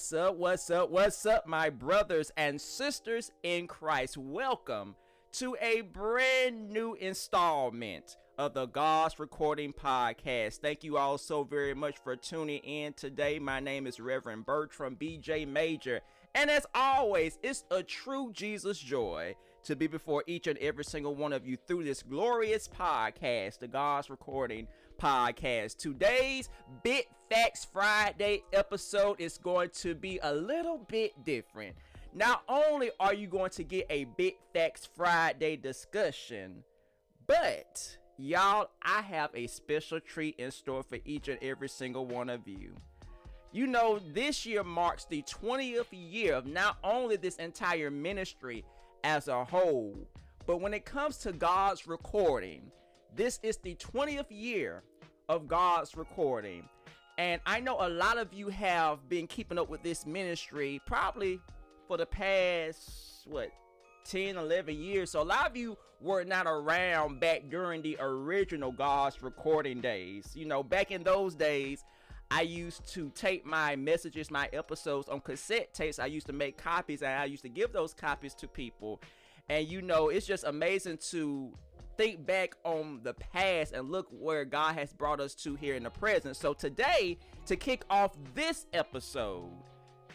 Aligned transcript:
What's 0.00 0.14
up? 0.14 0.36
What's 0.36 0.70
up? 0.70 0.90
What's 0.90 1.26
up, 1.26 1.46
my 1.46 1.68
brothers 1.68 2.32
and 2.34 2.58
sisters 2.58 3.30
in 3.42 3.66
Christ? 3.66 4.16
Welcome 4.16 4.94
to 5.32 5.58
a 5.60 5.82
brand 5.82 6.70
new 6.70 6.94
installment 6.94 8.16
of 8.38 8.54
the 8.54 8.64
God's 8.64 9.18
Recording 9.18 9.74
Podcast. 9.74 10.60
Thank 10.60 10.84
you 10.84 10.96
all 10.96 11.18
so 11.18 11.44
very 11.44 11.74
much 11.74 11.98
for 11.98 12.16
tuning 12.16 12.60
in 12.60 12.94
today. 12.94 13.38
My 13.38 13.60
name 13.60 13.86
is 13.86 14.00
Reverend 14.00 14.46
Bertram 14.46 14.96
BJ 14.98 15.46
Major, 15.46 16.00
and 16.34 16.50
as 16.50 16.64
always, 16.74 17.38
it's 17.42 17.64
a 17.70 17.82
true 17.82 18.30
Jesus 18.32 18.78
joy 18.78 19.36
to 19.64 19.76
be 19.76 19.86
before 19.86 20.24
each 20.26 20.46
and 20.46 20.58
every 20.60 20.84
single 20.84 21.14
one 21.14 21.34
of 21.34 21.46
you 21.46 21.58
through 21.68 21.84
this 21.84 22.02
glorious 22.02 22.66
podcast, 22.66 23.58
the 23.58 23.68
God's 23.68 24.08
Recording 24.08 24.66
Podcast. 25.00 25.78
Today's 25.78 26.50
Big 26.82 27.06
Facts 27.30 27.66
Friday 27.72 28.42
episode 28.52 29.18
is 29.18 29.38
going 29.38 29.70
to 29.76 29.94
be 29.94 30.20
a 30.22 30.34
little 30.34 30.78
bit 30.88 31.24
different. 31.24 31.74
Not 32.12 32.42
only 32.48 32.90
are 33.00 33.14
you 33.14 33.26
going 33.26 33.50
to 33.52 33.64
get 33.64 33.86
a 33.88 34.04
Big 34.04 34.34
Facts 34.52 34.86
Friday 34.94 35.56
discussion, 35.56 36.62
but 37.26 37.96
y'all, 38.18 38.68
I 38.82 39.00
have 39.00 39.30
a 39.34 39.46
special 39.46 40.00
treat 40.00 40.38
in 40.38 40.50
store 40.50 40.82
for 40.82 40.98
each 41.06 41.28
and 41.28 41.38
every 41.40 41.70
single 41.70 42.04
one 42.04 42.28
of 42.28 42.46
you. 42.46 42.74
You 43.52 43.66
know, 43.66 44.00
this 44.12 44.44
year 44.44 44.62
marks 44.62 45.06
the 45.06 45.22
20th 45.22 45.86
year 45.92 46.34
of 46.34 46.46
not 46.46 46.76
only 46.84 47.16
this 47.16 47.36
entire 47.36 47.90
ministry 47.90 48.66
as 49.02 49.28
a 49.28 49.44
whole, 49.44 49.96
but 50.46 50.60
when 50.60 50.74
it 50.74 50.84
comes 50.84 51.16
to 51.18 51.32
God's 51.32 51.86
recording, 51.86 52.70
this 53.16 53.40
is 53.42 53.56
the 53.56 53.74
20th 53.76 54.26
year 54.28 54.82
of 55.30 55.46
God's 55.46 55.96
recording. 55.96 56.68
And 57.16 57.40
I 57.46 57.60
know 57.60 57.76
a 57.78 57.88
lot 57.88 58.18
of 58.18 58.34
you 58.34 58.48
have 58.48 59.08
been 59.08 59.28
keeping 59.28 59.58
up 59.60 59.70
with 59.70 59.80
this 59.80 60.04
ministry 60.04 60.80
probably 60.86 61.38
for 61.86 61.96
the 61.96 62.04
past, 62.04 63.26
what, 63.26 63.52
10, 64.06 64.36
11 64.36 64.74
years. 64.74 65.12
So 65.12 65.22
a 65.22 65.22
lot 65.22 65.48
of 65.48 65.56
you 65.56 65.78
were 66.00 66.24
not 66.24 66.48
around 66.48 67.20
back 67.20 67.48
during 67.48 67.80
the 67.80 67.96
original 68.00 68.72
God's 68.72 69.22
recording 69.22 69.80
days. 69.80 70.32
You 70.34 70.46
know, 70.46 70.64
back 70.64 70.90
in 70.90 71.04
those 71.04 71.36
days, 71.36 71.84
I 72.32 72.42
used 72.42 72.92
to 72.94 73.10
tape 73.10 73.46
my 73.46 73.76
messages, 73.76 74.32
my 74.32 74.48
episodes 74.52 75.08
on 75.08 75.20
cassette 75.20 75.72
tapes. 75.72 76.00
I 76.00 76.06
used 76.06 76.26
to 76.26 76.32
make 76.32 76.58
copies 76.58 77.02
and 77.02 77.12
I 77.12 77.26
used 77.26 77.44
to 77.44 77.48
give 77.48 77.72
those 77.72 77.94
copies 77.94 78.34
to 78.34 78.48
people. 78.48 79.00
And 79.48 79.68
you 79.68 79.80
know, 79.80 80.08
it's 80.08 80.26
just 80.26 80.42
amazing 80.42 80.98
to 81.10 81.52
think 81.96 82.26
back 82.26 82.54
on 82.64 83.00
the 83.02 83.14
past 83.14 83.72
and 83.72 83.90
look 83.90 84.08
where 84.10 84.44
God 84.44 84.74
has 84.74 84.92
brought 84.92 85.20
us 85.20 85.34
to 85.36 85.54
here 85.54 85.74
in 85.74 85.82
the 85.82 85.90
present. 85.90 86.36
So 86.36 86.52
today, 86.52 87.18
to 87.46 87.56
kick 87.56 87.84
off 87.90 88.16
this 88.34 88.66
episode, 88.72 89.50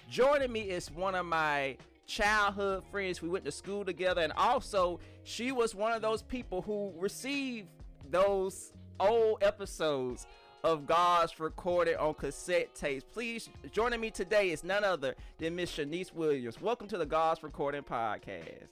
joining 0.10 0.52
me 0.52 0.62
is 0.62 0.92
one 0.92 1.16
of 1.16 1.26
my 1.26 1.78
childhood 2.08 2.84
friends. 2.92 3.22
We 3.22 3.30
went 3.30 3.46
to 3.46 3.52
school 3.52 3.86
together, 3.86 4.22
and 4.22 4.34
also 4.34 5.00
she 5.24 5.52
was 5.52 5.76
one 5.76 5.92
of 5.92 6.02
those 6.02 6.22
people 6.22 6.62
who 6.62 6.94
received 6.98 7.70
those 8.10 8.74
old 9.00 9.44
episodes 9.44 10.28
of 10.64 10.88
God's 10.88 11.40
recorded 11.40 11.96
on 11.98 12.16
cassette 12.16 12.74
tapes. 12.74 13.06
Please 13.14 13.50
joining 13.72 14.02
me 14.02 14.10
today 14.10 14.50
is 14.50 14.64
none 14.64 14.84
other 14.84 15.16
than 15.38 15.56
Miss 15.56 15.72
Shanice 15.72 16.14
Williams. 16.14 16.60
Welcome 16.60 16.88
to 16.88 16.98
the 16.98 17.06
God's 17.06 17.44
Recording 17.44 17.84
Podcast. 17.84 18.70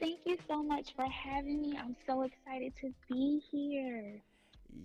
Thank 0.00 0.20
you 0.24 0.36
so 0.46 0.62
much 0.62 0.94
for 0.94 1.06
having 1.06 1.60
me. 1.60 1.76
I'm 1.78 1.96
so 2.06 2.22
excited 2.22 2.72
to 2.80 2.92
be 3.08 3.42
here. 3.50 4.22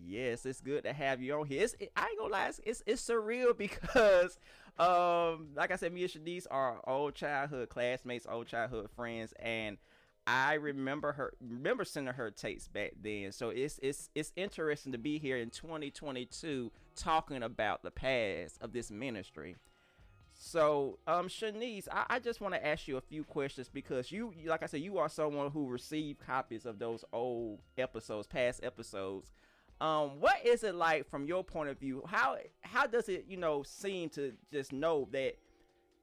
Yes, 0.06 0.46
it's 0.46 0.62
good 0.62 0.84
to 0.86 0.94
have 0.94 1.22
you 1.22 1.36
on 1.36 1.46
here. 1.46 1.64
It's, 1.64 1.76
it, 1.80 1.92
I 1.96 2.08
ain't 2.08 2.18
gonna 2.18 2.32
lie, 2.32 2.48
it's, 2.48 2.60
it's, 2.66 2.84
it's 2.86 3.08
surreal 3.08 3.56
because, 3.58 4.38
um, 4.80 5.50
like 5.56 5.72
I 5.72 5.76
said, 5.76 5.94
me 5.94 6.04
and 6.04 6.12
Shanice 6.12 6.48
are 6.50 6.82
old 6.88 7.16
childhood 7.16 7.70
classmates, 7.70 8.26
old 8.30 8.48
childhood 8.48 8.90
friends, 8.96 9.34
and 9.40 9.78
I 10.26 10.54
remember 10.54 11.12
her 11.12 11.34
remember 11.42 11.84
sending 11.84 12.14
her 12.14 12.32
tapes 12.32 12.68
back 12.68 12.94
then. 13.02 13.34
So 13.34 13.50
it's 13.50 13.80
it's 13.84 14.10
it's 14.16 14.32
interesting 14.36 14.94
to 14.94 14.98
be 14.98 15.20
here 15.20 15.38
in 15.38 15.50
2022 15.50 16.72
talking 16.96 17.44
about 17.44 17.84
the 17.84 17.92
past 17.92 18.58
of 18.62 18.72
this 18.72 18.90
ministry. 18.90 19.58
So, 20.46 21.00
um, 21.08 21.30
Shanice, 21.30 21.88
I, 21.90 22.06
I 22.10 22.20
just 22.20 22.42
want 22.42 22.54
to 22.54 22.68
ask 22.68 22.86
you 22.86 22.98
a 22.98 23.02
few 23.02 23.24
questions 23.24 23.70
because 23.70 24.12
you, 24.12 24.34
like 24.46 24.62
I 24.62 24.66
said, 24.66 24.82
you 24.82 24.98
are 24.98 25.08
someone 25.08 25.50
who 25.52 25.70
received 25.70 26.20
copies 26.20 26.66
of 26.66 26.80
those 26.80 27.06
old 27.14 27.60
episodes, 27.78 28.28
past 28.28 28.62
episodes. 28.62 29.32
Um, 29.80 30.20
what 30.20 30.46
is 30.46 30.66
it 30.66 30.76
like 30.76 31.10
from 31.10 31.26
your 31.28 31.46
point 31.46 31.70
of 31.70 31.80
view? 31.80 32.04
How 32.06 32.36
how 32.60 32.86
does 32.88 33.08
it, 33.08 33.24
you 33.26 33.38
know, 33.38 33.64
seem 33.64 34.10
to 34.10 34.34
just 34.52 34.74
know 34.74 35.08
that 35.14 35.38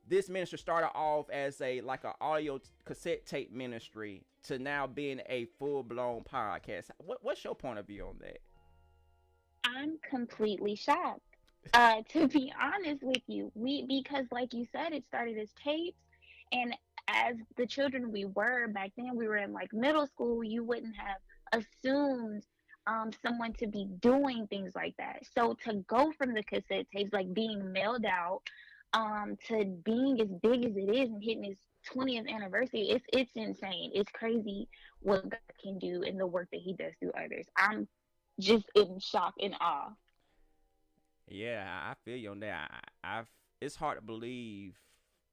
this 0.08 0.30
ministry 0.30 0.58
started 0.58 0.88
off 0.94 1.28
as 1.28 1.60
a 1.60 1.82
like 1.82 2.04
an 2.04 2.12
audio 2.22 2.58
cassette 2.86 3.26
tape 3.26 3.52
ministry 3.52 4.22
to 4.44 4.58
now 4.58 4.86
being 4.86 5.20
a 5.28 5.44
full 5.58 5.82
blown 5.82 6.22
podcast. 6.22 6.90
What, 6.96 7.18
what's 7.20 7.44
your 7.44 7.54
point 7.54 7.78
of 7.78 7.86
view 7.86 8.06
on 8.06 8.16
that? 8.22 8.38
I'm 9.66 9.98
completely 10.08 10.76
shocked. 10.76 11.29
Uh, 11.72 12.02
to 12.10 12.28
be 12.28 12.52
honest 12.60 13.02
with 13.02 13.22
you, 13.26 13.50
we 13.54 13.84
because 13.86 14.26
like 14.30 14.52
you 14.54 14.66
said, 14.72 14.92
it 14.92 15.04
started 15.06 15.38
as 15.38 15.50
tapes, 15.62 15.98
and 16.52 16.74
as 17.08 17.36
the 17.56 17.66
children 17.66 18.12
we 18.12 18.24
were 18.24 18.68
back 18.68 18.92
then, 18.96 19.16
we 19.16 19.26
were 19.26 19.36
in 19.36 19.52
like 19.52 19.72
middle 19.72 20.06
school. 20.06 20.44
You 20.44 20.64
wouldn't 20.64 20.96
have 20.96 21.62
assumed 21.84 22.44
um, 22.86 23.10
someone 23.22 23.52
to 23.54 23.66
be 23.66 23.86
doing 24.00 24.46
things 24.48 24.74
like 24.74 24.94
that. 24.98 25.22
So 25.34 25.56
to 25.64 25.84
go 25.88 26.12
from 26.16 26.34
the 26.34 26.42
cassette 26.42 26.86
tapes, 26.94 27.12
like 27.12 27.32
being 27.34 27.72
mailed 27.72 28.04
out, 28.04 28.42
um 28.92 29.36
to 29.46 29.64
being 29.84 30.20
as 30.20 30.28
big 30.42 30.64
as 30.64 30.76
it 30.76 30.94
is 30.94 31.10
and 31.10 31.22
hitting 31.22 31.44
its 31.44 31.60
20th 31.94 32.28
anniversary 32.28 32.90
it's 32.90 33.04
it's 33.12 33.30
insane 33.34 33.90
it's 33.94 34.10
crazy 34.12 34.68
what 35.00 35.28
god 35.28 35.38
can 35.62 35.78
do 35.78 36.02
and 36.02 36.18
the 36.18 36.26
work 36.26 36.48
that 36.52 36.60
he 36.60 36.74
does 36.74 36.92
through 37.00 37.12
others 37.12 37.46
i'm 37.56 37.88
just 38.38 38.64
in 38.74 38.98
shock 38.98 39.34
and 39.40 39.54
awe 39.60 39.90
yeah 41.30 41.64
i 41.90 41.94
feel 42.04 42.16
you 42.16 42.30
on 42.30 42.40
that. 42.40 42.70
I, 43.02 43.18
i've 43.18 43.30
it's 43.60 43.76
hard 43.76 43.98
to 43.98 44.02
believe 44.02 44.78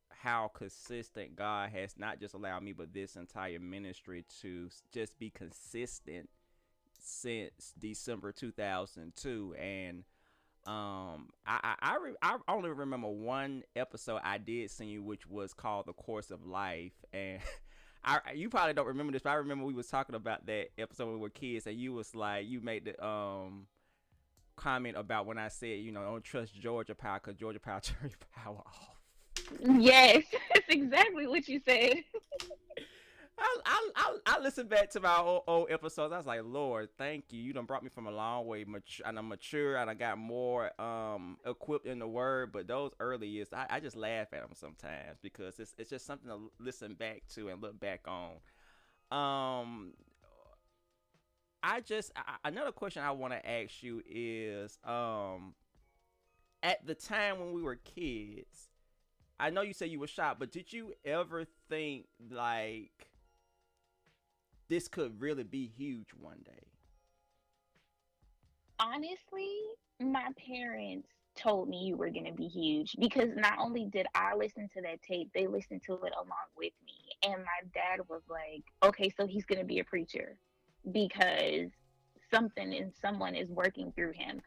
how 0.10 0.50
consistent 0.54 1.36
god 1.36 1.72
has 1.72 1.96
not 1.98 2.20
just 2.20 2.34
allowed 2.34 2.64
me 2.64 2.72
but 2.72 2.94
this 2.94 3.16
entire 3.16 3.60
ministry 3.60 4.26
to 4.42 4.70
just 4.94 5.18
be 5.20 5.30
consistent 5.30 6.30
since 7.00 7.74
december 7.80 8.32
2002 8.32 9.56
and 9.60 10.04
um, 10.68 11.30
I 11.46 11.60
I 11.64 11.76
I, 11.80 11.98
re- 11.98 12.16
I, 12.22 12.38
only 12.50 12.70
remember 12.70 13.08
one 13.08 13.64
episode 13.78 14.20
I 14.22 14.38
did 14.38 14.70
you, 14.82 15.02
which 15.02 15.26
was 15.26 15.54
called 15.54 15.86
"The 15.86 15.94
Course 15.94 16.30
of 16.30 16.46
Life," 16.46 16.92
and 17.14 17.40
I 18.04 18.20
you 18.36 18.50
probably 18.50 18.74
don't 18.74 18.88
remember 18.88 19.14
this, 19.14 19.22
but 19.22 19.30
I 19.30 19.36
remember 19.36 19.64
we 19.64 19.74
was 19.74 19.88
talking 19.88 20.16
about 20.16 20.46
that 20.48 20.72
episode 20.78 21.06
when 21.06 21.16
we 21.16 21.22
were 21.22 21.30
kids, 21.30 21.68
and 21.68 21.78
you 21.78 21.94
was 21.94 22.14
like, 22.14 22.48
you 22.48 22.60
made 22.60 22.84
the 22.84 23.06
um 23.06 23.68
comment 24.58 24.98
about 24.98 25.26
when 25.26 25.38
I 25.38 25.48
said, 25.48 25.80
you 25.80 25.92
know, 25.92 26.04
don't 26.04 26.24
trust 26.24 26.60
Georgia 26.60 26.96
Power 26.96 27.22
because 27.24 27.40
Georgia 27.40 27.60
Power 27.60 27.80
turn 27.84 28.10
your 28.10 28.18
power 28.36 28.58
off. 28.58 28.98
Yes, 29.62 30.24
that's 30.54 30.66
exactly 30.68 31.28
what 31.28 31.48
you 31.48 31.62
said. 31.66 31.96
I, 33.40 33.58
I, 33.66 33.90
I, 33.96 34.18
I 34.26 34.40
listened 34.40 34.70
back 34.70 34.90
to 34.92 35.00
my 35.00 35.18
old, 35.18 35.44
old, 35.48 35.68
episodes. 35.70 36.12
I 36.12 36.18
was 36.18 36.26
like, 36.26 36.42
Lord, 36.44 36.90
thank 36.98 37.26
you. 37.30 37.40
You 37.40 37.54
done 37.54 37.66
brought 37.66 37.84
me 37.84 37.90
from 37.90 38.08
a 38.08 38.12
long 38.12 38.48
way, 38.48 38.64
mature, 38.64 39.06
and 39.08 39.18
I'm 39.18 39.30
mature, 39.30 39.78
and 39.78 39.90
I 39.92 39.94
got 39.94 40.18
more 40.18 40.72
um 40.82 41.38
equipped 41.46 41.86
in 41.86 42.00
the 42.00 42.08
word. 42.08 42.52
But 42.52 42.68
those 42.68 42.94
early 43.00 43.28
years, 43.28 43.50
I, 43.54 43.68
I 43.70 43.80
just 43.80 43.96
laugh 43.96 44.34
at 44.34 44.42
them 44.42 44.54
sometimes 44.56 45.20
because 45.22 45.60
it's 45.60 45.76
it's 45.78 45.92
just 45.92 46.08
something 46.08 46.30
to 46.30 46.52
listen 46.60 46.96
back 46.96 47.24
to 47.36 47.50
and 47.50 47.62
look 47.62 47.80
back 47.80 48.08
on. 48.08 48.38
Um, 49.12 49.94
I 51.64 51.82
just 51.82 52.12
I, 52.16 52.36
another 52.46 52.72
question 52.72 53.04
I 53.04 53.12
want 53.12 53.34
to 53.34 53.50
ask 53.50 53.84
you 53.84 54.02
is 54.10 54.78
um, 54.84 55.54
at 56.64 56.86
the 56.86 56.96
time 56.96 57.40
when 57.40 57.54
we 57.54 57.62
were 57.62 57.76
kids, 57.76 58.70
I 59.40 59.50
know 59.50 59.62
you 59.62 59.74
said 59.74 59.90
you 59.90 60.00
were 60.00 60.08
shocked, 60.08 60.40
but 60.40 60.52
did 60.52 60.72
you 60.72 60.94
ever 61.06 61.46
think 61.70 62.06
like 62.32 63.10
this 64.70 64.88
could 64.88 65.20
really 65.22 65.44
be 65.44 65.72
huge 65.78 66.10
one 66.20 66.40
day? 66.46 66.68
Honestly, 68.80 69.50
my 70.00 70.28
parents 70.48 71.08
told 71.36 71.70
me 71.70 71.84
you 71.86 71.96
were 71.96 72.10
going 72.10 72.26
to 72.26 72.32
be 72.32 72.48
huge 72.48 72.96
because 73.00 73.30
not 73.36 73.60
only 73.60 73.86
did 73.86 74.08
I 74.16 74.36
listen 74.36 74.70
to 74.74 74.82
that 74.82 75.02
tape, 75.04 75.30
they 75.34 75.48
listened 75.48 75.82
to 75.86 75.94
it 75.94 76.14
along 76.16 76.48
with 76.56 76.74
me. 76.86 76.94
And 77.24 77.44
my 77.44 77.70
dad 77.74 78.02
was 78.08 78.22
like, 78.30 78.64
okay, 78.84 79.12
so 79.16 79.26
he's 79.28 79.46
going 79.46 79.60
to 79.60 79.66
be 79.66 79.80
a 79.80 79.84
preacher 79.84 80.38
because 80.92 81.70
something 82.34 82.74
and 82.74 82.92
someone 83.02 83.36
is 83.36 83.50
working 83.50 83.92
through 83.94 84.14
him. 84.14 84.42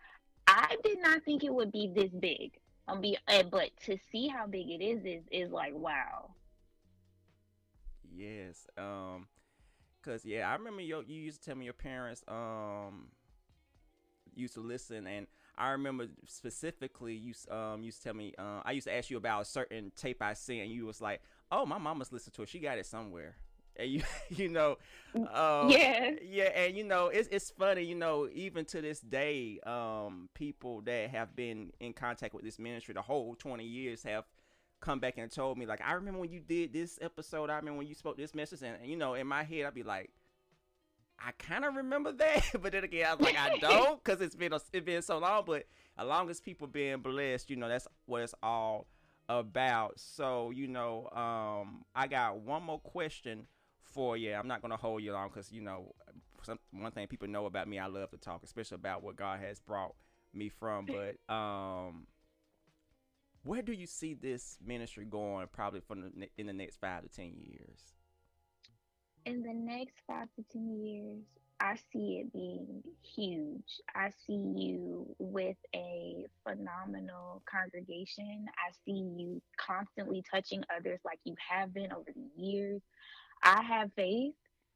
I 0.47 0.77
did 0.83 0.99
not 1.01 1.23
think 1.25 1.45
it 1.45 1.55
would 1.55 1.73
be 1.73 1.93
this 1.95 2.11
big. 2.21 2.53
Um, 2.89 3.01
be, 3.01 3.17
uh, 3.29 3.45
but 3.45 3.71
to 3.85 3.97
see 4.11 4.27
how 4.27 4.47
big 4.47 4.69
it 4.69 4.83
is 4.83 5.05
is 5.05 5.23
is 5.31 5.51
like 5.53 5.75
wow. 5.75 6.35
Yes. 8.13 8.67
Um 8.77 9.29
Cause 10.03 10.25
yeah, 10.25 10.49
I 10.49 10.55
remember 10.55 10.81
you 10.81 11.05
you 11.07 11.21
used 11.21 11.43
to 11.43 11.51
tell 11.51 11.57
me 11.57 11.67
your 11.67 11.75
parents 11.75 12.25
um 12.27 13.09
used 14.35 14.55
to 14.55 14.61
listen, 14.61 15.07
and 15.07 15.27
I 15.59 15.71
remember 15.71 16.07
specifically 16.27 17.15
you 17.15 17.35
um 17.55 17.83
used 17.83 17.99
to 17.99 18.05
tell 18.05 18.15
me 18.15 18.33
uh, 18.39 18.63
I 18.65 18.73
used 18.73 18.87
to 18.87 18.95
ask 18.95 19.11
you 19.11 19.19
about 19.19 19.43
a 19.43 19.45
certain 19.45 19.93
tape 19.97 20.23
I 20.23 20.33
seen 20.33 20.63
and 20.63 20.73
you 20.73 20.87
was 20.87 21.03
like, 21.03 21.21
"Oh, 21.53 21.67
my 21.67 21.77
mama's 21.77 22.13
listened 22.13 22.35
to 22.35 22.43
it. 22.43 22.49
She 22.49 22.61
got 22.61 22.79
it 22.79 22.87
somewhere." 22.87 23.37
And 23.77 23.91
you 23.91 24.03
you 24.29 24.49
know, 24.49 24.77
um, 25.15 25.71
yeah, 25.71 26.11
yeah, 26.23 26.45
and 26.45 26.77
you 26.77 26.85
know 26.85 27.09
it's 27.09 27.29
it's 27.31 27.51
funny, 27.51 27.83
you 27.83 27.95
know, 27.95 28.29
even 28.33 28.65
to 28.67 28.81
this 28.81 29.01
day, 29.01 29.59
um, 29.65 30.29
people 30.35 30.81
that 30.83 31.11
have 31.11 31.35
been 31.35 31.73
in 31.81 31.93
contact 31.93 32.35
with 32.35 32.45
this 32.45 32.59
ministry 32.59 32.95
the 32.95 33.03
whole 33.03 33.35
twenty 33.35 33.65
years 33.65 34.03
have 34.03 34.25
come 34.81 34.99
back 34.99 35.19
and 35.19 35.31
told 35.31 35.59
me 35.59 35.67
like, 35.67 35.83
I 35.87 35.93
remember 35.93 36.21
when 36.21 36.31
you 36.31 36.41
did 36.41 36.73
this 36.73 36.99
episode. 37.03 37.51
I 37.51 37.57
remember 37.57 37.79
when 37.79 37.87
you 37.87 37.95
spoke 37.95 38.17
this 38.17 38.35
message, 38.35 38.63
and, 38.63 38.77
and 38.81 38.91
you 38.91 38.97
know, 38.97 39.15
in 39.15 39.27
my 39.27 39.43
head, 39.43 39.67
I'd 39.67 39.75
be 39.75 39.83
like 39.83 40.11
I 41.23 41.33
kind 41.33 41.65
of 41.65 41.77
remember 41.77 42.13
that, 42.19 42.43
but 42.61 42.73
then 42.73 42.85
again, 42.85 43.07
I 43.07 43.15
was 43.15 43.25
like, 43.25 43.39
I 43.39 43.57
don't, 43.61 44.03
because 44.03 44.21
it's 44.21 44.37
been 44.37 44.53
a, 44.53 44.61
it's 44.73 44.85
been 44.85 45.03
so 45.03 45.19
long. 45.19 45.45
But 45.47 45.67
as 45.99 46.07
long 46.07 46.31
as 46.31 46.41
people 46.41 46.67
being 46.67 46.99
blessed, 46.99 47.51
you 47.51 47.57
know, 47.57 47.69
that's 47.69 47.87
what 48.07 48.23
it's 48.23 48.35
all 48.43 48.87
about. 49.29 50.01
So, 50.01 50.51
you 50.51 50.67
know, 50.67 51.09
um, 51.11 51.85
I 51.95 52.07
got 52.07 52.39
one 52.39 52.63
more 52.63 52.81
question 52.81 53.47
for 53.93 54.17
you. 54.17 54.33
I'm 54.35 54.49
not 54.49 54.63
gonna 54.63 54.77
hold 54.77 55.03
you 55.03 55.13
long, 55.13 55.29
because 55.29 55.53
you 55.53 55.63
know, 55.63 55.95
some, 56.43 56.59
one 56.73 56.93
thing 56.93 57.07
people 57.07 57.29
know 57.29 57.47
about 57.47 57.69
me, 57.69 57.79
I 57.79 57.87
love 57.87 58.11
to 58.11 58.17
talk, 58.17 58.43
especially 58.45 58.77
about 58.77 59.03
what 59.03 59.17
God 59.17 59.41
has 59.41 59.61
brought 59.61 59.95
me 60.33 60.49
from. 60.49 60.87
But 61.29 61.35
um, 61.35 62.07
where 63.45 63.63
do 63.63 63.73
you 63.73 63.87
see 63.87 64.15
this 64.15 64.59
ministry 64.65 65.05
going? 65.05 65.47
Probably 65.53 65.81
from 65.81 66.01
the, 66.03 66.29
in 66.37 66.47
the 66.47 66.53
next 66.53 66.81
five 66.81 67.03
to 67.03 67.09
ten 67.09 67.33
years 67.37 67.95
in 69.27 69.43
the 69.43 69.53
next 69.53 69.95
five 70.07 70.29
to 70.37 70.45
10 70.53 70.81
years, 70.83 71.23
I 71.61 71.77
see 71.93 72.23
it 72.23 72.33
being 72.33 72.83
huge. 73.15 73.81
I 73.95 74.11
see 74.27 74.55
you 74.57 75.15
with 75.19 75.57
a 75.75 76.25
phenomenal 76.43 77.43
congregation. 77.51 78.47
I 78.49 78.73
see 78.87 78.99
you 79.17 79.43
constantly 79.59 80.23
touching 80.33 80.63
others 80.75 81.01
like 81.05 81.19
you 81.25 81.35
have 81.51 81.75
been 81.75 81.93
over 81.93 82.11
the 82.15 82.43
years. 82.43 82.81
I 83.43 83.63
have 83.63 83.93
faith 83.95 84.35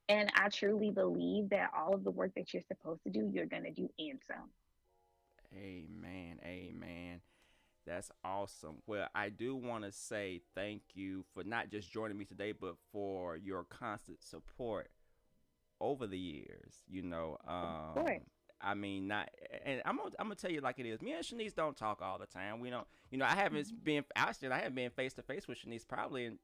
and 0.09 0.31
I 0.35 0.49
truly 0.49 0.91
believe 0.91 1.51
that 1.51 1.71
all 1.77 1.95
of 1.95 2.05
the 2.05 2.11
work 2.11 2.33
that 2.37 2.53
you're 2.53 2.63
supposed 2.69 3.03
to 3.05 3.11
do, 3.11 3.31
you're 3.33 3.47
going 3.47 3.65
to 3.65 3.71
do 3.71 3.89
and 3.99 4.19
some. 4.27 4.51
Amen. 5.57 6.39
Amen. 6.45 7.21
That's 7.87 8.11
awesome. 8.25 8.77
Well, 8.87 9.09
I 9.15 9.29
do 9.29 9.55
want 9.57 9.85
to 9.85 9.93
say 9.93 10.41
thank 10.55 10.83
you 10.95 11.25
for 11.35 11.45
not 11.45 11.71
just 11.71 11.93
joining 11.93 12.17
me 12.17 12.25
today, 12.25 12.53
but 12.53 12.77
for 12.93 13.37
your 13.37 13.65
constant 13.65 14.23
support 14.23 14.91
over 15.81 16.07
the 16.07 16.19
years. 16.19 16.83
You 16.89 17.03
know, 17.03 17.39
um, 17.47 18.07
I 18.61 18.75
mean, 18.75 19.07
not, 19.07 19.31
and 19.65 19.83
I'm 19.85 19.99
gonna, 19.99 20.11
I'm 20.19 20.27
gonna 20.27 20.37
tell 20.37 20.51
you 20.51 20.63
like 20.63 20.79
it 20.79 20.87
is. 20.87 21.03
Me 21.03 21.13
and 21.13 21.23
Shanice 21.25 21.55
don't 21.55 21.77
talk 21.77 22.01
all 22.01 22.19
the 22.19 22.27
time. 22.27 22.61
We 22.61 22.71
don't, 22.71 22.87
you 23.11 23.19
know, 23.19 23.27
I 23.27 23.35
haven't 23.35 23.67
mm-hmm. 23.67 23.85
been, 23.85 24.05
actually, 24.17 24.49
I 24.49 24.59
haven't 24.59 24.77
been 24.77 24.91
face 24.91 25.13
to 25.15 25.23
face 25.23 25.47
with 25.47 25.59
Shanice 25.59 25.87
probably 25.87 26.25
in 26.25 26.39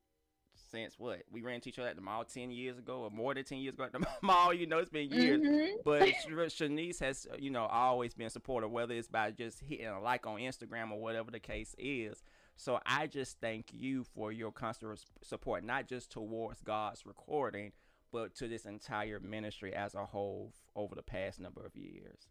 since 0.70 0.99
what? 0.99 1.23
We 1.31 1.43
ran 1.43 1.56
into 1.56 1.69
each 1.69 1.79
other 1.79 1.88
at 1.88 1.97
the 1.97 2.02
mall 2.02 2.25
10 2.25 2.50
years 2.50 2.79
ago 2.79 3.00
or 3.02 3.11
more 3.11 3.35
than 3.35 3.44
10 3.44 3.58
years 3.58 3.75
ago 3.75 3.85
at 3.85 3.93
the 3.93 4.06
mall 4.23 4.52
you 4.55 4.67
know 4.67 4.79
it's 4.79 4.91
been 4.91 5.11
years. 5.11 5.41
Mm-hmm. 5.41 5.76
but 5.85 6.02
shanice 6.29 7.00
has 7.00 7.26
you 7.38 7.50
know 7.50 7.64
always 7.67 8.14
been 8.14 8.31
supportive 8.31 8.70
whether 8.70 8.94
it's 8.94 9.08
by 9.08 9.31
just 9.31 9.61
hitting 9.61 9.87
a 9.87 10.00
like 10.00 10.26
on 10.26 10.38
instagram 10.38 10.91
or 10.93 11.00
whatever 11.00 11.31
the 11.31 11.41
case 11.41 11.75
is. 11.79 12.23
So 12.56 12.79
i 12.85 13.06
just 13.06 13.41
thank 13.41 13.67
you 13.73 14.05
for 14.05 14.32
your 14.32 14.52
constant 14.52 15.05
support 15.23 15.64
not 15.64 15.88
just 15.88 16.11
towards 16.11 16.61
god's 16.61 17.06
recording 17.06 17.73
but 18.12 18.35
to 18.37 18.49
this 18.49 18.64
entire 18.64 19.20
ministry 19.20 19.75
as 19.75 19.94
a 19.94 20.05
whole 20.05 20.52
over 20.75 20.94
the 20.94 21.02
past 21.02 21.41
number 21.41 21.64
of 21.64 21.76
years. 21.76 22.29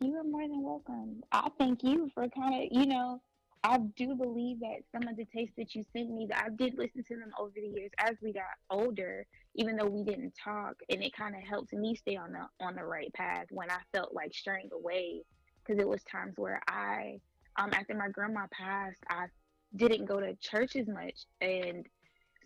You 0.00 0.16
are 0.16 0.24
more 0.24 0.42
than 0.42 0.62
welcome. 0.62 1.22
I 1.30 1.48
thank 1.58 1.82
you 1.82 2.10
for 2.14 2.28
kind 2.28 2.54
of 2.54 2.68
you 2.70 2.86
know 2.86 3.20
I 3.66 3.78
do 3.96 4.14
believe 4.14 4.60
that 4.60 4.80
some 4.92 5.08
of 5.08 5.16
the 5.16 5.24
tapes 5.24 5.54
that 5.56 5.74
you 5.74 5.82
sent 5.94 6.10
me, 6.10 6.28
I 6.34 6.50
did 6.50 6.76
listen 6.76 7.02
to 7.02 7.16
them 7.16 7.32
over 7.40 7.54
the 7.54 7.66
years 7.66 7.90
as 7.98 8.14
we 8.22 8.30
got 8.30 8.44
older, 8.68 9.26
even 9.54 9.76
though 9.76 9.86
we 9.86 10.04
didn't 10.04 10.34
talk, 10.34 10.74
and 10.90 11.02
it 11.02 11.16
kind 11.16 11.34
of 11.34 11.40
helped 11.40 11.72
me 11.72 11.94
stay 11.94 12.16
on 12.16 12.32
the 12.32 12.46
on 12.64 12.76
the 12.76 12.84
right 12.84 13.10
path 13.14 13.46
when 13.50 13.70
I 13.70 13.78
felt 13.94 14.14
like 14.14 14.34
straying 14.34 14.68
away, 14.70 15.22
because 15.64 15.80
it 15.80 15.88
was 15.88 16.02
times 16.04 16.34
where 16.36 16.60
I, 16.68 17.18
um, 17.56 17.70
after 17.72 17.94
my 17.94 18.08
grandma 18.08 18.46
passed, 18.52 19.02
I 19.08 19.28
didn't 19.74 20.04
go 20.04 20.20
to 20.20 20.34
church 20.34 20.76
as 20.76 20.86
much, 20.86 21.24
and 21.40 21.86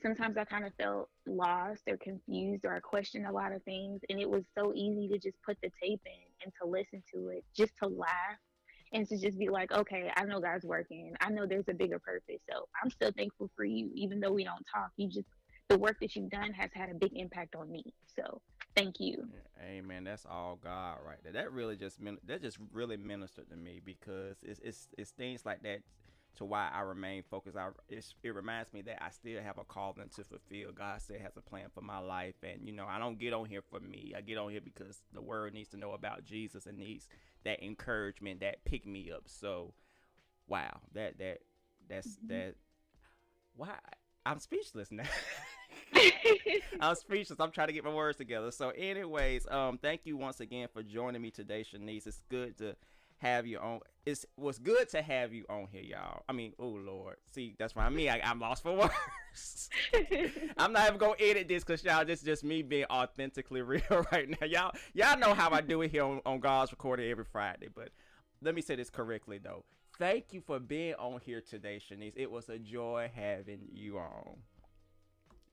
sometimes 0.00 0.36
I 0.36 0.44
kind 0.44 0.66
of 0.66 0.72
felt 0.80 1.08
lost 1.26 1.82
or 1.88 1.96
confused 1.96 2.64
or 2.64 2.76
I 2.76 2.78
questioned 2.78 3.26
a 3.26 3.32
lot 3.32 3.50
of 3.50 3.60
things, 3.64 4.02
and 4.08 4.20
it 4.20 4.30
was 4.30 4.44
so 4.56 4.72
easy 4.72 5.08
to 5.08 5.18
just 5.18 5.42
put 5.42 5.58
the 5.62 5.72
tape 5.82 6.02
in 6.06 6.44
and 6.44 6.52
to 6.62 6.68
listen 6.68 7.02
to 7.12 7.30
it, 7.30 7.44
just 7.56 7.72
to 7.82 7.88
laugh 7.88 8.38
and 8.92 9.08
to 9.08 9.18
just 9.18 9.38
be 9.38 9.48
like, 9.48 9.72
okay, 9.72 10.10
I 10.16 10.24
know 10.24 10.40
God's 10.40 10.64
working. 10.64 11.14
I 11.20 11.30
know 11.30 11.46
there's 11.46 11.68
a 11.68 11.74
bigger 11.74 11.98
purpose. 11.98 12.40
So 12.50 12.68
I'm 12.82 12.90
still 12.90 13.12
thankful 13.16 13.50
for 13.56 13.64
you, 13.64 13.90
even 13.94 14.20
though 14.20 14.32
we 14.32 14.44
don't 14.44 14.64
talk. 14.72 14.90
You 14.96 15.08
just 15.08 15.26
the 15.68 15.78
work 15.78 15.98
that 16.00 16.16
you've 16.16 16.30
done 16.30 16.52
has 16.52 16.70
had 16.72 16.90
a 16.90 16.94
big 16.94 17.12
impact 17.14 17.54
on 17.54 17.70
me. 17.70 17.84
So 18.16 18.40
thank 18.74 18.96
you. 18.98 19.28
Amen. 19.62 20.04
That's 20.04 20.24
all 20.24 20.58
God 20.62 20.98
right 21.06 21.18
there. 21.22 21.32
That 21.32 21.52
really 21.52 21.76
just 21.76 21.98
that 22.26 22.42
just 22.42 22.58
really 22.72 22.96
ministered 22.96 23.50
to 23.50 23.56
me 23.56 23.80
because 23.84 24.36
it's 24.42 24.60
it's 24.60 24.88
it's 24.96 25.10
things 25.10 25.44
like 25.44 25.62
that 25.62 25.80
to 26.36 26.44
why 26.44 26.68
I 26.72 26.80
remain 26.80 27.22
focused. 27.28 27.56
I 27.56 27.68
it 27.88 28.34
reminds 28.34 28.72
me 28.72 28.82
that 28.82 29.02
I 29.02 29.10
still 29.10 29.42
have 29.42 29.58
a 29.58 29.64
calling 29.64 30.08
to 30.14 30.24
fulfill. 30.24 30.72
God 30.72 31.02
still 31.02 31.18
has 31.20 31.36
a 31.36 31.40
plan 31.40 31.66
for 31.74 31.80
my 31.80 31.98
life, 31.98 32.36
and 32.42 32.66
you 32.66 32.72
know 32.72 32.86
I 32.86 32.98
don't 32.98 33.18
get 33.18 33.32
on 33.32 33.46
here 33.46 33.62
for 33.62 33.80
me. 33.80 34.14
I 34.16 34.20
get 34.20 34.38
on 34.38 34.50
here 34.50 34.60
because 34.62 35.02
the 35.12 35.22
world 35.22 35.52
needs 35.52 35.68
to 35.70 35.76
know 35.76 35.92
about 35.92 36.24
Jesus 36.24 36.66
and 36.66 36.78
needs 36.78 37.08
that 37.44 37.62
encouragement, 37.62 38.40
that 38.40 38.64
pick 38.64 38.86
me 38.86 39.10
up. 39.10 39.24
So, 39.26 39.74
wow, 40.46 40.80
that 40.94 41.18
that 41.18 41.38
that's 41.88 42.16
mm-hmm. 42.16 42.28
that. 42.28 42.54
Why 43.56 43.70
I'm 44.24 44.38
speechless 44.38 44.92
now. 44.92 45.04
I'm 46.80 46.94
speechless. 46.94 47.40
I'm 47.40 47.50
trying 47.50 47.68
to 47.68 47.72
get 47.72 47.84
my 47.84 47.92
words 47.92 48.18
together. 48.18 48.50
So, 48.50 48.70
anyways, 48.70 49.46
um, 49.50 49.78
thank 49.78 50.02
you 50.04 50.16
once 50.16 50.40
again 50.40 50.68
for 50.72 50.82
joining 50.82 51.22
me 51.22 51.30
today, 51.30 51.64
Shanice. 51.64 52.06
It's 52.06 52.22
good 52.28 52.58
to 52.58 52.76
have 53.18 53.46
you 53.46 53.58
on. 53.58 53.80
It's 54.06 54.24
was 54.36 54.58
good 54.58 54.88
to 54.90 55.02
have 55.02 55.32
you 55.32 55.44
on 55.50 55.68
here, 55.70 55.82
y'all. 55.82 56.22
I 56.28 56.32
mean, 56.32 56.52
oh 56.58 56.68
Lord, 56.68 57.16
see 57.32 57.54
that's 57.58 57.76
why 57.76 57.84
I 57.84 57.90
me. 57.90 58.08
I, 58.08 58.30
am 58.30 58.40
lost 58.40 58.62
for 58.62 58.74
words. 58.74 59.68
I'm 60.56 60.72
not 60.72 60.86
even 60.88 60.98
gonna 60.98 61.14
edit 61.18 61.48
this 61.48 61.62
because 61.62 61.84
y'all, 61.84 62.04
this 62.04 62.20
is 62.20 62.24
just 62.24 62.44
me 62.44 62.62
being 62.62 62.86
authentically 62.90 63.62
real 63.62 64.06
right 64.12 64.28
now. 64.28 64.46
Y'all, 64.46 64.72
y'all 64.94 65.18
know 65.18 65.34
how 65.34 65.50
I 65.50 65.60
do 65.60 65.82
it 65.82 65.90
here 65.90 66.04
on, 66.04 66.20
on 66.24 66.40
God's 66.40 66.72
recording 66.72 67.10
every 67.10 67.24
Friday. 67.24 67.68
But 67.74 67.90
let 68.40 68.54
me 68.54 68.62
say 68.62 68.76
this 68.76 68.90
correctly 68.90 69.38
though. 69.38 69.64
Thank 69.98 70.32
you 70.32 70.40
for 70.40 70.60
being 70.60 70.94
on 70.94 71.20
here 71.24 71.40
today, 71.40 71.80
Shanice. 71.80 72.12
It 72.14 72.30
was 72.30 72.48
a 72.48 72.58
joy 72.58 73.10
having 73.14 73.68
you 73.72 73.98
on. 73.98 74.36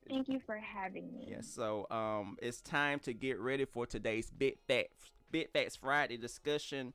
Thank 0.08 0.28
you 0.28 0.40
for 0.46 0.56
having 0.56 1.12
me. 1.12 1.26
Yes, 1.28 1.30
yeah, 1.30 1.40
so 1.42 1.86
um, 1.90 2.36
it's 2.40 2.60
time 2.60 3.00
to 3.00 3.12
get 3.12 3.40
ready 3.40 3.64
for 3.64 3.86
today's 3.86 4.30
Big 4.30 4.58
Facts 4.68 5.10
Big 5.32 5.50
Facts 5.50 5.76
Friday 5.76 6.16
discussion 6.16 6.92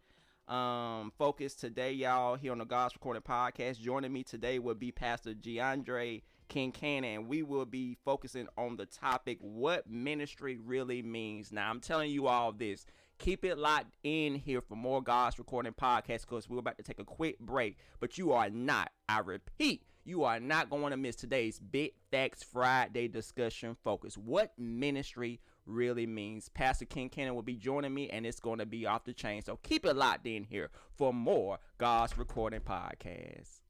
um, 0.48 1.12
focus 1.17 1.53
today, 1.53 1.91
y'all, 1.93 2.36
here 2.36 2.51
on 2.51 2.57
the 2.57 2.65
God's 2.65 2.95
Recording 2.95 3.21
Podcast. 3.21 3.79
Joining 3.79 4.12
me 4.12 4.24
today 4.24 4.60
will 4.60 4.75
be 4.75 4.91
Pastor 4.91 5.33
Jandre 5.33 6.24
Kincannon, 6.50 7.15
and 7.15 7.27
we 7.27 7.43
will 7.43 7.65
be 7.65 7.98
focusing 8.03 8.48
on 8.57 8.75
the 8.75 8.86
topic 8.86 9.38
what 9.41 9.89
ministry 9.89 10.57
really 10.57 11.01
means. 11.01 11.51
Now, 11.51 11.69
I'm 11.69 11.79
telling 11.79 12.12
you 12.12 12.27
all 12.27 12.51
this. 12.51 12.86
Keep 13.19 13.45
it 13.45 13.57
locked 13.57 13.95
in 14.03 14.36
here 14.36 14.62
for 14.62 14.75
more 14.75 15.01
God's 15.01 15.38
Recording 15.38 15.74
Podcast 15.74 16.21
because 16.21 16.50
we're 16.50 16.60
about 16.60 16.77
to 16.77 16.83
take 16.83 17.00
a 17.00 17.05
quick 17.05 17.39
break, 17.39 17.77
but 18.00 18.17
you 18.17 18.33
are 18.33 18.50
not, 18.50 18.91
I 19.07 19.19
repeat, 19.19 19.83
you 20.03 20.24
are 20.24 20.39
not 20.39 20.69
going 20.69 20.91
to 20.91 20.98
miss 20.98 21.15
today's 21.15 21.60
Big 21.60 21.91
Facts 22.10 22.43
Friday 22.43 23.07
discussion 23.07 23.75
focus. 23.83 24.17
What 24.17 24.51
ministry 24.57 25.39
really 25.65 26.08
means. 26.08 26.50
Pastor 26.50 26.86
Kincannon 26.86 27.36
will 27.36 27.41
be 27.41 27.56
joining 27.56 27.94
me, 27.94 28.10
and 28.10 28.25
it's 28.25 28.39
going 28.39 28.60
to 28.60 28.65
be 28.65 28.86
off 28.86 29.03
the 29.03 29.13
chain. 29.13 29.41
So 29.41 29.58
keep 29.63 29.86
it 29.86 29.96
locked 29.96 30.27
in 30.27 30.44
here 30.44 30.70
for 30.96 31.13
more 31.13 31.60
God's 31.77 32.18
Recording 32.18 32.62
Podcast. 32.62 33.62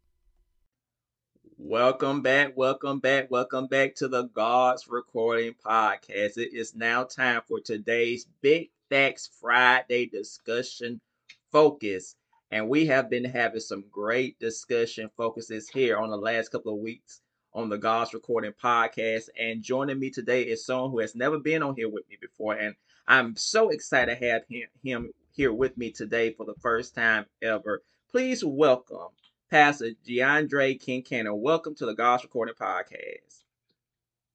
Welcome 1.57 2.21
back, 2.21 2.53
welcome 2.55 2.99
back, 2.99 3.29
welcome 3.29 3.67
back 3.67 3.95
to 3.95 4.07
the 4.07 4.23
God's 4.23 4.87
Recording 4.87 5.53
Podcast. 5.63 6.37
It 6.37 6.53
is 6.53 6.75
now 6.75 7.03
time 7.03 7.41
for 7.47 7.59
today's 7.59 8.25
Big 8.41 8.69
Facts 8.89 9.29
Friday 9.39 10.07
discussion 10.07 10.99
focus. 11.51 12.15
And 12.49 12.67
we 12.67 12.87
have 12.87 13.09
been 13.09 13.25
having 13.25 13.59
some 13.59 13.85
great 13.91 14.39
discussion 14.39 15.09
focuses 15.15 15.69
here 15.69 15.97
on 15.97 16.09
the 16.09 16.17
last 16.17 16.49
couple 16.49 16.73
of 16.73 16.79
weeks 16.79 17.21
on 17.53 17.69
the 17.69 17.77
God's 17.77 18.13
Recording 18.13 18.53
Podcast. 18.53 19.29
And 19.39 19.61
joining 19.61 19.99
me 19.99 20.09
today 20.09 20.43
is 20.43 20.65
someone 20.65 20.91
who 20.91 20.99
has 20.99 21.15
never 21.15 21.39
been 21.39 21.63
on 21.63 21.75
here 21.75 21.89
with 21.89 22.07
me 22.09 22.17
before. 22.19 22.53
And 22.55 22.75
I'm 23.07 23.35
so 23.35 23.69
excited 23.69 24.19
to 24.19 24.25
have 24.27 24.43
him, 24.49 24.67
him 24.83 25.11
here 25.31 25.51
with 25.51 25.77
me 25.77 25.91
today 25.91 26.33
for 26.33 26.45
the 26.45 26.55
first 26.61 26.95
time 26.95 27.25
ever. 27.41 27.81
Please 28.09 28.43
welcome 28.43 29.07
Pastor 29.49 29.91
Jandre 30.07 30.81
Kincannon. 30.81 31.39
Welcome 31.39 31.75
to 31.75 31.85
the 31.85 31.93
God's 31.93 32.23
Recording 32.23 32.55
Podcast. 32.55 33.43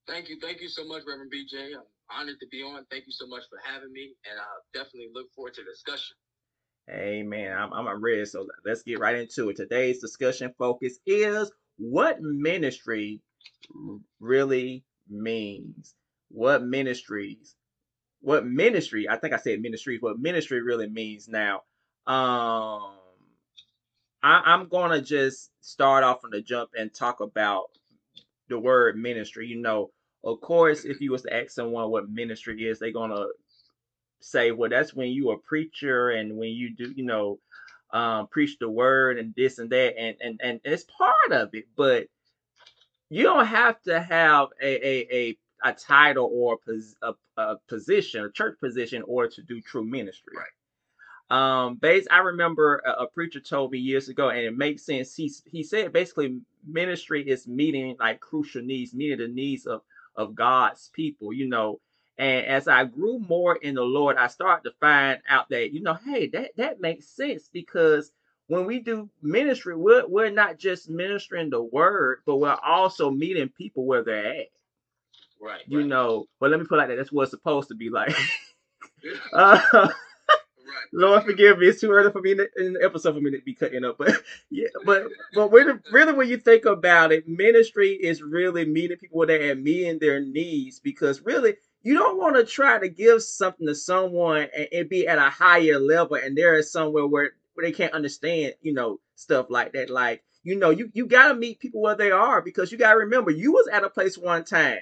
Thank 0.07 0.29
you. 0.29 0.39
Thank 0.41 0.61
you 0.61 0.69
so 0.69 0.87
much, 0.87 1.03
Reverend 1.07 1.33
BJ. 1.33 1.75
I'm 1.75 2.21
honored 2.21 2.41
to 2.41 2.47
be 2.49 2.63
on. 2.63 2.85
Thank 2.91 3.07
you 3.07 3.13
so 3.13 3.27
much 3.27 3.43
for 3.49 3.59
having 3.65 3.93
me. 3.93 4.15
And 4.31 4.39
I 4.39 4.45
definitely 4.75 5.09
look 5.13 5.33
forward 5.33 5.55
to 5.55 5.63
the 5.63 5.71
discussion. 5.71 6.17
Amen. 6.89 7.53
I'm, 7.53 7.73
I'm 7.73 8.05
ready. 8.05 8.25
So 8.27 8.47
let's 8.65 8.83
get 8.83 9.01
right 9.01 9.17
into 9.17 9.49
it. 9.49 9.57
Today's 9.57 10.01
discussion 10.01 10.55
focus 10.57 10.99
is 11.05 11.51
what 11.79 12.21
ministry 12.21 13.21
really 14.21 14.85
means. 15.09 15.95
What 16.29 16.65
ministries, 16.65 17.55
what 18.21 18.47
ministry, 18.47 19.09
I 19.09 19.17
think 19.17 19.33
I 19.33 19.39
said 19.39 19.61
ministries, 19.61 20.03
what 20.03 20.19
ministry 20.19 20.61
really 20.61 20.89
means 20.89 21.29
now. 21.29 21.63
Um, 22.07 22.97
I, 24.23 24.43
I'm 24.45 24.69
going 24.69 24.91
to 24.91 25.01
just 25.01 25.51
start 25.61 26.05
off 26.05 26.21
from 26.21 26.31
the 26.33 26.41
jump 26.41 26.71
and 26.77 26.93
talk 26.93 27.21
about 27.21 27.67
the 28.49 28.59
word 28.59 28.97
ministry. 28.97 29.47
You 29.47 29.61
know, 29.61 29.91
of 30.25 30.41
course, 30.41 30.85
if 30.85 31.01
you 31.01 31.13
was 31.13 31.23
to 31.23 31.35
ask 31.35 31.51
someone 31.51 31.91
what 31.91 32.11
ministry 32.11 32.65
is, 32.65 32.79
they're 32.79 32.91
to 33.11 33.29
say, 34.21 34.51
well, 34.51 34.71
that's 34.71 34.95
when 34.95 35.11
you 35.11 35.31
a 35.31 35.39
preacher 35.39 36.11
and 36.11 36.37
when 36.37 36.51
you 36.51 36.75
do, 36.75 36.93
you 36.97 37.05
know, 37.05 37.39
um, 37.97 38.27
preach 38.27 38.59
the 38.59 38.69
word 38.69 39.19
and 39.19 39.35
this 39.35 39.59
and 39.59 39.71
that, 39.71 39.99
and 39.99 40.17
and 40.21 40.41
and 40.43 40.61
it's 40.65 40.85
part 40.85 41.33
of 41.33 41.55
it, 41.55 41.65
but 41.77 42.09
you 43.09 43.23
don't 43.23 43.47
have 43.47 43.81
to 43.85 44.01
have 44.01 44.49
a 44.63 44.87
a 44.87 45.17
a, 45.17 45.39
a 45.71 45.73
title 45.73 46.31
or 46.31 46.59
a, 47.03 47.15
a, 47.39 47.57
position, 47.69 48.25
a 48.25 48.31
church 48.31 48.59
position, 48.61 49.03
or 49.07 49.29
to 49.29 49.43
do 49.43 49.63
true 49.63 49.85
ministry. 49.85 50.35
Right. 50.37 50.47
Um, 51.29 51.77
base. 51.77 52.07
I 52.11 52.19
remember 52.19 52.83
a, 52.87 53.05
a, 53.05 53.07
preacher 53.07 53.41
told 53.41 53.73
me 53.73 53.79
years 53.79 54.11
ago, 54.11 54.29
and 54.29 54.41
it 54.41 54.57
makes 54.57 54.85
sense. 54.85 55.15
He 55.15 55.33
he 55.51 55.63
said 55.63 55.95
basically 55.95 56.41
ministry 56.67 57.27
is 57.27 57.49
meeting 57.49 57.97
like 57.99 58.21
crucial 58.21 58.63
needs, 58.63 58.93
meeting 58.93 59.19
the 59.19 59.29
needs 59.29 59.67
of 59.67 59.81
of 60.17 60.35
God's 60.35 60.91
people. 60.93 61.33
You 61.33 61.49
know, 61.49 61.81
and 62.19 62.47
as 62.47 62.67
I 62.67 62.85
grew 62.85 63.19
more 63.19 63.57
in 63.57 63.75
the 63.75 63.83
Lord, 63.83 64.17
I 64.17 64.29
started 64.29 64.69
to 64.69 64.77
find 64.81 65.21
out 65.29 65.49
that, 65.51 65.73
you 65.73 65.83
know, 65.83 65.95
hey, 65.95 66.29
that, 66.29 66.57
that 66.57 66.81
makes 66.81 67.07
sense 67.07 67.49
because 67.53 68.13
when 68.47 68.65
we 68.65 68.79
do 68.79 69.11
ministry, 69.23 69.77
we're, 69.77 70.07
we're 70.07 70.31
not 70.31 70.59
just 70.59 70.89
ministering 70.89 71.51
the 71.51 71.63
word, 71.63 72.23
but 72.25 72.37
we're 72.37 72.57
also 72.65 73.11
meeting 73.11 73.49
people 73.51 73.85
where 73.85 74.03
they're 74.03 74.41
at. 74.41 74.47
Right. 75.41 75.63
You 75.67 75.81
right. 75.81 75.87
know, 75.87 76.27
but 76.41 76.51
let 76.51 76.59
me 76.59 76.67
put 76.67 76.77
it 76.77 76.79
like 76.79 76.89
that. 76.89 76.97
That's 76.97 77.13
what 77.13 77.25
it's 77.25 77.33
supposed 77.33 77.69
to 77.69 77.75
be 77.75 77.91
like. 77.91 78.15
uh, 79.35 79.89
Right. 80.67 80.89
Lord 80.93 81.25
forgive 81.25 81.59
me. 81.59 81.69
It's 81.69 81.81
too 81.81 81.91
early 81.91 82.11
for 82.11 82.21
me 82.21 82.33
in 82.33 82.39
the, 82.39 82.49
in 82.57 82.73
the, 82.75 82.85
episode 82.85 83.15
for 83.15 83.21
me 83.21 83.31
to 83.31 83.41
be 83.41 83.55
cutting 83.55 83.85
up. 83.85 83.99
But 83.99 84.13
yeah, 84.51 84.69
but 84.85 85.07
but 85.35 85.51
really, 85.53 85.79
really, 85.93 86.13
when 86.13 86.29
you 86.29 86.39
think 86.39 86.65
about 86.65 87.13
it, 87.13 87.29
ministry 87.29 87.91
is 87.93 88.23
really 88.23 88.65
meeting 88.65 88.97
people 88.97 89.19
where 89.19 89.27
they're 89.27 89.53
at, 89.53 89.59
meeting 89.59 89.99
their 89.99 90.21
needs. 90.21 90.81
Because 90.81 91.21
really, 91.23 91.55
you 91.87 91.95
don't 91.95 92.19
want 92.19 92.35
to 92.35 92.45
try 92.45 92.81
to 92.81 92.89
give 92.89 93.23
something 93.23 93.65
to 93.69 93.73
someone 93.73 94.49
and 94.73 94.89
be 94.89 95.07
at 95.07 95.19
a 95.19 95.31
higher 95.31 95.79
level 95.79 96.17
and 96.17 96.37
there 96.37 96.57
is 96.57 96.73
somewhere 96.73 97.07
where, 97.07 97.31
where 97.55 97.65
they 97.65 97.71
can't 97.71 97.93
understand, 97.93 98.55
you 98.61 98.73
know, 98.75 98.99
stuff 99.15 99.47
like 99.51 99.73
that. 99.75 99.89
Like, 99.89 100.25
you 100.43 100.57
know, 100.57 100.71
you, 100.71 100.91
you 100.95 101.07
got 101.07 101.29
to 101.29 101.37
meet 101.37 101.61
people 101.61 101.81
where 101.81 101.95
they 101.95 102.11
are 102.11 102.43
because 102.43 102.73
you 102.73 102.79
got 102.79 102.95
to 102.95 102.99
remember 102.99 103.31
you 103.31 103.53
was 103.53 103.69
at 103.69 103.85
a 103.85 103.89
place 103.89 104.19
one 104.19 104.43
time 104.43 104.81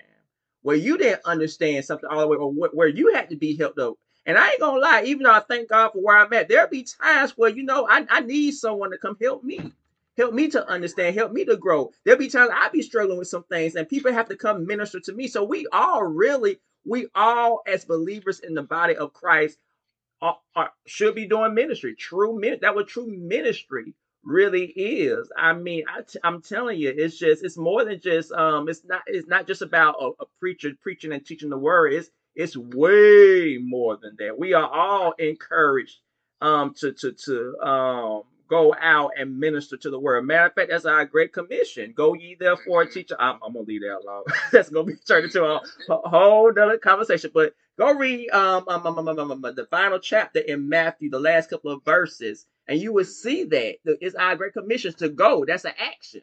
where 0.62 0.76
you 0.76 0.96
didn't 0.96 1.20
understand 1.26 1.84
something 1.84 2.08
all 2.10 2.22
the 2.22 2.26
way 2.26 2.38
or 2.38 2.50
where 2.50 2.88
you 2.88 3.12
had 3.12 3.28
to 3.28 3.36
be 3.36 3.54
helped 3.54 3.78
up. 3.78 3.96
And 4.24 4.38
I 4.38 4.52
ain't 4.52 4.60
gonna 4.60 4.80
lie, 4.80 5.02
even 5.04 5.24
though 5.24 5.34
I 5.34 5.40
thank 5.40 5.68
God 5.68 5.90
for 5.92 6.02
where 6.02 6.16
I'm 6.16 6.32
at, 6.32 6.48
there'll 6.48 6.70
be 6.70 6.86
times 7.02 7.32
where, 7.36 7.50
you 7.50 7.64
know, 7.64 7.86
I, 7.86 8.06
I 8.08 8.20
need 8.20 8.52
someone 8.52 8.92
to 8.92 8.96
come 8.96 9.18
help 9.20 9.44
me 9.44 9.60
help 10.16 10.32
me 10.32 10.48
to 10.48 10.66
understand, 10.68 11.14
help 11.14 11.32
me 11.32 11.44
to 11.44 11.56
grow. 11.56 11.90
There'll 12.04 12.18
be 12.18 12.28
times 12.28 12.50
I 12.54 12.68
be 12.70 12.80
struggling 12.82 13.18
with 13.18 13.28
some 13.28 13.44
things, 13.44 13.74
and 13.74 13.88
people 13.88 14.12
have 14.12 14.28
to 14.28 14.36
come 14.36 14.66
minister 14.66 15.00
to 15.00 15.12
me. 15.12 15.28
So 15.28 15.44
we 15.44 15.66
all 15.72 16.02
really 16.04 16.60
we 16.86 17.08
all, 17.14 17.62
as 17.66 17.84
believers 17.84 18.40
in 18.40 18.54
the 18.54 18.62
body 18.62 18.96
of 18.96 19.12
Christ, 19.12 19.58
are, 20.22 20.38
are, 20.56 20.72
should 20.86 21.14
be 21.14 21.26
doing 21.26 21.54
ministry. 21.54 21.94
True, 21.96 22.40
that 22.62 22.74
what 22.74 22.88
true 22.88 23.06
ministry 23.08 23.94
really 24.24 24.66
is. 24.66 25.30
I 25.36 25.52
mean, 25.54 25.84
I 25.88 26.02
t- 26.02 26.18
I'm 26.24 26.42
telling 26.42 26.78
you, 26.78 26.92
it's 26.96 27.18
just 27.18 27.44
it's 27.44 27.58
more 27.58 27.84
than 27.84 28.00
just 28.00 28.32
um, 28.32 28.68
it's 28.68 28.84
not 28.84 29.02
it's 29.06 29.28
not 29.28 29.46
just 29.46 29.62
about 29.62 29.96
a, 30.00 30.10
a 30.22 30.26
preacher 30.40 30.72
preaching 30.82 31.12
and 31.12 31.24
teaching 31.24 31.50
the 31.50 31.58
word. 31.58 31.92
It's 31.94 32.10
it's 32.34 32.56
way 32.56 33.58
more 33.62 33.98
than 33.98 34.16
that. 34.18 34.38
We 34.38 34.54
are 34.54 34.68
all 34.68 35.12
encouraged 35.18 35.98
um 36.40 36.74
to 36.74 36.92
to 36.92 37.12
to 37.12 37.58
um 37.62 38.22
go 38.48 38.74
out 38.80 39.12
and 39.18 39.38
minister 39.38 39.76
to 39.76 39.90
the 39.90 39.98
word. 39.98 40.26
Matter 40.26 40.46
of 40.46 40.54
fact, 40.54 40.70
that's 40.70 40.84
our 40.86 41.04
great 41.04 41.32
commission. 41.32 41.92
Go 41.96 42.14
ye 42.14 42.36
therefore 42.38 42.86
teach. 42.86 43.10
I'm, 43.18 43.36
I'm 43.44 43.52
gonna 43.54 43.66
leave 43.66 43.82
that 43.82 44.00
alone. 44.04 44.24
that's 44.52 44.70
gonna 44.70 44.86
be 44.86 44.96
turned 44.96 45.26
into 45.26 45.44
a, 45.44 45.60
a 45.90 46.08
whole 46.08 46.50
other 46.50 46.78
conversation. 46.78 47.30
But 47.34 47.54
go 47.78 47.94
read 47.94 48.30
um, 48.30 48.64
um, 48.68 48.86
um, 48.86 49.08
um, 49.08 49.32
um, 49.32 49.42
the 49.56 49.66
final 49.70 49.98
chapter 49.98 50.40
in 50.40 50.68
Matthew, 50.68 51.10
the 51.10 51.20
last 51.20 51.50
couple 51.50 51.72
of 51.72 51.84
verses, 51.84 52.46
and 52.68 52.80
you 52.80 52.92
will 52.92 53.04
see 53.04 53.44
that 53.44 53.76
it's 53.86 54.14
our 54.16 54.36
great 54.36 54.52
commission 54.54 54.92
to 54.94 55.08
go. 55.08 55.44
That's 55.44 55.64
an 55.64 55.74
action. 55.78 56.22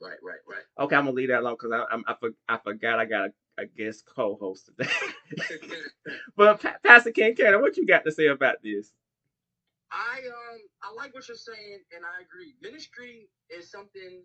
Right, 0.00 0.18
right, 0.22 0.40
right. 0.48 0.84
Okay, 0.84 0.96
I'm 0.96 1.04
gonna 1.04 1.16
leave 1.16 1.28
that 1.28 1.40
alone 1.40 1.56
because 1.60 1.72
I, 1.72 1.96
I, 1.96 2.00
I, 2.12 2.14
for, 2.20 2.30
I 2.48 2.58
forgot 2.58 2.98
I 2.98 3.04
got 3.06 3.30
a, 3.58 3.62
a 3.62 3.66
guest 3.66 4.04
co-host 4.06 4.66
today. 4.66 4.90
but 6.36 6.62
Pastor 6.84 7.12
Kincannon, 7.12 7.60
what 7.62 7.76
you 7.76 7.86
got 7.86 8.04
to 8.04 8.12
say 8.12 8.26
about 8.26 8.56
this? 8.62 8.92
I 9.92 10.20
um 10.26 10.60
I 10.82 10.90
like 10.94 11.14
what 11.14 11.26
you're 11.26 11.38
saying, 11.38 11.80
and 11.94 12.02
I 12.02 12.22
agree. 12.22 12.54
Ministry 12.60 13.30
is 13.50 13.70
something. 13.70 14.22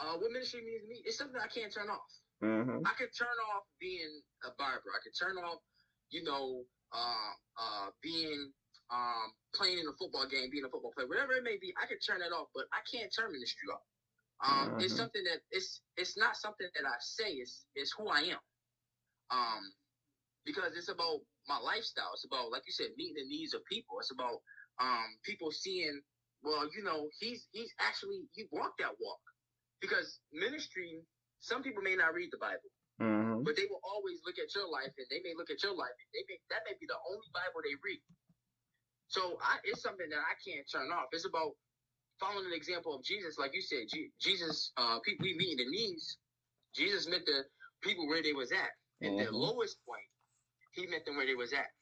Uh, 0.00 0.16
what 0.16 0.32
ministry 0.32 0.64
means 0.64 0.82
to 0.82 0.88
me 0.88 1.04
is 1.04 1.20
something 1.20 1.36
I 1.36 1.52
can't 1.52 1.72
turn 1.72 1.92
off. 1.92 2.08
Mm-hmm. 2.40 2.80
I 2.88 2.96
could 2.96 3.12
turn 3.12 3.36
off 3.52 3.68
being 3.76 4.24
a 4.48 4.50
barber. 4.56 4.88
I 4.96 5.04
could 5.04 5.12
turn 5.12 5.36
off, 5.36 5.60
you 6.08 6.24
know, 6.24 6.64
uh, 6.92 7.32
uh, 7.60 7.88
being 8.02 8.52
um 8.90 9.28
playing 9.54 9.78
in 9.78 9.86
a 9.86 9.94
football 10.00 10.26
game, 10.26 10.48
being 10.50 10.64
a 10.64 10.72
football 10.72 10.96
player, 10.96 11.06
whatever 11.06 11.36
it 11.36 11.44
may 11.44 11.60
be. 11.60 11.74
I 11.76 11.84
could 11.84 12.00
turn 12.00 12.24
that 12.24 12.32
off, 12.32 12.48
but 12.56 12.64
I 12.72 12.80
can't 12.88 13.12
turn 13.12 13.30
ministry 13.30 13.68
off. 13.68 13.84
Um, 14.40 14.52
mm-hmm. 14.56 14.80
it's 14.80 14.96
something 14.96 15.22
that 15.28 15.44
it's 15.52 15.84
it's 16.00 16.16
not 16.16 16.36
something 16.40 16.66
that 16.72 16.88
I 16.88 16.96
say. 16.98 17.36
It's 17.36 17.68
it's 17.76 17.92
who 17.92 18.08
I 18.08 18.32
am. 18.32 18.42
Um, 19.30 19.62
because 20.44 20.72
it's 20.76 20.88
about 20.88 21.20
my 21.48 21.58
lifestyle. 21.58 22.10
It's 22.14 22.24
about, 22.24 22.50
like 22.50 22.62
you 22.66 22.72
said, 22.72 22.96
meeting 22.96 23.22
the 23.22 23.28
needs 23.28 23.54
of 23.54 23.64
people. 23.64 23.98
It's 24.00 24.10
about 24.10 24.40
um, 24.80 25.08
people 25.24 25.52
seeing, 25.52 26.00
well, 26.42 26.64
you 26.74 26.82
know, 26.82 27.08
he's 27.20 27.46
he's 27.52 27.72
actually 27.80 28.24
he 28.32 28.48
walked 28.50 28.80
that 28.80 28.96
walk 29.00 29.20
because 29.80 30.20
ministry. 30.32 31.04
Some 31.40 31.62
people 31.62 31.80
may 31.80 31.96
not 31.96 32.12
read 32.12 32.28
the 32.32 32.40
Bible, 32.40 32.68
mm-hmm. 33.00 33.44
but 33.44 33.56
they 33.56 33.64
will 33.64 33.80
always 33.80 34.20
look 34.28 34.36
at 34.36 34.52
your 34.52 34.68
life, 34.68 34.92
and 34.96 35.08
they 35.08 35.24
may 35.24 35.32
look 35.32 35.48
at 35.48 35.62
your 35.64 35.72
life, 35.72 35.96
and 35.96 36.10
they 36.12 36.24
may 36.28 36.36
that 36.52 36.64
may 36.68 36.76
be 36.76 36.84
the 36.88 37.00
only 37.08 37.28
Bible 37.32 37.64
they 37.64 37.76
read. 37.80 38.00
So 39.08 39.40
I, 39.40 39.56
it's 39.64 39.82
something 39.82 40.08
that 40.08 40.20
I 40.20 40.36
can't 40.40 40.64
turn 40.68 40.92
off. 40.92 41.08
It's 41.12 41.24
about 41.24 41.56
following 42.20 42.46
an 42.46 42.56
example 42.56 42.94
of 42.94 43.02
Jesus, 43.02 43.38
like 43.40 43.56
you 43.56 43.62
said. 43.62 43.88
G- 43.88 44.12
Jesus, 44.20 44.72
uh, 44.76 45.00
people 45.00 45.24
we 45.24 45.34
meet 45.36 45.58
in 45.58 45.64
the 45.64 45.70
needs. 45.70 46.18
Jesus 46.76 47.08
met 47.08 47.24
the 47.26 47.42
people 47.82 48.06
where 48.06 48.22
they 48.22 48.32
was 48.32 48.52
at, 48.52 48.70
and 49.00 49.16
mm-hmm. 49.16 49.26
the 49.26 49.36
lowest 49.36 49.80
point, 49.88 50.04
he 50.72 50.86
met 50.86 51.04
them 51.04 51.16
where 51.16 51.26
they 51.26 51.34
was 51.34 51.52
at. 51.52 51.72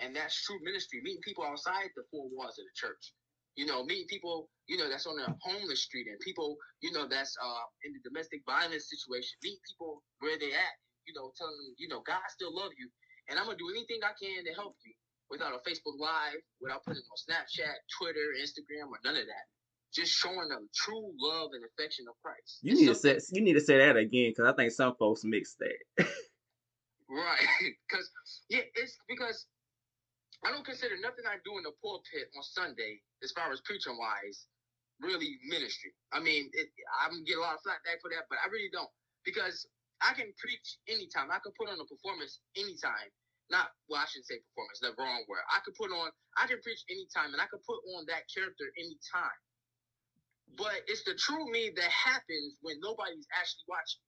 And 0.00 0.16
that's 0.16 0.34
true 0.44 0.58
ministry, 0.64 1.00
meeting 1.04 1.20
people 1.22 1.44
outside 1.44 1.92
the 1.94 2.02
four 2.10 2.28
walls 2.32 2.56
of 2.58 2.64
the 2.64 2.74
church. 2.74 3.12
You 3.56 3.66
know, 3.66 3.84
meeting 3.84 4.08
people, 4.08 4.48
you 4.66 4.78
know, 4.78 4.88
that's 4.88 5.06
on 5.06 5.16
the 5.16 5.28
homeless 5.42 5.84
street 5.84 6.06
and 6.08 6.18
people, 6.20 6.56
you 6.80 6.92
know, 6.92 7.04
that's 7.06 7.36
uh, 7.36 7.66
in 7.84 7.92
the 7.92 8.00
domestic 8.08 8.40
violence 8.46 8.88
situation. 8.88 9.36
Meet 9.42 9.60
people 9.68 10.02
where 10.20 10.38
they 10.38 10.54
at, 10.56 10.74
you 11.04 11.12
know, 11.12 11.32
telling 11.36 11.58
them, 11.58 11.74
you 11.76 11.88
know, 11.88 12.00
God 12.06 12.24
still 12.32 12.54
love 12.54 12.72
you. 12.78 12.88
And 13.28 13.38
I'm 13.38 13.44
going 13.44 13.58
to 13.58 13.62
do 13.62 13.70
anything 13.70 14.00
I 14.00 14.16
can 14.16 14.46
to 14.46 14.52
help 14.56 14.78
you 14.86 14.94
without 15.30 15.54
a 15.54 15.60
Facebook 15.62 15.98
Live, 15.98 16.42
without 16.60 16.84
putting 16.84 17.02
on 17.02 17.18
Snapchat, 17.18 17.74
Twitter, 17.98 18.34
Instagram, 18.40 18.90
or 18.90 18.98
none 19.04 19.16
of 19.16 19.26
that. 19.26 19.46
Just 19.94 20.12
showing 20.12 20.48
them 20.48 20.68
true 20.74 21.10
love 21.18 21.50
and 21.52 21.64
affection 21.64 22.06
of 22.08 22.14
Christ. 22.22 22.58
You 22.62 22.74
need 22.74 22.86
to 22.86 22.94
say 22.94 23.18
you 23.32 23.42
need 23.42 23.54
to 23.54 23.60
say 23.60 23.78
that 23.78 23.96
again 23.96 24.30
because 24.30 24.46
I 24.46 24.54
think 24.54 24.70
some 24.70 24.94
folks 24.94 25.22
mix 25.24 25.56
that. 25.58 26.06
right, 27.10 27.46
because 27.88 28.10
yeah, 28.48 28.62
it's 28.74 28.98
because 29.08 29.46
I 30.44 30.50
don't 30.50 30.64
consider 30.64 30.96
nothing 30.96 31.28
I 31.28 31.36
do 31.44 31.58
in 31.60 31.64
the 31.68 31.76
pulpit 31.84 32.32
on 32.32 32.42
Sunday, 32.42 33.00
as 33.20 33.32
far 33.32 33.52
as 33.52 33.60
preaching 33.60 33.96
wise, 34.00 34.48
really 35.00 35.36
ministry. 35.44 35.92
I 36.12 36.20
mean, 36.20 36.48
it, 36.56 36.72
I'm 36.96 37.24
get 37.28 37.36
a 37.36 37.44
lot 37.44 37.60
of 37.60 37.62
flack 37.64 37.84
back 37.84 38.00
for 38.00 38.08
that, 38.08 38.24
but 38.32 38.40
I 38.40 38.48
really 38.48 38.72
don't 38.72 38.88
because 39.24 39.68
I 40.00 40.16
can 40.16 40.32
preach 40.40 40.80
anytime. 40.88 41.28
I 41.28 41.44
can 41.44 41.52
put 41.60 41.68
on 41.68 41.76
a 41.76 41.84
performance 41.84 42.40
anytime. 42.56 43.12
Not 43.52 43.68
well, 43.90 44.00
I 44.00 44.06
shouldn't 44.08 44.30
say 44.30 44.40
performance. 44.54 44.80
The 44.80 44.96
wrong 44.96 45.26
word. 45.28 45.44
I 45.52 45.60
could 45.60 45.76
put 45.76 45.92
on. 45.92 46.08
I 46.38 46.48
can 46.48 46.62
preach 46.64 46.80
anytime, 46.88 47.36
and 47.36 47.42
I 47.42 47.50
could 47.50 47.60
put 47.66 47.82
on 47.98 48.08
that 48.08 48.24
character 48.32 48.64
anytime. 48.80 49.40
But 50.56 50.86
it's 50.88 51.04
the 51.04 51.18
true 51.18 51.50
me 51.50 51.74
that 51.74 51.90
happens 51.90 52.56
when 52.62 52.80
nobody's 52.80 53.28
actually 53.36 53.66
watching. 53.68 54.02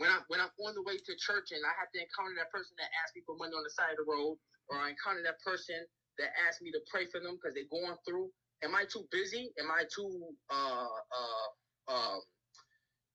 When 0.00 0.10
I'm 0.10 0.24
when 0.26 0.40
I'm 0.40 0.50
on 0.64 0.74
the 0.74 0.82
way 0.82 0.98
to 0.98 1.12
church 1.20 1.52
and 1.52 1.62
I 1.62 1.72
have 1.78 1.92
to 1.94 2.00
encounter 2.00 2.34
that 2.40 2.50
person 2.50 2.74
that 2.80 2.90
asks 3.04 3.14
me 3.14 3.22
for 3.28 3.36
money 3.36 3.54
on 3.54 3.62
the 3.62 3.70
side 3.70 3.94
of 3.94 4.00
the 4.02 4.08
road, 4.08 4.40
or 4.70 4.76
I 4.78 4.92
encounter 4.92 5.24
that 5.24 5.40
person 5.40 5.78
that 6.18 6.34
asks 6.46 6.60
me 6.62 6.70
to 6.72 6.80
pray 6.90 7.06
for 7.08 7.20
them 7.20 7.38
because 7.38 7.54
they're 7.54 7.70
going 7.70 7.96
through. 8.04 8.28
Am 8.64 8.74
I 8.74 8.84
too 8.90 9.06
busy? 9.10 9.54
Am 9.62 9.70
I 9.70 9.86
too 9.86 10.34
uh 10.50 10.90
uh 10.90 11.48
uh 11.88 12.18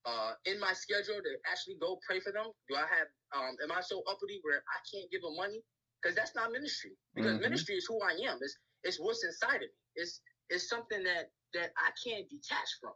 uh 0.08 0.32
in 0.46 0.60
my 0.60 0.72
schedule 0.74 1.20
to 1.20 1.32
actually 1.52 1.78
go 1.80 2.00
pray 2.08 2.20
for 2.24 2.32
them? 2.32 2.48
Do 2.70 2.80
I 2.80 2.88
have 2.88 3.10
um 3.36 3.54
am 3.64 3.72
I 3.76 3.82
so 3.84 4.02
uppity 4.08 4.40
where 4.42 4.64
I 4.64 4.80
can't 4.88 5.12
give 5.12 5.22
them 5.22 5.36
money? 5.36 5.60
Because 6.00 6.16
that's 6.16 6.36
not 6.36 6.52
ministry. 6.52 6.96
Because 7.16 7.40
mm-hmm. 7.40 7.48
ministry 7.48 7.76
is 7.76 7.86
who 7.88 8.00
I 8.00 8.16
am. 8.28 8.40
It's 8.40 8.56
it's 8.84 9.00
what's 9.00 9.24
inside 9.24 9.64
of 9.64 9.70
me. 9.72 9.82
It's 10.00 10.24
it's 10.50 10.72
something 10.72 11.04
that 11.04 11.28
that 11.54 11.76
I 11.76 11.92
can't 12.00 12.26
detach 12.32 12.70
from. 12.80 12.96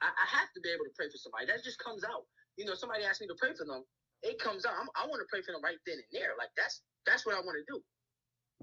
I, 0.00 0.08
I 0.08 0.26
have 0.38 0.50
to 0.54 0.60
be 0.62 0.70
able 0.70 0.86
to 0.86 0.94
pray 0.94 1.10
for 1.10 1.18
somebody. 1.18 1.50
That 1.50 1.66
just 1.66 1.82
comes 1.82 2.06
out. 2.06 2.24
You 2.54 2.66
know, 2.66 2.74
somebody 2.78 3.02
asks 3.02 3.20
me 3.20 3.26
to 3.26 3.38
pray 3.38 3.54
for 3.54 3.66
them, 3.66 3.82
it 4.22 4.38
comes 4.38 4.66
out. 4.66 4.74
I'm, 4.74 4.90
i 4.98 5.06
want 5.06 5.22
to 5.22 5.28
pray 5.30 5.42
for 5.42 5.52
them 5.54 5.62
right 5.62 5.78
then 5.86 5.98
and 5.98 6.10
there. 6.10 6.34
Like 6.38 6.50
that's 6.58 6.82
that's 7.06 7.24
what 7.26 7.38
I 7.38 7.40
want 7.42 7.58
to 7.58 7.66
do. 7.70 7.78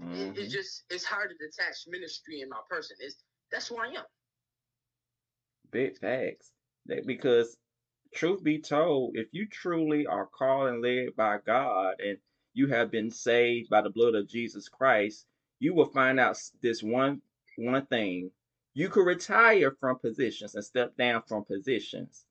Mm-hmm. 0.01 0.15
It, 0.15 0.37
it's 0.37 0.53
just 0.53 0.83
it's 0.89 1.05
hard 1.05 1.29
to 1.29 1.35
detach 1.35 1.85
ministry 1.87 2.41
in 2.41 2.49
my 2.49 2.59
person. 2.69 2.97
It's 2.99 3.15
that's 3.51 3.67
who 3.67 3.77
I 3.77 3.87
am. 3.87 4.03
Big 5.71 5.97
facts. 5.97 6.51
Because 7.05 7.57
truth 8.13 8.43
be 8.43 8.61
told, 8.61 9.17
if 9.17 9.27
you 9.31 9.47
truly 9.47 10.05
are 10.05 10.27
called 10.27 10.69
and 10.69 10.81
led 10.81 11.15
by 11.15 11.37
God 11.45 11.95
and 11.99 12.17
you 12.53 12.67
have 12.67 12.91
been 12.91 13.11
saved 13.11 13.69
by 13.69 13.81
the 13.81 13.89
blood 13.89 14.15
of 14.15 14.29
Jesus 14.29 14.69
Christ, 14.69 15.25
you 15.59 15.73
will 15.73 15.87
find 15.87 16.19
out 16.19 16.37
this 16.61 16.83
one 16.83 17.21
one 17.57 17.85
thing. 17.87 18.31
You 18.73 18.89
could 18.89 19.05
retire 19.05 19.71
from 19.79 19.99
positions 19.99 20.55
and 20.55 20.63
step 20.63 20.97
down 20.97 21.23
from 21.27 21.45
positions, 21.45 22.25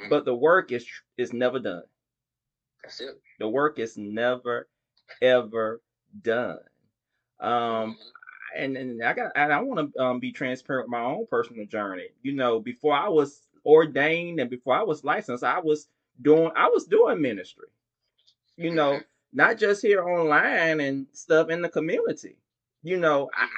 mm-hmm. 0.00 0.10
but 0.10 0.24
the 0.24 0.34
work 0.34 0.72
is 0.72 0.86
is 1.16 1.32
never 1.32 1.58
done. 1.58 1.82
That's 2.82 3.00
it. 3.00 3.20
The 3.40 3.48
work 3.48 3.78
is 3.78 3.96
never 3.96 4.68
ever 5.20 5.80
done. 6.22 6.58
Um, 7.40 7.50
mm-hmm. 7.50 7.92
and 8.56 8.76
and 8.76 9.02
I 9.02 9.12
got 9.12 9.32
and 9.36 9.52
I 9.52 9.60
want 9.60 9.92
to 9.94 10.02
um, 10.02 10.20
be 10.20 10.32
transparent 10.32 10.86
with 10.86 10.92
my 10.92 11.04
own 11.04 11.26
personal 11.30 11.66
journey. 11.66 12.08
You 12.22 12.32
know, 12.32 12.60
before 12.60 12.94
I 12.94 13.08
was 13.08 13.42
ordained 13.64 14.40
and 14.40 14.50
before 14.50 14.74
I 14.74 14.82
was 14.82 15.04
licensed, 15.04 15.44
I 15.44 15.60
was 15.60 15.88
doing 16.22 16.50
I 16.56 16.68
was 16.68 16.84
doing 16.84 17.20
ministry. 17.20 17.68
You 18.56 18.74
know, 18.74 18.92
mm-hmm. 18.92 19.02
not 19.32 19.58
just 19.58 19.82
here 19.82 20.02
online 20.02 20.80
and 20.80 21.06
stuff 21.12 21.50
in 21.50 21.62
the 21.62 21.68
community. 21.68 22.36
You 22.82 22.98
know, 22.98 23.30
I, 23.36 23.48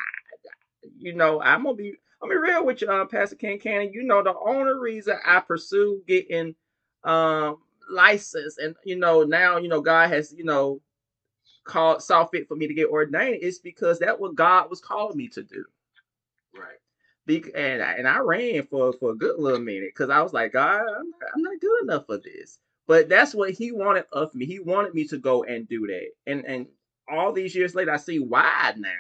you 0.99 1.15
know, 1.15 1.41
I'm 1.41 1.65
gonna 1.65 1.77
be 1.77 1.95
I'm 2.23 2.29
gonna 2.29 2.41
be 2.41 2.49
real 2.51 2.67
with 2.67 2.83
you, 2.83 2.89
uh, 2.89 3.07
Pastor 3.07 3.37
Kincannon. 3.37 3.95
You 3.95 4.03
know, 4.03 4.23
the 4.23 4.35
only 4.47 4.75
reason 4.79 5.17
I 5.25 5.41
pursue 5.41 6.03
getting 6.07 6.55
um 7.05 7.57
license 7.91 8.59
and 8.59 8.77
you 8.85 8.97
know 8.97 9.23
now 9.23 9.57
you 9.57 9.69
know 9.69 9.81
God 9.81 10.11
has 10.11 10.33
you 10.37 10.45
know 10.45 10.81
called 11.65 12.03
saw 12.03 12.25
fit 12.27 12.49
for 12.49 12.57
me 12.57 12.67
to 12.67 12.75
get 12.75 12.89
ordained 12.89 13.43
is 13.43 13.59
because 13.59 13.99
that 14.01 14.21
what 14.21 14.35
God 14.35 14.71
was 14.71 14.81
calling 14.81 15.17
me 15.17 15.29
to 15.29 15.43
do. 15.43 15.65
Right. 16.55 16.79
Be- 17.27 17.55
and 17.55 17.83
and 17.83 18.09
I 18.09 18.19
ran 18.19 18.67
for 18.67 18.93
for 18.95 19.11
a 19.13 19.17
good 19.17 19.39
little 19.39 19.61
minute 19.61 19.91
because 19.95 20.11
I 20.11 20.23
was 20.23 20.33
like, 20.33 20.53
God, 20.53 20.81
I'm 20.81 21.11
not, 21.11 21.31
I'm 21.35 21.43
not 21.43 21.61
good 21.61 21.83
enough 21.83 22.07
for 22.07 22.19
this. 22.19 22.59
But 22.87 23.09
that's 23.09 23.35
what 23.35 23.53
He 23.53 23.73
wanted 23.73 24.05
of 24.13 24.35
me. 24.35 24.47
He 24.47 24.59
wanted 24.59 24.95
me 24.95 25.07
to 25.09 25.19
go 25.19 25.45
and 25.45 25.69
do 25.69 25.87
that. 25.87 26.09
And 26.27 26.45
and 26.47 26.67
all 27.11 27.33
these 27.33 27.55
years 27.55 27.75
later, 27.75 27.93
I 27.93 27.99
see 27.99 28.19
why 28.19 28.75
now. 28.77 28.91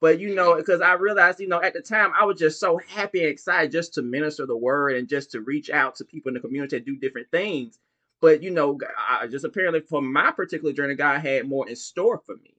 But 0.00 0.20
you 0.20 0.34
know, 0.34 0.56
because 0.56 0.80
I 0.80 0.92
realized, 0.94 1.40
you 1.40 1.48
know, 1.48 1.62
at 1.62 1.72
the 1.72 1.80
time 1.80 2.12
I 2.18 2.24
was 2.24 2.38
just 2.38 2.60
so 2.60 2.78
happy 2.86 3.20
and 3.20 3.28
excited 3.28 3.72
just 3.72 3.94
to 3.94 4.02
minister 4.02 4.44
the 4.46 4.56
word 4.56 4.96
and 4.96 5.08
just 5.08 5.30
to 5.32 5.40
reach 5.40 5.70
out 5.70 5.96
to 5.96 6.04
people 6.04 6.28
in 6.28 6.34
the 6.34 6.40
community 6.40 6.76
and 6.76 6.84
do 6.84 6.96
different 6.96 7.30
things. 7.30 7.78
But 8.20 8.42
you 8.42 8.50
know, 8.50 8.78
I, 9.08 9.26
just 9.26 9.44
apparently 9.44 9.80
for 9.80 10.00
my 10.00 10.30
particular 10.30 10.72
journey, 10.72 10.94
God 10.94 11.20
had 11.20 11.48
more 11.48 11.68
in 11.68 11.76
store 11.76 12.22
for 12.24 12.36
me. 12.36 12.54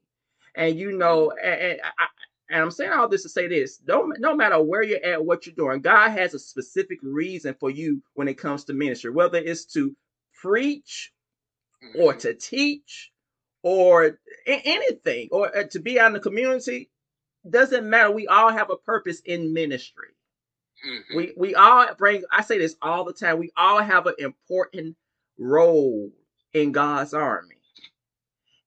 And 0.56 0.78
you 0.78 0.92
know, 0.98 1.32
and, 1.32 1.62
and 1.62 1.82
I, 1.98 2.08
and 2.50 2.62
I'm 2.62 2.72
saying 2.72 2.92
all 2.92 3.10
this 3.10 3.24
to 3.24 3.30
say 3.30 3.48
this: 3.48 3.82
no, 3.88 4.12
no 4.20 4.36
matter 4.36 4.62
where 4.62 4.84
you're 4.84 5.04
at, 5.04 5.26
what 5.26 5.46
you're 5.46 5.56
doing, 5.56 5.82
God 5.82 6.10
has 6.12 6.34
a 6.34 6.40
specific 6.40 7.00
reason 7.02 7.56
for 7.60 7.70
you 7.70 8.02
when 8.14 8.28
it 8.28 8.38
comes 8.38 8.64
to 8.66 8.74
ministry, 8.74 9.12
whether 9.12 9.38
it's 9.38 9.66
to 9.74 9.96
preach 10.34 11.12
or 11.98 12.14
mm-hmm. 12.14 12.20
to 12.20 12.34
teach 12.36 13.12
or 13.64 14.20
anything 14.46 15.28
or 15.32 15.56
uh, 15.56 15.64
to 15.72 15.80
be 15.80 16.00
out 16.00 16.08
in 16.08 16.14
the 16.14 16.20
community. 16.20 16.90
Doesn't 17.50 17.90
matter. 17.90 18.12
We 18.12 18.28
all 18.28 18.52
have 18.52 18.70
a 18.70 18.78
purpose 18.78 19.22
in 19.22 19.54
ministry. 19.54 20.10
Mm-hmm. 20.88 21.18
We 21.18 21.34
we 21.36 21.56
all 21.56 21.88
bring. 21.98 22.24
I 22.32 22.42
say 22.44 22.58
this 22.60 22.76
all 22.82 23.04
the 23.04 23.14
time. 23.14 23.40
We 23.40 23.52
all 23.58 23.82
have 23.82 24.06
an 24.06 24.16
important 24.20 24.96
role 25.38 26.12
in 26.54 26.72
God's 26.72 27.14
army. 27.14 27.56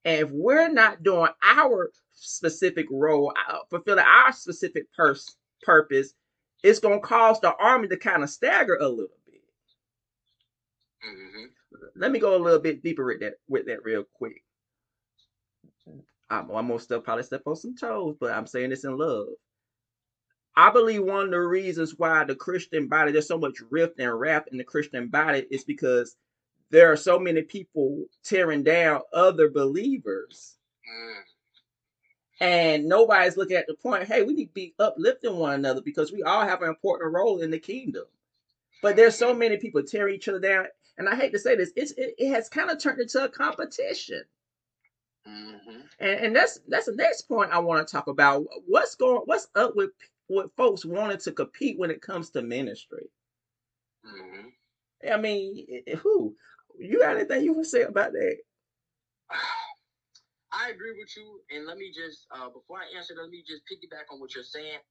And 0.05 0.23
if 0.23 0.31
we're 0.31 0.69
not 0.69 1.03
doing 1.03 1.31
our 1.43 1.91
specific 2.13 2.87
role, 2.91 3.33
uh, 3.49 3.59
fulfilling 3.69 4.05
our 4.05 4.33
specific 4.33 4.85
pers- 4.95 5.37
purpose, 5.63 6.15
it's 6.63 6.79
going 6.79 7.01
to 7.01 7.07
cause 7.07 7.41
the 7.41 7.55
army 7.57 7.89
to 7.89 7.97
kind 7.97 8.23
of 8.23 8.31
stagger 8.31 8.77
a 8.77 8.89
little 8.89 9.19
bit. 9.27 9.43
Mm-hmm. 11.07 11.45
Let 11.97 12.13
me 12.13 12.19
go 12.19 12.37
a 12.37 12.43
little 12.43 12.61
bit 12.61 12.83
deeper 12.83 13.05
with 13.05 13.21
that, 13.21 13.35
with 13.49 13.67
that 13.67 13.85
real 13.85 14.05
quick. 14.15 14.43
I'm, 16.31 16.51
I'm 16.51 16.69
gonna 16.69 16.79
still 16.79 17.01
probably 17.01 17.25
step 17.25 17.43
on 17.47 17.57
some 17.57 17.77
toes, 17.77 18.17
but 18.21 18.33
I'm 18.33 18.47
saying 18.47 18.71
this 18.71 18.85
in 18.85 18.97
love. 18.97 19.27
I 20.57 20.71
believe 20.71 21.03
one 21.03 21.27
of 21.27 21.31
the 21.31 21.41
reasons 21.41 21.95
why 21.97 22.25
the 22.25 22.35
Christian 22.35 22.89
body, 22.89 23.13
there's 23.13 23.29
so 23.29 23.39
much 23.39 23.59
rift 23.71 23.99
and 23.99 24.19
wrath 24.19 24.45
in 24.53 24.59
the 24.59 24.65
Christian 24.65 25.09
body, 25.09 25.47
is 25.51 25.65
because 25.65 26.17
there 26.71 26.91
are 26.91 26.97
so 26.97 27.19
many 27.19 27.43
people 27.43 28.05
tearing 28.25 28.63
down 28.63 29.01
other 29.13 29.51
believers. 29.51 30.57
Mm. 30.89 31.23
And 32.43 32.87
nobody's 32.87 33.37
looking 33.37 33.57
at 33.57 33.67
the 33.67 33.75
point, 33.75 34.05
hey, 34.05 34.23
we 34.23 34.33
need 34.33 34.47
to 34.47 34.53
be 34.53 34.75
uplifting 34.79 35.37
one 35.37 35.55
another 35.55 35.83
because 35.83 36.11
we 36.11 36.23
all 36.23 36.47
have 36.47 36.63
an 36.63 36.69
important 36.69 37.13
role 37.13 37.41
in 37.41 37.51
the 37.51 37.59
kingdom. 37.59 38.05
But 38.83 38.97
there's 38.97 39.17
so 39.17 39.35
many 39.35 39.59
people 39.59 39.83
tearing 39.83 40.15
each 40.15 40.29
other 40.29 40.41
down. 40.41 40.67
And 40.97 41.09
I 41.09 41.17
hate 41.17 41.33
to 41.33 41.39
say 41.39 41.55
this, 41.55 41.73
it's, 41.77 41.93
it, 41.93 42.15
it 42.17 42.31
has 42.31 42.49
kind 42.49 42.71
of 42.71 42.79
turned 42.79 43.01
into 43.01 43.23
a 43.23 43.29
competition. 43.29 44.23
Mm-hmm. 45.29 45.81
And, 45.99 46.11
and 46.11 46.37
that's 46.37 46.61
that's 46.67 46.87
the 46.87 46.95
next 46.95 47.23
point 47.23 47.51
I 47.53 47.59
want 47.59 47.87
to 47.87 47.91
talk 47.91 48.07
about. 48.07 48.45
What's 48.67 48.95
going 48.95 49.21
what's 49.27 49.49
up 49.55 49.77
with 49.77 49.91
with 50.29 50.51
folks 50.57 50.85
wanting 50.85 51.19
to 51.19 51.33
compete 51.33 51.79
when 51.79 51.91
it 51.91 52.01
comes 52.01 52.31
to 52.31 52.43
ministry? 52.43 53.11
Mm-hmm. 54.07 55.13
I 55.13 55.17
mean, 55.19 55.67
who? 55.99 56.35
You 56.81 57.01
got 57.01 57.17
anything 57.17 57.45
you 57.45 57.53
want 57.53 57.65
to 57.67 57.71
say 57.71 57.83
about 57.83 58.13
that? 58.13 58.37
I 60.53 60.71
agree 60.71 60.97
with 60.99 61.13
you, 61.17 61.41
and 61.55 61.67
let 61.67 61.79
me 61.79 61.93
just 61.95 62.27
uh, 62.35 62.49
before 62.49 62.83
I 62.83 62.97
answer, 62.97 63.15
let 63.15 63.31
me 63.31 63.45
just 63.47 63.63
piggyback 63.71 64.11
on 64.11 64.19
what 64.19 64.35
you're 64.35 64.43
saying 64.43 64.83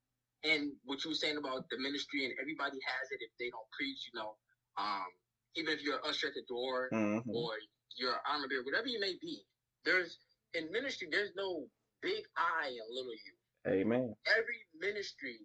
and 0.46 0.72
what 0.86 1.04
you 1.04 1.12
were 1.12 1.20
saying 1.20 1.36
about 1.36 1.68
the 1.70 1.78
ministry, 1.78 2.24
and 2.24 2.34
everybody 2.40 2.80
has 2.80 3.12
it 3.12 3.20
if 3.20 3.32
they 3.40 3.50
don't 3.50 3.68
preach, 3.76 4.08
you 4.08 4.16
know. 4.16 4.38
Um, 4.78 5.10
even 5.56 5.74
if 5.74 5.84
you're 5.84 6.00
an 6.00 6.08
usher 6.08 6.28
at 6.28 6.34
the 6.34 6.48
door 6.48 6.88
mm-hmm. 6.94 7.28
or 7.28 7.52
you're 7.98 8.14
an 8.14 8.24
armor 8.24 8.48
bearer, 8.48 8.64
whatever 8.64 8.88
you 8.88 9.02
may 9.02 9.20
be, 9.20 9.44
there's 9.84 10.20
in 10.54 10.72
ministry, 10.72 11.10
there's 11.12 11.36
no 11.36 11.66
big 12.02 12.24
I 12.38 12.70
and 12.70 12.88
little 12.94 13.12
you. 13.12 13.36
Amen. 13.68 14.16
Every 14.30 14.62
ministry 14.80 15.44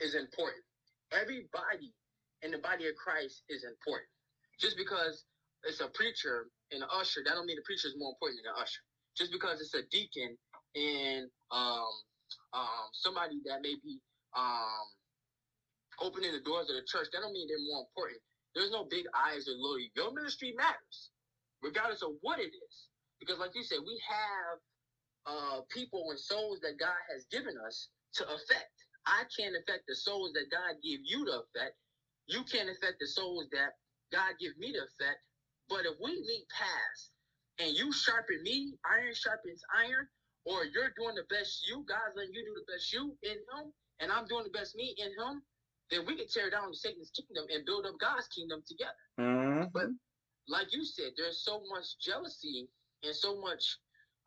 is 0.00 0.14
important. 0.16 0.64
Everybody 1.12 1.94
in 2.42 2.50
the 2.50 2.58
body 2.58 2.88
of 2.88 2.96
Christ 2.96 3.44
is 3.48 3.62
important. 3.62 4.08
Just 4.58 4.76
because 4.76 5.24
it's 5.66 5.80
a 5.80 5.88
preacher 5.94 6.48
and 6.72 6.82
an 6.82 6.88
usher, 6.92 7.22
that 7.24 7.34
don't 7.34 7.46
mean 7.46 7.56
the 7.56 7.66
preacher 7.66 7.88
is 7.88 7.96
more 7.98 8.12
important 8.12 8.40
than 8.42 8.52
the 8.52 8.60
usher. 8.60 8.82
Just 9.16 9.32
because 9.32 9.60
it's 9.60 9.74
a 9.74 9.84
deacon 9.90 10.36
and 10.74 11.30
um, 11.50 11.94
um, 12.52 12.86
somebody 12.92 13.38
that 13.46 13.62
may 13.62 13.74
be 13.82 14.00
um, 14.36 14.86
opening 16.00 16.32
the 16.32 16.42
doors 16.42 16.68
of 16.68 16.76
the 16.76 16.86
church, 16.86 17.08
that 17.12 17.22
don't 17.22 17.32
mean 17.32 17.46
they're 17.46 17.62
more 17.70 17.86
important. 17.86 18.20
There's 18.54 18.70
no 18.70 18.84
big 18.86 19.06
eyes 19.14 19.46
or 19.48 19.54
little. 19.54 19.78
Your 19.94 20.14
ministry 20.14 20.54
matters, 20.56 21.10
regardless 21.62 22.02
of 22.02 22.18
what 22.22 22.38
it 22.38 22.50
is. 22.54 22.74
Because, 23.20 23.38
like 23.38 23.54
you 23.54 23.62
said, 23.62 23.78
we 23.86 23.98
have 24.06 24.56
uh, 25.26 25.60
people 25.70 26.10
and 26.10 26.18
souls 26.18 26.60
that 26.60 26.78
God 26.78 26.98
has 27.12 27.26
given 27.30 27.54
us 27.66 27.88
to 28.14 28.24
affect. 28.26 28.74
I 29.06 29.24
can't 29.36 29.54
affect 29.56 29.84
the 29.88 29.94
souls 29.94 30.32
that 30.34 30.50
God 30.50 30.80
gave 30.82 31.00
you 31.04 31.24
to 31.26 31.42
affect. 31.44 31.74
You 32.26 32.42
can't 32.44 32.70
affect 32.70 32.98
the 33.00 33.06
souls 33.06 33.46
that 33.52 33.76
God 34.12 34.34
give 34.40 34.56
me 34.58 34.72
to 34.72 34.80
affect. 34.80 35.20
But 35.68 35.86
if 35.86 35.96
we 36.02 36.20
meet 36.20 36.46
past 36.50 37.10
and 37.58 37.76
you 37.76 37.92
sharpen 37.92 38.42
me, 38.42 38.74
iron 38.84 39.14
sharpens 39.14 39.62
iron, 39.74 40.08
or 40.44 40.64
you're 40.64 40.92
doing 40.96 41.14
the 41.14 41.26
best 41.30 41.66
you, 41.68 41.84
God's 41.88 42.16
letting 42.16 42.34
you 42.34 42.44
do 42.44 42.54
the 42.54 42.72
best 42.72 42.92
you 42.92 43.16
in 43.22 43.38
Him, 43.48 43.72
and 44.00 44.12
I'm 44.12 44.26
doing 44.26 44.44
the 44.44 44.56
best 44.56 44.76
me 44.76 44.94
in 44.98 45.08
Him, 45.12 45.42
then 45.90 46.04
we 46.06 46.16
can 46.16 46.28
tear 46.28 46.50
down 46.50 46.74
Satan's 46.74 47.10
kingdom 47.10 47.46
and 47.52 47.64
build 47.64 47.86
up 47.86 47.98
God's 48.00 48.28
kingdom 48.28 48.62
together. 48.66 49.04
Mm-hmm. 49.20 49.72
But 49.72 49.88
like 50.48 50.72
you 50.72 50.84
said, 50.84 51.12
there's 51.16 51.44
so 51.44 51.62
much 51.70 51.98
jealousy 52.00 52.68
and 53.02 53.14
so 53.14 53.40
much 53.40 53.78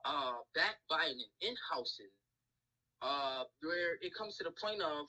uh, 0.05 0.41
backbiting 0.55 1.21
and 1.41 1.51
in-housing 1.51 2.09
uh, 3.01 3.43
where 3.61 3.97
it 4.01 4.13
comes 4.17 4.37
to 4.37 4.43
the 4.43 4.53
point 4.61 4.81
of 4.81 5.05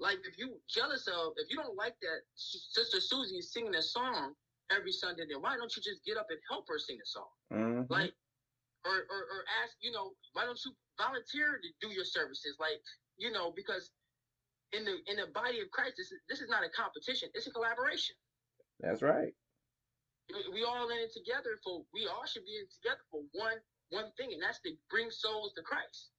like 0.00 0.18
if 0.24 0.38
you 0.38 0.56
jealous 0.68 1.06
of 1.06 1.32
if 1.36 1.50
you 1.50 1.56
don't 1.56 1.76
like 1.76 1.94
that 2.00 2.20
sister 2.34 3.00
Susie 3.00 3.36
is 3.36 3.52
singing 3.52 3.74
a 3.74 3.82
song 3.82 4.34
every 4.70 4.92
Sunday, 4.92 5.24
then 5.28 5.42
why 5.42 5.56
don't 5.56 5.74
you 5.74 5.82
just 5.82 6.04
get 6.04 6.16
up 6.16 6.28
and 6.30 6.38
help 6.48 6.68
her 6.68 6.78
sing 6.78 6.98
a 7.02 7.06
song? 7.06 7.32
Mm-hmm. 7.52 7.92
Like, 7.92 8.12
or, 8.84 9.06
or, 9.10 9.20
or 9.30 9.40
ask, 9.62 9.74
you 9.80 9.92
know, 9.92 10.12
why 10.32 10.44
don't 10.44 10.58
you 10.64 10.72
volunteer 10.98 11.58
to 11.62 11.68
do 11.80 11.92
your 11.92 12.04
services? 12.04 12.56
Like, 12.58 12.82
you 13.16 13.30
know, 13.30 13.52
because 13.54 13.90
in 14.72 14.84
the 14.84 14.96
in 15.06 15.16
the 15.20 15.28
body 15.32 15.60
of 15.60 15.70
Christ, 15.70 15.94
this 15.98 16.10
is 16.10 16.20
this 16.28 16.40
is 16.40 16.48
not 16.48 16.64
a 16.64 16.70
competition; 16.72 17.28
it's 17.34 17.46
a 17.46 17.52
collaboration. 17.52 18.16
That's 18.80 19.02
right. 19.02 19.32
We 20.52 20.64
all 20.64 20.88
in 20.88 20.98
it 20.98 21.12
together 21.12 21.60
for. 21.62 21.84
We 21.92 22.08
all 22.08 22.24
should 22.24 22.44
be 22.48 22.56
in 22.56 22.66
together 22.80 23.04
for 23.10 23.20
one 23.36 23.60
one 23.90 24.08
thing, 24.16 24.32
and 24.32 24.42
that's 24.42 24.60
to 24.64 24.72
bring 24.88 25.10
souls 25.12 25.52
to 25.56 25.62
Christ. 25.62 26.10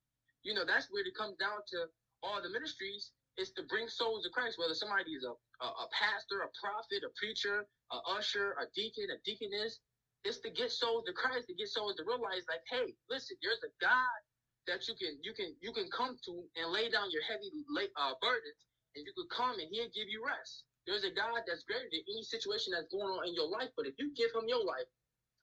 you 0.44 0.54
know, 0.54 0.64
that's 0.66 0.88
where 0.92 1.02
it 1.02 1.16
comes 1.18 1.36
down 1.38 1.66
to 1.74 1.90
all 2.22 2.42
the 2.42 2.50
ministries 2.50 3.12
is 3.38 3.52
to 3.58 3.64
bring 3.66 3.88
souls 3.90 4.24
to 4.24 4.30
Christ, 4.30 4.60
whether 4.60 4.78
somebody 4.78 5.12
is 5.18 5.26
a, 5.26 5.34
a, 5.34 5.68
a 5.68 5.88
pastor, 5.94 6.46
a 6.46 6.52
prophet, 6.60 7.02
a 7.02 7.12
preacher, 7.18 7.66
a 7.92 7.98
usher, 8.14 8.54
a 8.62 8.70
deacon, 8.76 9.10
a 9.10 9.18
deaconess. 9.26 9.80
It's 10.24 10.40
to 10.46 10.52
get 10.52 10.72
souls 10.72 11.04
to 11.10 11.14
Christ, 11.14 11.48
to 11.50 11.56
get 11.56 11.68
souls 11.68 11.98
to 12.00 12.06
realize, 12.08 12.48
like, 12.48 12.64
hey, 12.70 12.96
listen, 13.10 13.36
there's 13.42 13.60
a 13.66 13.74
God 13.82 14.20
that 14.68 14.88
you 14.88 14.96
can 14.96 15.20
you 15.20 15.34
can 15.36 15.52
you 15.60 15.76
can 15.76 15.90
come 15.92 16.16
to 16.24 16.34
and 16.56 16.72
lay 16.72 16.88
down 16.88 17.12
your 17.12 17.24
heavy 17.28 17.52
uh, 18.00 18.16
burdens, 18.24 18.62
and 18.96 19.04
you 19.04 19.12
can 19.12 19.28
come 19.28 19.60
and 19.60 19.68
He'll 19.68 19.92
give 19.92 20.08
you 20.08 20.24
rest. 20.24 20.64
There's 20.88 21.04
a 21.04 21.12
God 21.12 21.44
that's 21.48 21.64
greater 21.64 21.88
than 21.92 22.04
any 22.08 22.24
situation 22.24 22.72
that's 22.72 22.88
going 22.92 23.08
on 23.08 23.28
in 23.28 23.36
your 23.36 23.48
life. 23.48 23.72
But 23.76 23.88
if 23.88 23.96
you 24.00 24.16
give 24.16 24.32
Him 24.32 24.48
your 24.48 24.64
life, 24.64 24.88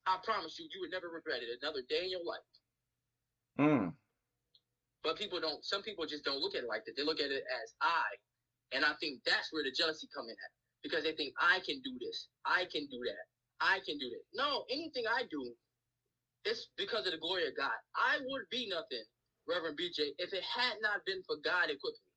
I 0.07 0.17
promise 0.25 0.57
you, 0.59 0.69
you 0.73 0.81
would 0.81 0.93
never 0.93 1.09
regret 1.09 1.45
it 1.45 1.53
another 1.61 1.85
day 1.89 2.09
in 2.09 2.11
your 2.11 2.25
life. 2.25 2.49
Mm. 3.61 3.93
But 5.03 5.17
people 5.17 5.41
don't. 5.41 5.65
Some 5.65 5.83
people 5.83 6.07
just 6.07 6.25
don't 6.25 6.41
look 6.41 6.55
at 6.55 6.65
it 6.65 6.69
like 6.69 6.85
that. 6.85 6.95
They 6.97 7.05
look 7.05 7.21
at 7.21 7.31
it 7.31 7.45
as 7.63 7.75
I, 7.81 8.09
and 8.73 8.85
I 8.85 8.93
think 9.01 9.21
that's 9.25 9.49
where 9.53 9.65
the 9.65 9.73
jealousy 9.73 10.09
come 10.15 10.27
in 10.27 10.37
at 10.37 10.53
because 10.83 11.05
they 11.05 11.13
think 11.13 11.35
I 11.41 11.61
can 11.65 11.81
do 11.85 11.93
this, 12.01 12.29
I 12.45 12.65
can 12.73 12.87
do 12.89 13.01
that, 13.05 13.25
I 13.61 13.81
can 13.85 13.99
do 13.99 14.09
that. 14.11 14.25
No, 14.35 14.65
anything 14.71 15.05
I 15.09 15.25
do, 15.31 15.53
it's 16.45 16.69
because 16.77 17.07
of 17.07 17.13
the 17.13 17.21
glory 17.21 17.47
of 17.49 17.57
God. 17.57 17.77
I 17.97 18.19
would 18.21 18.45
be 18.51 18.69
nothing, 18.69 19.05
Reverend 19.49 19.77
BJ, 19.77 20.17
if 20.19 20.33
it 20.33 20.45
had 20.45 20.81
not 20.81 21.05
been 21.05 21.23
for 21.29 21.37
God 21.45 21.69
equipping 21.69 22.07
me. 22.09 22.15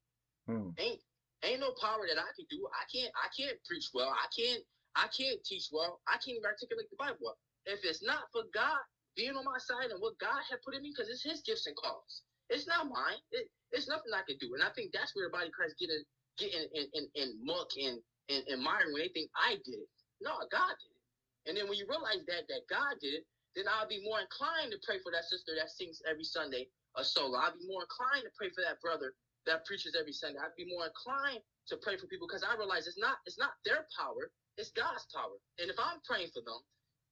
Mm. 0.56 0.70
Ain't 0.80 1.02
ain't 1.44 1.60
no 1.60 1.76
power 1.80 2.08
that 2.08 2.20
I 2.20 2.32
can 2.36 2.48
do. 2.50 2.64
I 2.72 2.84
can't 2.88 3.12
I 3.20 3.28
can't 3.36 3.60
preach 3.68 3.92
well. 3.94 4.12
I 4.12 4.28
can't 4.32 4.64
I 4.96 5.08
can't 5.12 5.40
teach 5.44 5.68
well. 5.72 6.00
I 6.08 6.20
can't 6.24 6.40
even 6.40 6.48
articulate 6.48 6.88
the 6.90 7.00
Bible 7.00 7.20
well. 7.20 7.40
If 7.66 7.84
it's 7.84 8.04
not 8.04 8.28
for 8.32 8.44
God 8.54 8.80
being 9.16 9.36
on 9.36 9.46
my 9.46 9.60
side 9.60 9.92
and 9.92 10.02
what 10.02 10.20
God 10.20 10.40
had 10.50 10.62
put 10.64 10.76
in 10.76 10.84
me, 10.84 10.92
because 10.96 11.12
it's 11.12 11.24
His 11.24 11.42
gifts 11.44 11.68
and 11.68 11.76
calls. 11.76 12.24
It's 12.50 12.68
not 12.68 12.88
mine. 12.88 13.22
It, 13.32 13.48
it's 13.72 13.88
nothing 13.88 14.14
I 14.14 14.26
can 14.28 14.38
do. 14.38 14.54
And 14.54 14.64
I 14.64 14.70
think 14.76 14.92
that's 14.92 15.16
where 15.16 15.28
the 15.28 15.34
body 15.34 15.50
get 15.80 15.90
in, 15.90 16.02
get 16.38 16.52
in, 16.54 16.66
in, 16.94 17.06
in, 17.16 17.30
muck 17.42 17.72
and, 17.80 18.00
and, 18.30 18.44
and 18.48 18.62
miring 18.62 18.94
when 18.94 19.02
they 19.02 19.14
think 19.14 19.30
I 19.36 19.58
did 19.66 19.82
it. 19.82 19.90
No, 20.22 20.38
God 20.52 20.76
did 20.78 20.94
it. 20.94 21.04
And 21.50 21.54
then 21.58 21.68
when 21.68 21.78
you 21.78 21.88
realize 21.90 22.24
that 22.28 22.48
that 22.48 22.64
God 22.70 22.96
did 23.02 23.24
it, 23.24 23.26
then 23.56 23.66
I'll 23.70 23.90
be 23.90 24.02
more 24.02 24.22
inclined 24.22 24.72
to 24.72 24.80
pray 24.82 24.98
for 25.04 25.12
that 25.12 25.26
sister 25.28 25.54
that 25.58 25.70
sings 25.70 26.02
every 26.10 26.24
Sunday 26.24 26.70
a 26.98 27.04
solo. 27.04 27.38
I'll 27.38 27.54
be 27.54 27.68
more 27.68 27.86
inclined 27.86 28.26
to 28.26 28.34
pray 28.38 28.50
for 28.54 28.62
that 28.66 28.82
brother 28.82 29.14
that 29.46 29.66
preaches 29.66 29.98
every 29.98 30.14
Sunday. 30.14 30.40
I'd 30.40 30.56
be 30.58 30.70
more 30.70 30.88
inclined 30.88 31.44
to 31.68 31.78
pray 31.78 31.98
for 31.98 32.08
people 32.08 32.28
because 32.28 32.46
I 32.46 32.56
realize 32.58 32.88
it's 32.88 33.00
not 33.00 33.20
it's 33.26 33.38
not 33.38 33.58
their 33.66 33.86
power, 33.98 34.32
it's 34.58 34.72
God's 34.72 35.06
power. 35.14 35.36
And 35.60 35.70
if 35.70 35.78
I'm 35.78 36.00
praying 36.06 36.32
for 36.34 36.42
them 36.42 36.62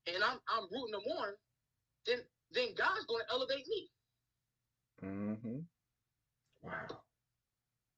and 0.08 0.24
I'm 0.24 0.40
I'm 0.50 0.66
rooting 0.72 0.96
them 0.96 1.08
on, 1.22 1.30
then 2.08 2.20
then 2.54 2.74
God's 2.78 3.06
going 3.06 3.24
to 3.26 3.32
elevate 3.32 3.68
me. 3.68 3.90
Mm-hmm. 5.04 5.60
Wow. 6.64 6.88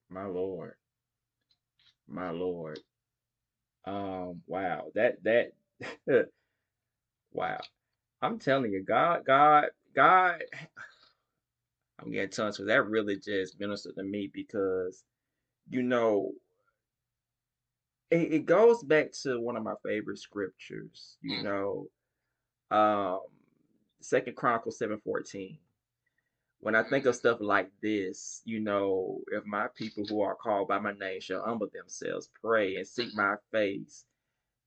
My 0.09 0.25
Lord. 0.25 0.75
My 2.07 2.31
Lord. 2.31 2.79
Um, 3.85 4.41
wow. 4.47 4.91
That 4.95 5.23
that 5.23 5.53
wow. 7.33 7.59
I'm 8.21 8.39
telling 8.39 8.71
you, 8.71 8.83
God, 8.83 9.25
God, 9.25 9.65
God, 9.95 10.43
I'm 11.99 12.11
getting 12.11 12.29
tongues 12.29 12.57
because 12.57 12.67
that 12.67 12.87
really 12.87 13.17
just 13.19 13.59
ministered 13.59 13.95
to 13.95 14.03
me 14.03 14.29
because, 14.33 15.03
you 15.69 15.83
know, 15.83 16.31
it, 18.11 18.33
it 18.33 18.45
goes 18.45 18.83
back 18.83 19.11
to 19.23 19.39
one 19.39 19.57
of 19.57 19.63
my 19.63 19.75
favorite 19.85 20.19
scriptures, 20.19 21.17
you 21.21 21.39
Mm. 21.39 21.43
know, 21.43 22.77
um, 22.77 23.19
Second 24.01 24.35
Chronicles 24.35 24.79
7:14 24.79 25.59
when 26.63 26.75
I 26.75 26.83
think 26.83 27.05
of 27.05 27.15
stuff 27.15 27.39
like 27.41 27.69
this, 27.81 28.41
you 28.45 28.61
know, 28.61 29.21
if 29.33 29.45
my 29.45 29.67
people 29.75 30.05
who 30.07 30.21
are 30.21 30.35
called 30.35 30.69
by 30.69 30.79
my 30.79 30.93
name 30.93 31.19
shall 31.19 31.43
humble 31.43 31.67
themselves, 31.73 32.29
pray, 32.41 32.77
and 32.77 32.87
seek 32.87 33.13
my 33.13 33.35
face, 33.51 34.05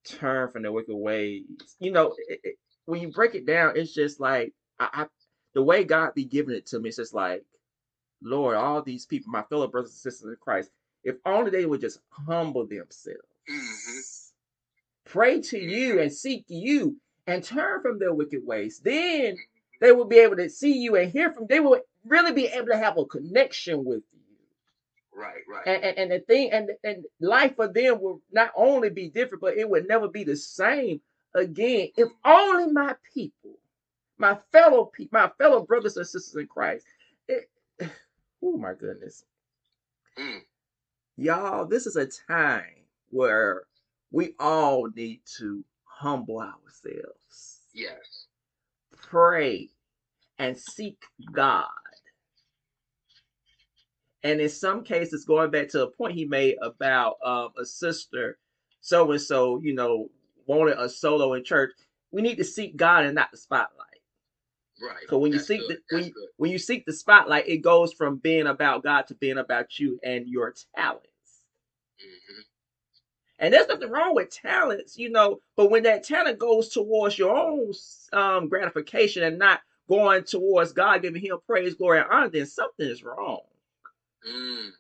turn 0.05 0.51
from 0.51 0.63
their 0.63 0.73
wicked 0.73 0.95
ways, 0.95 1.45
you 1.81 1.91
know, 1.91 2.15
it, 2.29 2.41
it, 2.45 2.57
when 2.85 3.01
you 3.01 3.11
break 3.11 3.35
it 3.35 3.47
down, 3.47 3.73
it's 3.77 3.95
just 3.95 4.21
like 4.21 4.53
I, 4.79 4.89
I, 4.93 5.07
the 5.55 5.63
way 5.63 5.85
God 5.85 6.15
be 6.15 6.25
giving 6.27 6.55
it 6.55 6.67
to 6.67 6.81
me. 6.81 6.91
It's 6.91 6.99
just 6.99 7.15
like, 7.15 7.45
Lord, 8.23 8.57
all 8.57 8.83
these 8.83 9.07
people, 9.07 9.33
my 9.33 9.43
fellow 9.45 9.67
brothers 9.69 9.93
and 9.93 9.99
sisters 9.99 10.31
in 10.31 10.37
Christ, 10.41 10.71
if 11.05 11.17
only 11.25 11.51
they 11.51 11.67
would 11.67 11.81
just 11.81 12.01
humble 12.11 12.67
themselves, 12.67 13.21
Mhm. 13.51 14.33
pray 15.07 15.41
to 15.41 15.59
you 15.59 16.01
and 16.01 16.13
seek 16.13 16.45
you, 16.49 16.99
and 17.27 17.43
turn 17.43 17.83
from 17.83 17.99
their 17.99 18.15
wicked 18.15 18.45
ways, 18.47 18.81
then 18.81 19.37
they 19.81 19.93
will 19.93 20.05
be 20.07 20.19
able 20.19 20.37
to 20.37 20.49
see 20.49 20.79
you 20.79 20.97
and 20.97 21.11
hear 21.11 21.33
from. 21.33 21.47
They 21.47 21.61
will 21.61 21.81
really 22.05 22.33
be 22.33 22.47
able 22.47 22.69
to 22.69 22.77
have 22.77 22.99
a 22.99 23.05
connection 23.05 23.85
with 23.85 24.03
you. 24.13 24.21
Right, 25.15 25.43
right. 25.49 25.67
And, 25.67 25.85
and, 25.85 25.99
and 25.99 26.11
the 26.13 26.21
thing 26.21 26.51
and 26.53 26.71
and 26.85 27.05
life 27.21 27.57
for 27.57 27.69
them 27.69 28.01
will 28.01 28.21
not 28.31 28.53
only 28.57 28.91
be 28.91 29.09
different, 29.09 29.41
but 29.41 29.57
it 29.57 29.69
would 29.69 29.89
never 29.89 30.09
be 30.09 30.25
the 30.25 30.37
same 30.37 31.01
again. 31.35 31.89
If 31.97 32.09
only 32.25 32.73
my 32.73 32.95
people, 33.15 33.59
my 34.19 34.39
fellow 34.53 34.85
people, 34.85 35.19
my 35.19 35.31
fellow 35.39 35.65
brothers 35.65 35.97
and 35.97 36.07
sisters 36.07 36.37
in 36.37 36.47
Christ. 36.47 36.85
It, 37.29 37.49
oh 38.43 38.57
my 38.57 38.75
goodness. 38.75 39.25
Mm. 40.19 40.41
Y'all, 41.17 41.65
this 41.65 41.87
is 41.87 41.97
a 41.97 42.07
time 42.07 42.85
where 43.11 43.63
we 44.11 44.35
all 44.39 44.89
need 44.95 45.21
to 45.39 45.65
humble 45.85 46.41
ourselves 46.41 47.57
yes. 47.77 48.26
Pray 49.09 49.69
and 50.39 50.57
seek 50.57 51.03
God. 51.33 51.67
And 54.23 54.41
in 54.41 54.49
some 54.49 54.83
cases, 54.83 55.25
going 55.25 55.51
back 55.51 55.69
to 55.69 55.85
a 55.85 55.91
point 55.91 56.15
he 56.15 56.25
made 56.25 56.57
about 56.63 57.17
um, 57.25 57.51
a 57.61 57.65
sister, 57.65 58.39
so 58.81 59.11
and 59.13 59.21
so, 59.21 59.61
you 59.63 59.75
know, 59.75 60.11
wanted 60.47 60.79
a 60.79 60.89
solo 60.89 61.35
in 61.35 61.45
church, 61.45 61.71
we 62.11 62.23
need 62.23 62.37
to 62.37 62.45
seek 62.45 62.77
God 62.77 63.05
and 63.05 63.15
not 63.15 63.31
the 63.31 63.37
spotlight. 63.37 63.87
Right. 64.83 65.09
So 65.09 65.19
when 65.19 65.33
you 65.33 65.39
seek 65.39 65.61
good. 65.69 65.79
the 65.89 65.97
when 65.97 66.05
you, 66.05 66.13
when 66.37 66.51
you 66.51 66.59
seek 66.59 66.85
the 66.87 66.93
spotlight, 66.93 67.49
it 67.49 67.59
goes 67.59 67.93
from 67.93 68.17
being 68.17 68.47
about 68.47 68.83
God 68.83 69.07
to 69.07 69.15
being 69.15 69.39
about 69.39 69.79
you 69.79 69.99
and 70.03 70.29
your 70.29 70.55
talents. 70.75 71.09
And 73.39 73.53
there's 73.53 73.69
nothing 73.69 73.91
wrong 73.91 74.15
with 74.15 74.31
talents, 74.31 74.99
you 74.99 75.11
know, 75.11 75.41
but 75.57 75.71
when 75.71 75.83
that 75.85 76.05
talent 76.05 76.39
goes 76.39 76.71
towards 76.71 77.19
your 77.19 77.37
own 77.37 77.73
um, 78.13 78.49
gratification 78.49 79.23
and 79.25 79.39
not 79.39 79.61
going 79.89 80.25
towards 80.25 80.73
God, 80.73 81.03
giving 81.03 81.23
Him 81.23 81.39
praise, 81.47 81.75
glory, 81.75 81.99
and 82.01 82.09
honor, 82.11 82.31
then 82.31 82.47
something 82.47 82.89
is 82.89 83.05
wrong. 83.05 83.41
Mm. 84.29 84.71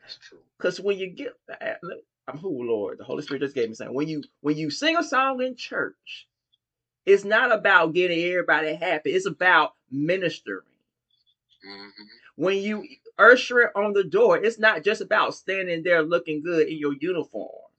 That's 0.00 0.18
true. 0.18 0.38
Because 0.56 0.80
when 0.80 0.98
you 0.98 1.08
get, 1.08 1.34
that, 1.48 1.80
I'm 2.28 2.38
who 2.38 2.64
Lord, 2.64 2.98
the 2.98 3.04
Holy 3.04 3.22
Spirit 3.22 3.40
just 3.40 3.54
gave 3.54 3.68
me 3.68 3.74
something. 3.74 3.94
When 3.94 4.08
you 4.08 4.22
when 4.42 4.56
you 4.56 4.70
sing 4.70 4.96
a 4.96 5.02
song 5.04 5.42
in 5.42 5.56
church, 5.56 6.28
it's 7.06 7.24
not 7.24 7.52
about 7.52 7.94
getting 7.94 8.22
everybody 8.24 8.74
happy. 8.74 9.10
It's 9.10 9.26
about 9.26 9.72
ministering. 9.90 10.60
hmm 11.64 11.88
When 12.36 12.58
you 12.58 12.86
usher 13.18 13.60
it 13.60 13.72
on 13.76 13.92
the 13.92 14.04
door, 14.04 14.38
it's 14.38 14.58
not 14.58 14.84
just 14.84 15.00
about 15.00 15.34
standing 15.34 15.82
there 15.82 16.02
looking 16.02 16.42
good 16.42 16.68
in 16.68 16.78
your 16.78 16.94
uniform. 17.00 17.70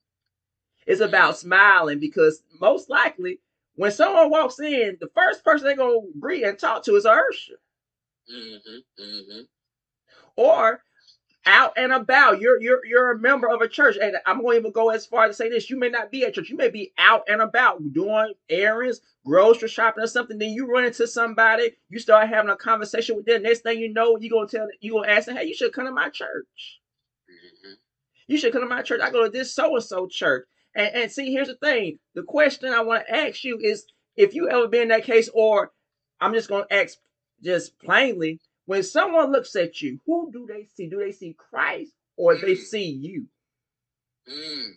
It's 0.85 1.01
about 1.01 1.37
smiling 1.37 1.99
because 1.99 2.43
most 2.59 2.89
likely 2.89 3.39
when 3.75 3.91
someone 3.91 4.29
walks 4.29 4.59
in, 4.59 4.97
the 4.99 5.07
first 5.15 5.43
person 5.43 5.67
they're 5.67 5.75
gonna 5.77 5.99
greet 6.19 6.43
and 6.43 6.57
talk 6.59 6.83
to 6.83 6.95
is 6.95 7.05
a 7.05 7.11
usher. 7.11 7.59
hmm 8.29 8.79
hmm 8.97 9.41
Or 10.35 10.83
out 11.45 11.73
and 11.77 11.91
about. 11.91 12.39
You're 12.41 12.61
you're 12.61 12.85
you're 12.85 13.11
a 13.11 13.19
member 13.19 13.49
of 13.49 13.61
a 13.61 13.67
church. 13.67 13.97
And 14.01 14.17
I'm 14.25 14.41
going 14.41 14.55
to 14.55 14.59
even 14.59 14.71
go 14.71 14.89
as 14.89 15.05
far 15.05 15.25
as 15.25 15.31
to 15.37 15.43
say 15.43 15.49
this. 15.49 15.69
You 15.69 15.77
may 15.77 15.89
not 15.89 16.11
be 16.11 16.25
at 16.25 16.33
church. 16.35 16.49
You 16.49 16.57
may 16.57 16.69
be 16.69 16.93
out 16.97 17.23
and 17.27 17.41
about 17.41 17.93
doing 17.93 18.33
errands, 18.49 19.01
grocery 19.25 19.69
shopping 19.69 20.03
or 20.03 20.07
something. 20.07 20.37
Then 20.37 20.51
you 20.51 20.71
run 20.71 20.85
into 20.85 21.07
somebody, 21.07 21.71
you 21.89 21.99
start 21.99 22.29
having 22.29 22.51
a 22.51 22.55
conversation 22.55 23.15
with 23.15 23.25
them. 23.25 23.43
Next 23.43 23.61
thing 23.61 23.79
you 23.79 23.93
know, 23.93 24.17
you're 24.17 24.29
gonna 24.29 24.47
tell 24.47 24.67
you 24.81 24.93
gonna 24.93 25.07
ask 25.11 25.27
them, 25.27 25.37
hey, 25.37 25.45
you 25.45 25.55
should 25.55 25.73
come 25.73 25.85
to 25.85 25.91
my 25.91 26.09
church. 26.09 26.79
hmm 27.27 27.73
You 28.27 28.37
should 28.37 28.53
come 28.53 28.61
to 28.61 28.67
my 28.67 28.81
church. 28.81 29.01
I 29.01 29.11
go 29.11 29.23
to 29.25 29.29
this 29.29 29.53
so-and-so 29.53 30.07
church. 30.07 30.45
And, 30.75 30.95
and 30.95 31.11
see, 31.11 31.31
here's 31.31 31.47
the 31.47 31.55
thing. 31.55 31.99
The 32.15 32.23
question 32.23 32.73
I 32.73 32.83
want 32.83 33.05
to 33.07 33.15
ask 33.15 33.43
you 33.43 33.57
is 33.59 33.85
if 34.15 34.33
you 34.33 34.49
ever 34.49 34.67
been 34.67 34.83
in 34.83 34.87
that 34.89 35.03
case, 35.03 35.29
or 35.33 35.71
I'm 36.21 36.33
just 36.33 36.49
gonna 36.49 36.65
ask 36.71 36.97
just 37.43 37.79
plainly, 37.79 38.39
when 38.69 38.83
someone 38.83 39.31
looks 39.31 39.55
at 39.55 39.81
you, 39.81 39.99
who 40.05 40.29
do 40.31 40.45
they 40.45 40.67
see? 40.75 40.87
Do 40.87 40.99
they 40.99 41.11
see 41.11 41.35
Christ 41.35 41.91
or 42.15 42.37
they 42.37 42.53
see 42.53 42.87
you? 42.87 43.25
Mm. 44.31 44.73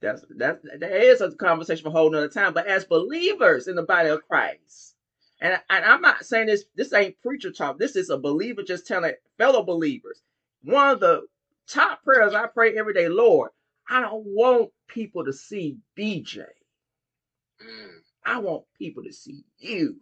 That's 0.00 0.24
that's 0.30 0.62
that 0.78 1.04
is 1.04 1.20
a 1.20 1.32
conversation 1.32 1.82
for 1.82 1.88
a 1.88 1.92
whole 1.92 2.08
nother 2.08 2.28
time. 2.28 2.54
But 2.54 2.68
as 2.68 2.84
believers 2.84 3.66
in 3.66 3.74
the 3.74 3.82
body 3.82 4.10
of 4.10 4.22
Christ, 4.28 4.94
and, 5.40 5.60
and 5.68 5.84
I'm 5.84 6.00
not 6.00 6.24
saying 6.24 6.46
this, 6.46 6.66
this 6.76 6.92
ain't 6.92 7.20
preacher 7.22 7.50
talk. 7.50 7.76
This 7.76 7.96
is 7.96 8.08
a 8.08 8.16
believer 8.16 8.62
just 8.62 8.86
telling 8.86 9.14
fellow 9.36 9.64
believers. 9.64 10.22
One 10.62 10.90
of 10.90 11.00
the 11.00 11.26
top 11.66 12.04
prayers 12.04 12.34
I 12.34 12.46
pray 12.46 12.78
every 12.78 12.94
day, 12.94 13.08
Lord, 13.08 13.50
I 13.90 14.02
don't 14.02 14.26
want 14.26 14.70
people 14.86 15.24
to 15.24 15.32
see 15.32 15.78
BJ. 15.98 16.44
Mm. 17.60 17.96
I 18.24 18.38
want 18.38 18.62
people 18.78 19.02
to 19.02 19.12
see 19.12 19.42
you. 19.58 19.96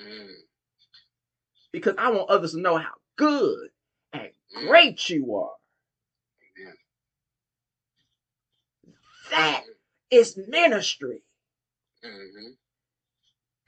Mm. 0.00 0.34
Because 1.76 1.94
I 1.98 2.10
want 2.10 2.30
others 2.30 2.52
to 2.52 2.60
know 2.60 2.78
how 2.78 2.94
good 3.18 3.68
and 4.14 4.30
great 4.66 5.10
you 5.10 5.36
are. 5.36 5.50
Amen. 6.58 6.74
That 9.30 9.62
is 10.10 10.38
ministry. 10.48 11.22
Mm-hmm. 12.02 12.52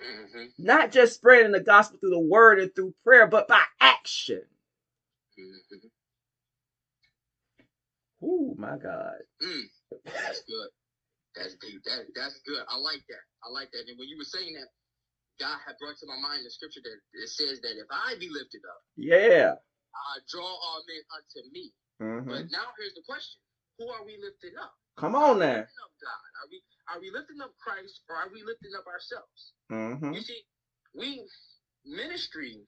Mm-hmm. 0.07 0.45
Not 0.57 0.91
just 0.91 1.17
spreading 1.17 1.53
the 1.53 1.61
gospel 1.61 1.99
through 1.99 2.11
the 2.11 2.19
word 2.19 2.61
and 2.61 2.75
through 2.75 2.95
prayer, 3.05 3.27
but 3.27 3.47
by 3.47 3.61
action. 3.79 4.43
Mm-hmm. 5.39 5.87
Oh 8.23 8.55
my 8.57 8.79
God. 8.79 9.19
Mm. 9.45 9.63
That's 10.07 10.43
good. 10.45 10.69
That's 11.37 11.57
deep. 11.57 11.83
That 11.85 12.07
that's 12.17 12.41
good. 12.47 12.65
I 12.71 12.79
like 12.79 13.03
that. 13.11 13.25
I 13.45 13.53
like 13.53 13.71
that. 13.73 13.85
And 13.87 13.99
when 13.99 14.09
you 14.09 14.17
were 14.17 14.25
saying 14.25 14.55
that, 14.55 14.69
God 15.39 15.59
had 15.67 15.79
brought 15.79 15.97
to 15.99 16.07
my 16.07 16.19
mind 16.19 16.45
the 16.45 16.51
scripture 16.51 16.81
that 16.83 16.99
it 17.23 17.29
says 17.31 17.61
that 17.63 17.79
if 17.79 17.87
I 17.91 18.17
be 18.19 18.29
lifted 18.29 18.63
up, 18.67 18.83
Yeah. 18.97 19.55
I 19.95 20.19
draw 20.31 20.47
all 20.47 20.83
men 20.87 21.03
unto 21.15 21.51
me. 21.53 21.73
Mhm. 22.01 22.27
But 22.27 22.51
now 22.51 22.73
here's 22.79 22.95
the 22.95 23.03
question: 23.03 23.41
Who 23.79 23.89
are 23.89 24.05
we 24.05 24.17
lifting 24.19 24.57
up? 24.59 24.75
Come 24.97 25.15
on 25.15 25.39
now. 25.39 25.63
lifting 25.63 25.83
up 25.85 25.93
God? 26.01 26.25
Are 26.43 26.49
we 26.51 26.63
are 26.89 27.01
we 27.01 27.11
lifting 27.11 27.41
up 27.41 27.57
Christ 27.59 28.03
or 28.09 28.17
are 28.17 28.29
we 28.33 28.43
lifting 28.43 28.75
up 28.75 28.87
ourselves? 28.87 29.53
hmm 29.69 30.13
You 30.13 30.23
see, 30.23 30.43
we 30.95 31.29
ministry. 31.85 32.67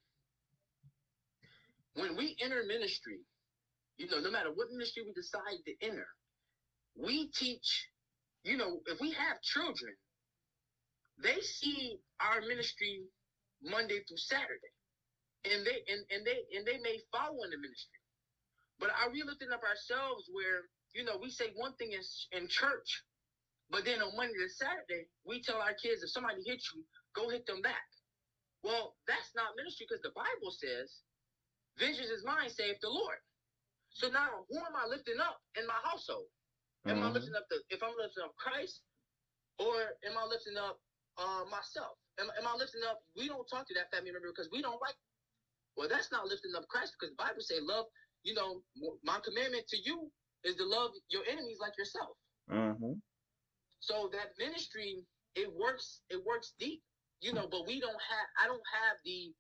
When 1.94 2.16
we 2.16 2.37
enter 2.40 2.62
ministry, 2.64 3.20
you 3.98 4.06
know, 4.09 4.20
no 4.20 4.30
matter 4.30 4.50
what 4.52 4.70
ministry 4.70 5.02
we 5.04 5.12
decide 5.12 5.59
to 5.66 5.74
enter, 5.83 6.06
we 6.94 7.28
teach. 7.30 7.88
You 8.44 8.56
know, 8.56 8.80
if 8.87 9.00
we 9.00 9.11
have 9.12 9.40
children, 9.42 9.94
they 11.22 11.40
see 11.42 11.98
our 12.20 12.40
ministry 12.42 13.02
Monday 13.62 14.00
through 14.09 14.18
Saturday, 14.18 14.72
and 15.44 15.66
they 15.66 15.83
and, 15.88 16.04
and 16.11 16.26
they 16.26 16.40
and 16.56 16.66
they 16.66 16.78
may 16.78 16.98
follow 17.12 17.42
in 17.44 17.50
the 17.50 17.59
ministry. 17.59 18.00
But 18.80 18.90
are 18.90 19.11
we 19.11 19.22
lifting 19.24 19.52
up 19.52 19.62
ourselves 19.64 20.28
where 20.33 20.62
you 20.94 21.04
know 21.04 21.18
we 21.20 21.30
say 21.30 21.52
one 21.56 21.74
thing 21.76 21.92
in 21.92 22.00
in 22.33 22.48
church, 22.48 23.02
but 23.70 23.85
then 23.85 24.02
on 24.02 24.16
Monday 24.16 24.38
to 24.38 24.48
Saturday 24.50 25.06
we 25.24 25.42
tell 25.42 25.61
our 25.61 25.74
kids 25.74 26.02
if 26.02 26.11
somebody 26.11 26.42
hits 26.46 26.70
you, 26.74 26.85
go 27.14 27.28
hit 27.30 27.46
them 27.46 27.62
back. 27.62 27.83
Well, 28.64 28.94
that's 29.06 29.30
not 29.37 29.56
ministry 29.56 29.87
because 29.88 30.02
the 30.02 30.12
Bible 30.14 30.50
says, 30.52 31.02
"Vengeance 31.78 32.11
is 32.11 32.24
mine," 32.24 32.50
saith 32.50 32.78
the 32.83 32.90
Lord. 32.90 33.18
So 33.90 34.09
now, 34.09 34.44
who 34.50 34.59
am 34.59 34.76
I 34.76 34.87
lifting 34.87 35.20
up 35.20 35.38
in 35.59 35.66
my 35.66 35.78
household? 35.85 36.26
Am 36.88 37.02
I 37.02 37.11
Mhm. 37.11 37.14
lifting 37.14 37.35
up 37.37 37.46
the 37.50 37.62
if 37.70 37.83
I'm 37.83 37.96
lifting 37.96 38.24
up 38.24 38.37
Christ, 38.37 38.83
or 39.59 39.96
am 40.04 40.18
I 40.18 40.24
lifting 40.24 40.56
up 40.59 40.78
uh, 41.18 41.44
myself? 41.51 41.96
Am, 42.20 42.29
am 42.38 42.46
I 42.46 42.55
lifting 42.57 42.83
up? 42.88 43.01
We 43.16 43.29
don't 43.29 43.46
talk 43.49 43.66
to 43.68 43.75
that 43.75 43.90
family 43.90 44.12
member 44.12 44.29
because 44.29 44.49
we 44.53 44.62
don't 44.62 44.81
like. 44.81 44.94
Well, 45.77 45.88
that's 45.88 46.12
not 46.12 46.27
lifting 46.27 46.53
up 46.57 46.66
Christ 46.68 46.94
because 46.99 47.14
the 47.16 47.23
Bible 47.23 47.40
say 47.40 47.61
love. 47.61 47.87
You 48.23 48.35
know, 48.35 48.62
my 49.05 49.18
commandment 49.25 49.66
to 49.68 49.79
you 49.81 50.11
is 50.44 50.57
to 50.57 50.64
love 50.64 50.92
your 51.09 51.23
enemies 51.31 51.59
like 51.61 51.73
yourself. 51.79 52.16
hmm 52.49 52.94
So 53.81 54.11
that 54.12 54.37
ministry, 54.38 55.05
it 55.37 55.49
works. 55.55 56.03
It 56.11 56.20
works 56.25 56.53
deep. 56.59 56.83
You 57.20 57.33
know, 57.33 57.49
but 57.51 57.66
we 57.66 57.81
don't 57.81 58.01
have. 58.01 58.29
I 58.42 58.46
don't 58.46 58.64
have 58.75 58.96
the 59.05 59.33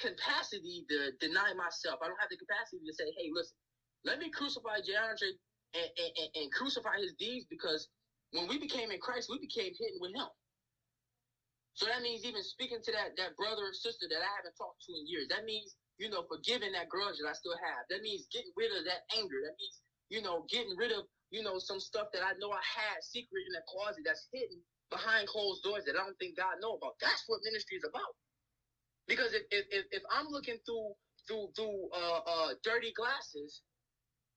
capacity 0.00 0.84
to 0.90 1.12
deny 1.20 1.52
myself. 1.54 2.00
I 2.02 2.08
don't 2.08 2.20
have 2.20 2.30
the 2.30 2.36
capacity 2.38 2.84
to 2.86 2.94
say, 2.94 3.08
"Hey, 3.16 3.30
listen, 3.32 3.56
let 4.04 4.18
me 4.18 4.30
crucify 4.30 4.80
DeAndre 4.84 5.32
and, 5.74 5.90
and, 5.98 6.12
and, 6.18 6.30
and 6.36 6.52
crucify 6.52 6.96
his 7.00 7.14
deeds," 7.18 7.46
because 7.48 7.88
when 8.32 8.48
we 8.48 8.58
became 8.58 8.90
in 8.90 9.00
Christ, 9.00 9.28
we 9.30 9.38
became 9.38 9.72
hidden 9.78 9.98
with 10.00 10.12
Him. 10.14 10.28
So 11.76 11.84
that 11.84 12.00
means 12.00 12.24
even 12.24 12.40
speaking 12.40 12.80
to 12.80 12.90
that 12.96 13.20
that 13.20 13.36
brother 13.36 13.68
or 13.68 13.76
sister 13.76 14.08
that 14.08 14.24
I 14.24 14.32
haven't 14.40 14.56
talked 14.56 14.80
to 14.88 14.96
in 14.96 15.04
years. 15.04 15.28
That 15.28 15.44
means 15.44 15.76
you 16.00 16.08
know 16.08 16.24
forgiving 16.24 16.72
that 16.72 16.88
grudge 16.88 17.20
that 17.20 17.28
I 17.28 17.36
still 17.36 17.56
have. 17.60 17.84
That 17.92 18.00
means 18.00 18.24
getting 18.32 18.52
rid 18.56 18.72
of 18.72 18.88
that 18.88 19.04
anger. 19.12 19.44
That 19.44 19.60
means 19.60 19.76
you 20.08 20.24
know 20.24 20.48
getting 20.48 20.72
rid 20.80 20.88
of 20.88 21.04
you 21.28 21.44
know 21.44 21.60
some 21.60 21.76
stuff 21.76 22.08
that 22.16 22.24
I 22.24 22.32
know 22.40 22.48
I 22.48 22.64
had 22.64 23.04
secret 23.04 23.44
in 23.44 23.52
the 23.52 23.60
closet 23.68 24.08
that's 24.08 24.24
hidden 24.32 24.56
behind 24.88 25.28
closed 25.28 25.60
doors 25.68 25.84
that 25.84 26.00
I 26.00 26.02
don't 26.08 26.16
think 26.16 26.40
God 26.40 26.64
know 26.64 26.80
about. 26.80 26.96
That's 26.96 27.28
what 27.28 27.44
ministry 27.44 27.76
is 27.76 27.84
about. 27.84 28.16
Because 29.04 29.36
if 29.36 29.44
if, 29.52 29.84
if, 29.92 30.02
I'm 30.08 30.32
looking 30.32 30.56
through 30.64 30.96
through 31.28 31.52
through 31.52 31.92
uh, 31.92 32.20
uh, 32.24 32.50
dirty 32.64 32.96
glasses, 32.96 33.60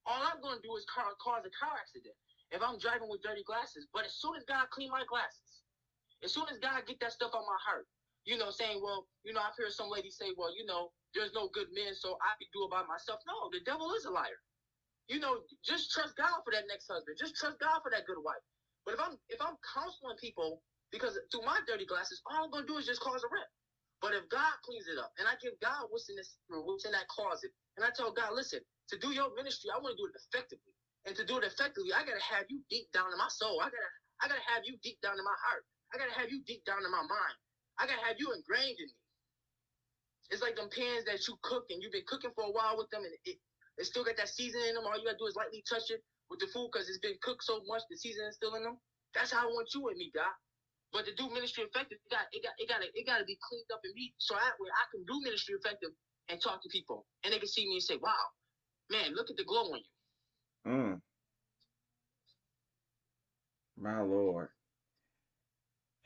all 0.04 0.20
I'm 0.28 0.44
going 0.44 0.60
to 0.60 0.64
do 0.64 0.76
is 0.76 0.84
cause 0.92 1.16
a 1.16 1.52
car 1.56 1.72
accident. 1.80 2.14
If 2.52 2.60
I'm 2.60 2.76
driving 2.76 3.08
with 3.08 3.24
dirty 3.24 3.48
glasses, 3.48 3.88
but 3.96 4.04
as 4.04 4.12
soon 4.20 4.36
as 4.36 4.44
God 4.44 4.68
clean 4.68 4.92
my 4.92 5.08
glasses, 5.08 5.49
as 6.24 6.34
soon 6.34 6.46
as 6.50 6.58
God 6.58 6.86
get 6.86 7.00
that 7.00 7.12
stuff 7.12 7.32
on 7.34 7.42
my 7.46 7.58
heart, 7.66 7.86
you 8.24 8.38
know, 8.38 8.50
saying, 8.50 8.80
well, 8.82 9.06
you 9.24 9.32
know, 9.32 9.40
I've 9.40 9.56
heard 9.56 9.72
some 9.72 9.90
ladies 9.90 10.16
say, 10.20 10.32
well, 10.36 10.54
you 10.56 10.66
know, 10.66 10.90
there's 11.14 11.32
no 11.34 11.48
good 11.52 11.68
men, 11.72 11.94
so 11.94 12.16
I 12.22 12.32
can 12.38 12.48
do 12.52 12.64
it 12.66 12.70
by 12.70 12.84
myself. 12.84 13.20
No, 13.26 13.50
the 13.52 13.60
devil 13.64 13.92
is 13.94 14.04
a 14.06 14.10
liar. 14.10 14.30
You 15.08 15.20
know, 15.20 15.42
just 15.64 15.92
trust 15.92 16.16
God 16.16 16.40
for 16.44 16.52
that 16.52 16.64
next 16.68 16.88
husband. 16.88 17.18
Just 17.20 17.36
trust 17.36 17.60
God 17.60 17.80
for 17.84 17.90
that 17.92 18.06
good 18.06 18.20
wife. 18.24 18.40
But 18.86 18.94
if 18.96 19.00
I'm 19.00 19.16
if 19.28 19.40
I'm 19.42 19.56
counseling 19.74 20.16
people 20.20 20.62
because 20.92 21.18
through 21.32 21.44
my 21.44 21.60
dirty 21.68 21.86
glasses, 21.86 22.22
all 22.26 22.44
I'm 22.44 22.50
gonna 22.52 22.66
do 22.66 22.78
is 22.78 22.86
just 22.86 23.00
cause 23.02 23.22
a 23.24 23.28
rip. 23.32 23.48
But 24.00 24.14
if 24.14 24.28
God 24.30 24.52
cleans 24.64 24.88
it 24.88 24.98
up 24.98 25.12
and 25.18 25.28
I 25.28 25.36
give 25.42 25.54
God 25.60 25.88
what's 25.90 26.08
in 26.08 26.16
this 26.16 26.38
what's 26.48 26.86
in 26.86 26.92
that 26.92 27.08
closet, 27.08 27.52
and 27.76 27.84
I 27.84 27.90
tell 27.96 28.12
God, 28.12 28.32
listen, 28.34 28.60
to 28.90 28.98
do 28.98 29.12
your 29.12 29.34
ministry, 29.36 29.70
I 29.74 29.78
want 29.80 29.96
to 29.96 30.00
do 30.00 30.08
it 30.08 30.16
effectively. 30.16 30.72
And 31.06 31.16
to 31.16 31.24
do 31.24 31.38
it 31.38 31.44
effectively, 31.44 31.92
I 31.92 32.04
gotta 32.04 32.22
have 32.24 32.46
you 32.48 32.62
deep 32.70 32.88
down 32.92 33.12
in 33.12 33.18
my 33.18 33.28
soul. 33.28 33.60
I 33.60 33.66
gotta 33.68 33.92
I 34.22 34.28
gotta 34.28 34.46
have 34.56 34.62
you 34.64 34.78
deep 34.82 35.00
down 35.02 35.18
in 35.18 35.24
my 35.24 35.36
heart. 35.44 35.64
I 35.92 35.98
gotta 35.98 36.14
have 36.14 36.30
you 36.30 36.42
deep 36.46 36.64
down 36.64 36.84
in 36.84 36.90
my 36.90 37.02
mind. 37.02 37.36
I 37.78 37.86
gotta 37.86 38.02
have 38.06 38.16
you 38.18 38.30
ingrained 38.32 38.78
in 38.78 38.88
me. 38.90 38.98
It's 40.30 40.42
like 40.42 40.54
them 40.54 40.70
pans 40.70 41.04
that 41.10 41.26
you 41.26 41.34
cook 41.42 41.66
and 41.70 41.82
you've 41.82 41.92
been 41.92 42.06
cooking 42.06 42.30
for 42.34 42.46
a 42.46 42.54
while 42.54 42.78
with 42.78 42.90
them, 42.94 43.02
and 43.02 43.14
it, 43.26 43.38
it 43.78 43.86
still 43.86 44.06
got 44.06 44.16
that 44.16 44.30
seasoning 44.30 44.70
in 44.70 44.74
them. 44.78 44.86
All 44.86 44.94
you 44.94 45.04
gotta 45.04 45.18
do 45.18 45.26
is 45.26 45.34
lightly 45.34 45.64
touch 45.66 45.90
it 45.90 46.02
with 46.30 46.38
the 46.38 46.46
food 46.54 46.70
because 46.70 46.86
it's 46.86 47.02
been 47.02 47.18
cooked 47.22 47.42
so 47.42 47.60
much, 47.66 47.82
the 47.90 47.98
seasoning 47.98 48.30
is 48.30 48.38
still 48.38 48.54
in 48.54 48.62
them. 48.62 48.78
That's 49.14 49.34
how 49.34 49.42
I 49.42 49.50
want 49.50 49.74
you 49.74 49.88
and 49.90 49.98
me, 49.98 50.14
God. 50.14 50.30
But 50.92 51.06
to 51.06 51.14
do 51.14 51.30
ministry 51.30 51.64
effective, 51.66 51.98
it 51.98 52.10
got 52.10 52.26
it 52.30 52.42
got 52.42 52.54
it 52.58 52.68
got 52.68 52.82
it 52.82 53.06
got 53.06 53.18
to 53.18 53.26
be 53.26 53.38
cleaned 53.42 53.70
up 53.74 53.82
in 53.84 53.92
me, 53.94 54.14
so 54.18 54.34
that 54.34 54.54
way 54.58 54.70
I 54.70 54.86
can 54.94 55.02
do 55.06 55.18
ministry 55.22 55.54
effective 55.58 55.90
and 56.30 56.40
talk 56.40 56.62
to 56.62 56.68
people, 56.70 57.06
and 57.24 57.32
they 57.34 57.38
can 57.38 57.48
see 57.48 57.66
me 57.66 57.74
and 57.78 57.82
say, 57.82 57.98
"Wow, 57.98 58.24
man, 58.90 59.14
look 59.14 59.30
at 59.30 59.36
the 59.36 59.44
glow 59.44 59.74
on 59.74 59.80
you." 59.82 59.92
Mm. 60.70 61.00
My 63.78 64.02
Lord. 64.02 64.48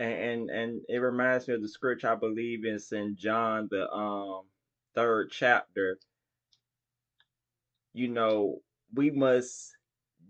And, 0.00 0.12
and 0.12 0.50
and 0.50 0.82
it 0.88 0.98
reminds 0.98 1.48
me 1.48 1.54
of 1.54 1.62
the 1.62 1.68
scripture 1.68 2.10
I 2.12 2.16
believe 2.16 2.64
in 2.64 2.78
St. 2.78 3.16
John, 3.16 3.68
the 3.70 3.90
um 3.92 4.42
third 4.94 5.30
chapter. 5.32 5.98
You 7.94 8.08
know, 8.08 8.60
we 8.94 9.10
must 9.10 9.76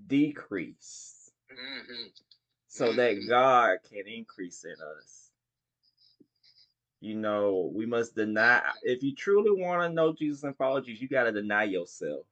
decrease 0.09 1.13
Mm-hmm. 1.53 2.09
so 2.69 2.93
that 2.95 3.27
God 3.29 3.79
can 3.89 4.05
increase 4.09 4.65
in 4.65 4.77
us. 5.01 5.31
You 7.01 7.17
know, 7.17 7.71
we 7.75 7.87
must 7.87 8.17
deny. 8.17 8.63
If 8.83 9.03
you 9.03 9.15
truly 9.15 9.51
want 9.63 9.83
to 9.83 9.95
know 9.95 10.15
Jesus 10.15 10.45
and 10.45 10.57
follow 10.57 10.81
Jesus, 10.81 11.03
you 11.03 11.09
got 11.09 11.25
to 11.25 11.33
deny 11.33 11.65
yourself. 11.65 12.27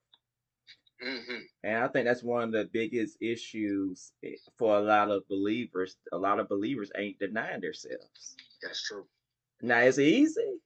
Mm-hmm. 1.05 1.37
And 1.65 1.85
I 1.85 1.89
think 1.89 2.07
that's 2.07 2.23
one 2.23 2.45
of 2.45 2.53
the 2.53 2.69
biggest 2.73 3.19
issues 3.21 4.13
eh, 4.25 4.37
for 4.57 4.77
a 4.79 4.81
lot 4.81 5.11
of 5.11 5.27
believers. 5.29 5.97
A 6.13 6.17
lot 6.17 6.41
of 6.41 6.49
believers 6.49 6.91
ain't 6.97 7.19
denying 7.19 7.61
themselves. 7.61 8.37
That's 8.63 8.83
true. 8.87 9.05
Now, 9.63 9.81
it's 9.81 9.99
easy? 9.99 10.59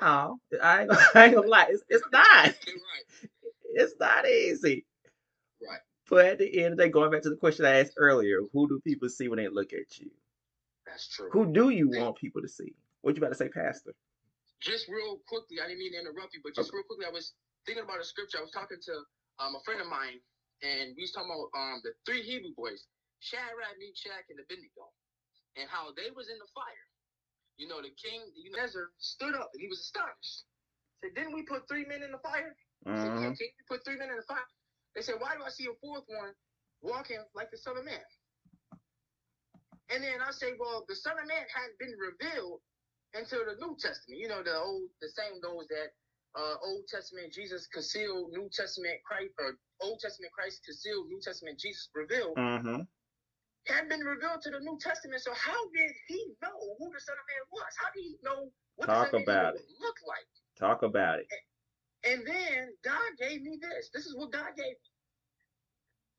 No, 0.00 0.38
I 0.62 0.82
ain't, 0.82 0.90
gonna- 0.90 1.02
I 1.14 1.24
ain't 1.26 1.34
gonna 1.34 1.48
lie. 1.48 1.66
It's, 1.70 1.82
it's 1.88 2.04
not. 2.12 2.46
Right. 2.46 3.30
It's 3.74 3.94
not 4.00 4.26
easy. 4.28 4.84
Right. 5.66 5.80
But 6.10 6.26
at 6.26 6.38
the 6.38 6.58
end 6.64 6.72
of 6.72 6.78
the 6.78 6.84
day, 6.84 6.90
going 6.90 7.10
back 7.10 7.22
to 7.22 7.30
the 7.30 7.36
question 7.36 7.64
I 7.64 7.80
asked 7.80 7.94
earlier, 7.96 8.40
who 8.52 8.68
do 8.68 8.80
people 8.84 9.08
see 9.08 9.28
when 9.28 9.38
they 9.38 9.48
look 9.48 9.72
at 9.72 9.98
you? 9.98 10.10
That's 10.86 11.08
true. 11.08 11.30
Who 11.32 11.52
do 11.52 11.70
you 11.70 11.88
want 11.88 12.16
people 12.16 12.42
to 12.42 12.48
see? 12.48 12.74
What 13.02 13.16
you 13.16 13.22
about 13.22 13.30
to 13.30 13.36
say, 13.36 13.48
Pastor? 13.48 13.92
just 14.62 14.88
real 14.88 15.18
quickly, 15.26 15.58
I 15.58 15.66
didn't 15.66 15.80
mean 15.80 15.92
to 15.92 16.00
interrupt 16.00 16.34
you, 16.34 16.40
but 16.42 16.54
just 16.54 16.72
real 16.72 16.84
quickly, 16.86 17.04
I 17.06 17.10
was 17.10 17.34
thinking 17.66 17.82
about 17.84 18.00
a 18.00 18.04
scripture. 18.04 18.38
I 18.38 18.42
was 18.42 18.52
talking 18.54 18.78
to 18.78 18.94
um, 19.38 19.56
a 19.56 19.62
friend 19.64 19.80
of 19.80 19.88
mine, 19.88 20.20
and 20.62 20.94
we 20.96 21.04
was 21.04 21.12
talking 21.12 21.30
about 21.30 21.50
um, 21.56 21.80
the 21.84 21.92
three 22.04 22.22
Hebrew 22.22 22.52
boys, 22.56 22.84
Shadrach, 23.20 23.78
Meshach, 23.78 24.26
and 24.28 24.40
Abednego, 24.40 24.92
and 25.56 25.68
how 25.70 25.92
they 25.94 26.10
was 26.12 26.28
in 26.28 26.38
the 26.38 26.50
fire. 26.52 26.86
You 27.56 27.68
know, 27.68 27.80
the 27.80 27.92
king, 27.94 28.20
you 28.34 28.50
know, 28.50 28.66
stood 28.98 29.34
up 29.34 29.50
and 29.52 29.60
he 29.60 29.68
was 29.68 29.80
astonished. 29.80 30.44
Said, 31.04 31.14
"Didn't 31.14 31.34
we 31.34 31.42
put 31.42 31.68
three 31.68 31.84
men 31.84 32.02
in 32.02 32.12
the 32.12 32.18
fire?" 32.18 32.56
I 32.88 32.96
said, 32.96 33.12
hmm 33.12 33.22
"Yeah, 33.22 33.34
king, 33.36 33.52
we 33.54 33.64
put 33.68 33.84
three 33.84 33.96
men 33.96 34.10
in 34.10 34.16
the 34.16 34.26
fire." 34.26 34.48
They 34.94 35.02
said, 35.02 35.20
"Why 35.20 35.36
do 35.36 35.42
I 35.44 35.50
see 35.50 35.66
a 35.66 35.74
fourth 35.80 36.04
one 36.08 36.34
walking 36.80 37.22
like 37.34 37.50
the 37.50 37.58
Son 37.58 37.76
of 37.76 37.84
Man?" 37.84 38.02
And 39.90 40.02
then 40.02 40.20
I 40.20 40.30
say, 40.32 40.54
"Well, 40.58 40.84
the 40.88 40.96
Son 40.96 41.18
of 41.18 41.26
Man 41.26 41.46
hadn't 41.54 41.78
been 41.78 41.94
revealed 41.98 42.60
until 43.14 43.44
the 43.44 43.56
New 43.60 43.76
Testament. 43.76 44.20
You 44.20 44.28
know, 44.28 44.42
the 44.42 44.56
old, 44.56 44.88
the 45.00 45.08
same 45.08 45.40
goes 45.40 45.68
that 45.68 45.92
uh, 46.34 46.56
Old 46.64 46.86
Testament 46.88 47.32
Jesus 47.32 47.66
concealed, 47.66 48.32
New 48.32 48.48
Testament 48.52 48.98
Christ, 49.04 49.32
or 49.38 49.58
Old 49.80 50.00
Testament 50.00 50.32
Christ 50.32 50.60
concealed, 50.64 51.08
New 51.08 51.20
Testament 51.20 51.58
Jesus 51.58 51.88
revealed. 51.94 52.36
hmm 52.36 52.82
Had 53.66 53.88
been 53.88 54.00
revealed 54.00 54.42
to 54.42 54.50
the 54.50 54.60
New 54.60 54.78
Testament. 54.80 55.22
So 55.22 55.32
how 55.34 55.60
did 55.76 55.92
he 56.08 56.34
know 56.42 56.58
who 56.78 56.90
the 56.92 57.00
Son 57.00 57.14
of 57.14 57.26
Man 57.28 57.44
was? 57.52 57.72
How 57.78 57.90
did 57.94 58.02
he 58.02 58.16
know 58.22 58.50
what 58.76 58.86
Talk 58.86 59.10
the 59.10 59.18
Son 59.18 59.22
of 59.22 59.26
Man 59.26 59.36
about 59.36 59.54
would 59.54 59.68
look 59.80 59.98
like? 60.08 60.28
Talk 60.58 60.82
about 60.82 61.18
it. 61.20 61.26
And 62.04 62.26
then 62.26 62.74
God 62.82 63.10
gave 63.20 63.42
me 63.42 63.58
this. 63.60 63.90
This 63.94 64.06
is 64.06 64.16
what 64.16 64.32
God 64.32 64.56
gave 64.56 64.74
me. 64.74 64.90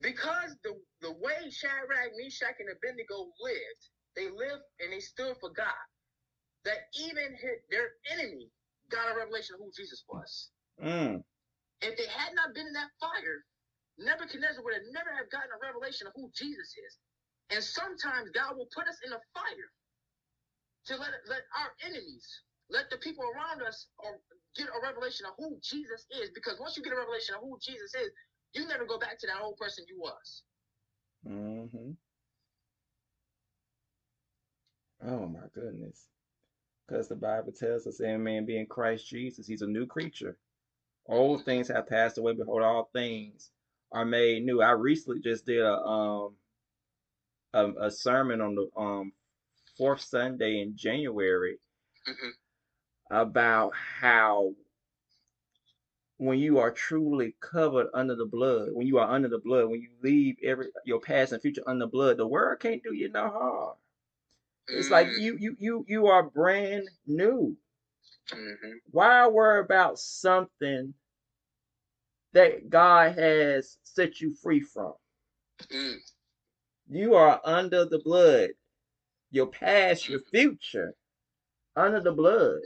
Because 0.01 0.55
the, 0.63 0.75
the 1.01 1.11
way 1.11 1.49
Shadrach, 1.49 2.11
Meshach, 2.17 2.55
and 2.59 2.69
Abednego 2.69 3.31
lived, 3.41 3.83
they 4.15 4.29
lived 4.29 4.63
and 4.79 4.91
they 4.91 4.99
stood 4.99 5.35
for 5.39 5.49
God. 5.49 5.85
That 6.65 6.87
even 6.95 7.35
hit 7.35 7.63
their 7.69 7.91
enemy 8.11 8.47
got 8.93 9.09
a 9.09 9.17
revelation 9.17 9.57
of 9.57 9.65
who 9.65 9.73
Jesus 9.73 10.05
was. 10.05 10.53
Mm. 10.77 11.25
If 11.81 11.97
they 11.97 12.07
had 12.07 12.37
not 12.37 12.53
been 12.53 12.69
in 12.69 12.77
that 12.77 12.93
fire, 13.01 13.41
Nebuchadnezzar 13.97 14.61
would 14.61 14.77
have 14.77 14.89
never 14.93 15.09
have 15.17 15.29
gotten 15.33 15.49
a 15.49 15.59
revelation 15.59 16.05
of 16.05 16.13
who 16.13 16.29
Jesus 16.37 16.69
is. 16.77 16.93
And 17.49 17.61
sometimes 17.61 18.29
God 18.31 18.55
will 18.55 18.69
put 18.73 18.87
us 18.87 18.97
in 19.05 19.11
a 19.11 19.21
fire 19.33 19.69
to 20.87 20.93
let 20.97 21.11
let 21.27 21.43
our 21.57 21.73
enemies, 21.83 22.25
let 22.69 22.89
the 22.89 22.97
people 22.97 23.25
around 23.25 23.61
us, 23.61 23.87
or 23.99 24.21
get 24.55 24.69
a 24.69 24.79
revelation 24.81 25.25
of 25.25 25.33
who 25.37 25.57
Jesus 25.61 26.05
is. 26.21 26.29
Because 26.33 26.59
once 26.59 26.77
you 26.77 26.83
get 26.83 26.93
a 26.93 27.01
revelation 27.01 27.35
of 27.35 27.41
who 27.41 27.57
Jesus 27.61 27.93
is, 27.97 28.09
you 28.53 28.67
never 28.67 28.85
go 28.85 28.97
back 28.97 29.19
to 29.19 29.27
that 29.27 29.41
old 29.41 29.57
person 29.57 29.85
you 29.89 29.99
was. 29.99 30.43
Mm-hmm. 31.27 31.91
Oh 35.05 35.27
my 35.27 35.47
goodness. 35.53 36.07
Because 36.87 37.07
the 37.07 37.15
Bible 37.15 37.51
tells 37.53 37.87
us, 37.87 38.01
"Any 38.01 38.17
man 38.17 38.45
being 38.45 38.67
Christ 38.67 39.07
Jesus, 39.07 39.47
he's 39.47 39.61
a 39.61 39.67
new 39.67 39.85
creature. 39.87 40.37
Old 41.07 41.45
things 41.45 41.67
have 41.69 41.87
passed 41.87 42.17
away, 42.17 42.33
behold, 42.33 42.63
all 42.63 42.89
things 42.93 43.51
are 43.91 44.05
made 44.05 44.43
new." 44.45 44.61
I 44.61 44.71
recently 44.71 45.21
just 45.21 45.45
did 45.45 45.61
a 45.61 45.75
um 45.77 46.37
a, 47.53 47.71
a 47.87 47.91
sermon 47.91 48.41
on 48.41 48.55
the 48.55 48.69
um 48.77 49.13
fourth 49.77 50.01
Sunday 50.01 50.61
in 50.61 50.77
January 50.77 51.59
Mhm. 52.07 52.33
about 53.11 53.73
how 53.75 54.55
when 56.17 56.39
you 56.39 56.59
are 56.59 56.71
truly 56.71 57.35
covered 57.41 57.87
under 57.93 58.15
the 58.15 58.25
blood, 58.25 58.69
when 58.73 58.87
you 58.87 58.97
are 58.99 59.09
under 59.09 59.27
the 59.29 59.39
blood, 59.39 59.69
when 59.69 59.81
you 59.81 59.89
leave 60.01 60.37
every 60.43 60.67
your 60.85 61.01
past 61.01 61.33
and 61.33 61.41
future 61.41 61.63
under 61.67 61.85
the 61.85 61.91
blood, 61.91 62.17
the 62.17 62.27
world 62.27 62.59
can't 62.59 62.83
do 62.83 62.93
you 62.93 63.09
no 63.09 63.29
harm. 63.29 63.77
It's 64.71 64.89
like 64.89 65.07
Mm, 65.09 65.17
you 65.17 65.37
you 65.39 65.55
you 65.59 65.85
you 65.87 66.07
are 66.07 66.23
brand 66.29 66.89
new. 67.05 67.57
mhm, 68.31 68.81
Why 68.91 69.27
worry 69.27 69.59
about 69.59 69.99
something 69.99 70.93
that 72.33 72.69
God 72.69 73.17
has 73.17 73.77
set 73.83 74.19
you 74.19 74.35
free 74.35 74.59
from? 74.59 74.95
mm, 75.71 76.13
You 76.87 77.13
are 77.15 77.41
under 77.43 77.83
the 77.83 77.99
blood. 77.99 78.51
Your 79.31 79.47
past, 79.47 80.09
your 80.09 80.19
future, 80.21 80.95
under 81.75 82.01
the 82.01 82.11
blood. 82.13 82.61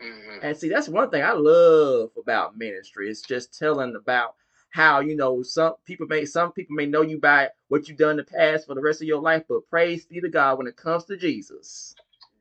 mhm. 0.00 0.40
And 0.40 0.56
see, 0.56 0.68
that's 0.68 0.88
one 0.88 1.10
thing 1.10 1.22
I 1.24 1.32
love 1.32 2.10
about 2.16 2.56
ministry. 2.56 3.08
It's 3.10 3.22
just 3.22 3.56
telling 3.58 3.96
about 3.96 4.36
how 4.74 4.98
you 4.98 5.14
know 5.14 5.40
some 5.40 5.74
people 5.86 6.04
may 6.08 6.24
some 6.24 6.50
people 6.50 6.74
may 6.74 6.84
know 6.84 7.02
you 7.02 7.20
by 7.20 7.48
what 7.68 7.88
you've 7.88 7.96
done 7.96 8.10
in 8.10 8.16
the 8.16 8.24
past 8.24 8.66
for 8.66 8.74
the 8.74 8.80
rest 8.80 9.00
of 9.00 9.06
your 9.06 9.22
life, 9.22 9.44
but 9.48 9.60
praise 9.70 10.04
be 10.04 10.20
to 10.20 10.28
God 10.28 10.58
when 10.58 10.66
it 10.66 10.76
comes 10.76 11.04
to 11.04 11.16
Jesus. 11.16 11.94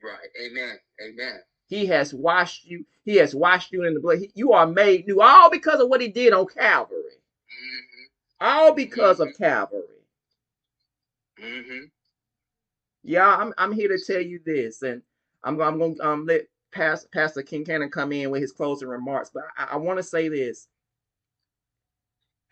Right. 0.04 0.30
Amen. 0.44 0.80
Amen. 1.06 1.42
He 1.68 1.86
has 1.86 2.12
washed 2.12 2.66
you. 2.66 2.86
He 3.06 3.18
has 3.18 3.36
washed 3.36 3.72
you 3.72 3.84
in 3.84 3.94
the 3.94 4.00
blood. 4.00 4.18
He- 4.18 4.32
you 4.34 4.52
are 4.52 4.66
made 4.66 5.06
new, 5.06 5.22
all 5.22 5.52
because 5.52 5.80
of 5.80 5.90
what 5.90 6.02
he 6.02 6.08
did 6.08 6.34
on 6.34 6.48
Calvary. 6.48 7.04
Mhm, 7.04 8.08
All 8.42 8.74
because 8.74 9.20
of 9.20 9.30
Calvary. 9.38 9.84
mhm. 11.40 11.92
Yeah, 13.04 13.28
I'm 13.28 13.54
I'm 13.60 13.72
here 13.74 13.90
to 13.90 14.00
tell 14.04 14.22
you 14.22 14.40
this, 14.44 14.82
and 14.82 15.04
I'm 15.44 15.62
I'm 15.62 15.78
gonna 15.78 15.96
um 16.02 16.26
let 16.26 16.48
Pastor 16.72 17.08
Pastor 17.14 17.44
Kincannon 17.44 17.92
come 17.92 18.12
in 18.12 18.32
with 18.32 18.42
his 18.42 18.52
closing 18.52 18.88
remarks. 18.88 19.30
But 19.32 19.44
I, 19.58 19.66
I 19.74 19.76
want 19.78 19.98
to 20.00 20.04
say 20.04 20.30
this. 20.30 20.68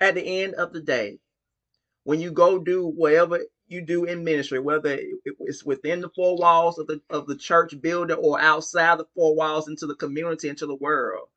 At 0.02 0.16
the 0.16 0.44
end 0.44 0.56
of 0.56 0.74
the 0.74 0.82
day, 0.82 1.20
when 2.04 2.22
you 2.22 2.32
go 2.32 2.60
do 2.60 2.88
whatever 2.88 3.42
you 3.68 3.82
do 3.82 4.06
in 4.06 4.24
ministry, 4.24 4.60
whether 4.60 5.00
it's 5.42 5.66
within 5.66 6.02
the 6.02 6.10
four 6.10 6.38
walls 6.38 6.80
of 6.80 6.88
the 6.88 7.02
of 7.10 7.28
the 7.28 7.38
church 7.38 7.80
building 7.82 8.18
or 8.18 8.40
outside 8.42 9.00
the 9.00 9.08
four 9.16 9.36
walls 9.36 9.70
into 9.70 9.88
the 9.88 9.96
community, 9.96 10.50
into 10.50 10.68
the 10.68 10.76
world, 10.76 11.30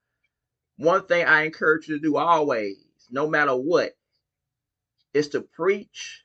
one 0.78 1.06
thing 1.06 1.26
I 1.26 1.42
encourage 1.44 1.88
you 1.88 1.96
to 1.96 2.02
do 2.02 2.16
always, 2.16 2.76
no 3.10 3.28
matter 3.28 3.56
what, 3.56 3.92
is 5.14 5.28
to 5.30 5.42
preach 5.42 6.24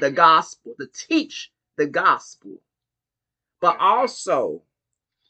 the 0.00 0.10
Mhm. 0.10 0.16
gospel, 0.16 0.74
to 0.80 0.88
teach 0.88 1.52
the 1.76 1.86
gospel, 1.86 2.62
but 3.60 3.78
also 3.78 4.64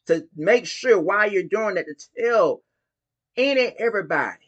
to 0.07 0.29
make 0.37 0.67
sure 0.67 1.01
while 1.01 1.31
you're 1.31 1.45
doing 1.45 1.77
that 1.77 1.87
to 1.87 1.97
tell 2.19 2.65
any 3.37 3.67
and 3.69 3.77
everybody 3.79 4.46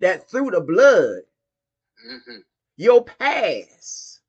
that 0.00 0.30
through 0.30 0.50
the 0.50 0.60
blood, 0.60 1.22
Mhm. 2.06 2.44
your 2.76 3.04
past 3.04 4.20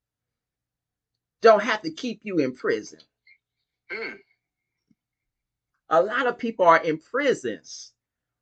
don't 1.41 1.63
have 1.63 1.81
to 1.83 1.91
keep 1.91 2.21
you 2.23 2.39
in 2.39 2.55
prison. 2.55 2.99
Mm, 3.91 4.19
A 5.89 6.01
lot 6.01 6.27
of 6.27 6.37
people 6.37 6.65
are 6.65 6.83
in 6.83 6.99
prisons 6.99 7.93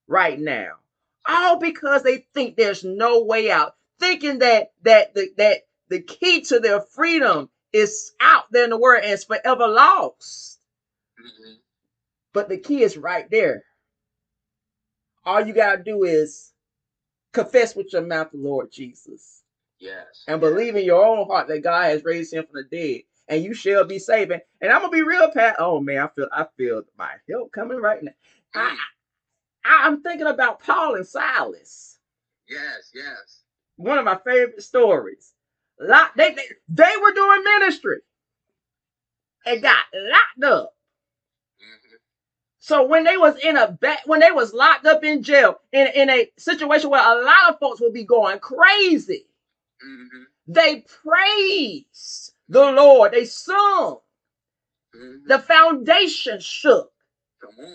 right 0.07 0.39
now, 0.39 0.79
all 1.27 1.57
because 1.57 2.03
they 2.03 2.19
think 2.33 2.55
there's 2.55 2.83
no 2.83 3.23
way 3.23 3.51
out, 3.51 3.75
thinking 3.99 4.39
that 4.39 4.73
that 4.83 5.13
the, 5.15 5.33
that 5.37 5.67
the 5.89 6.01
key 6.01 6.41
to 6.41 6.59
their 6.59 6.81
freedom 6.81 7.49
is 7.73 8.13
out 8.21 8.51
there 8.51 8.65
in 8.65 8.69
the 8.71 8.77
world 8.77 9.03
and 9.03 9.13
it's 9.13 9.25
forever 9.25 9.67
lost. 9.67 10.59
mhm. 11.19 11.59
But 12.33 12.49
the 12.49 12.57
key 12.59 12.83
is 12.83 12.97
right 12.97 13.29
there. 13.29 13.65
All 15.25 15.45
you 15.45 15.53
gotta 15.53 15.83
do 15.83 16.03
is 16.03 16.52
confess 17.33 17.75
with 17.75 17.93
your 17.93 18.03
mouth 18.03 18.31
the 18.31 18.37
Lord 18.39 18.71
Jesus 18.71 19.43
Yes. 19.79 20.23
and 20.27 20.41
believe 20.41 20.75
in 20.75 20.85
your 20.85 21.05
own 21.05 21.27
heart 21.27 21.47
that 21.49 21.63
God 21.63 21.85
has 21.85 22.03
raised 22.05 22.33
him 22.33 22.45
from 22.45 22.63
the 22.63 22.77
dead, 22.77 23.01
and 23.27 23.43
you 23.43 23.53
shall 23.53 23.85
be 23.85 23.99
saved. 23.99 24.31
And 24.31 24.71
I'm 24.71 24.81
gonna 24.81 24.91
be 24.91 25.03
real, 25.03 25.31
Pat. 25.31 25.57
Oh 25.59 25.79
man, 25.81 25.99
I 25.99 26.07
feel 26.15 26.29
I 26.31 26.45
feel 26.57 26.83
my 26.97 27.11
help 27.29 27.51
coming 27.51 27.79
right 27.79 28.03
now. 28.03 28.11
I, 28.55 28.59
Mm, 28.71 28.77
I 29.65 29.87
I'm 29.87 30.01
thinking 30.03 30.27
about 30.27 30.61
Paul 30.61 30.95
and 30.95 31.07
Silas. 31.07 31.99
Yes. 32.49 32.91
Yes. 32.93 33.41
One 33.77 33.97
of 33.97 34.05
my 34.05 34.17
favorite 34.25 34.63
stories. 34.63 35.33
Lock, 35.79 36.13
they, 36.15 36.33
they 36.33 36.47
they 36.69 36.93
were 37.01 37.13
doing 37.13 37.43
ministry 37.43 37.99
and 39.45 39.61
got 39.61 39.85
locked 39.93 40.43
up. 40.53 40.75
So 42.63 42.85
when 42.85 43.03
they 43.03 43.17
was 43.17 43.35
in 43.43 43.57
a 43.57 43.73
ba- 43.81 43.99
when 44.05 44.21
they 44.21 44.31
was 44.31 44.53
locked 44.53 44.85
up 44.85 45.03
in 45.03 45.21
jail 45.21 45.59
in, 45.73 45.87
in 45.87 46.09
a 46.09 46.31
situation 46.37 46.89
where 46.89 47.03
a 47.03 47.21
lot 47.21 47.49
of 47.49 47.59
folks 47.59 47.81
would 47.81 47.91
be 47.93 48.05
going 48.05 48.39
crazy, 48.39 49.27
Mhm. 49.85 50.27
they 50.47 50.81
praised 50.81 52.33
the 52.47 52.71
Lord. 52.71 53.11
They 53.11 53.25
sung. 53.25 53.99
Mhm. 54.95 55.27
The 55.27 55.39
foundation 55.39 56.39
shook. 56.39 56.93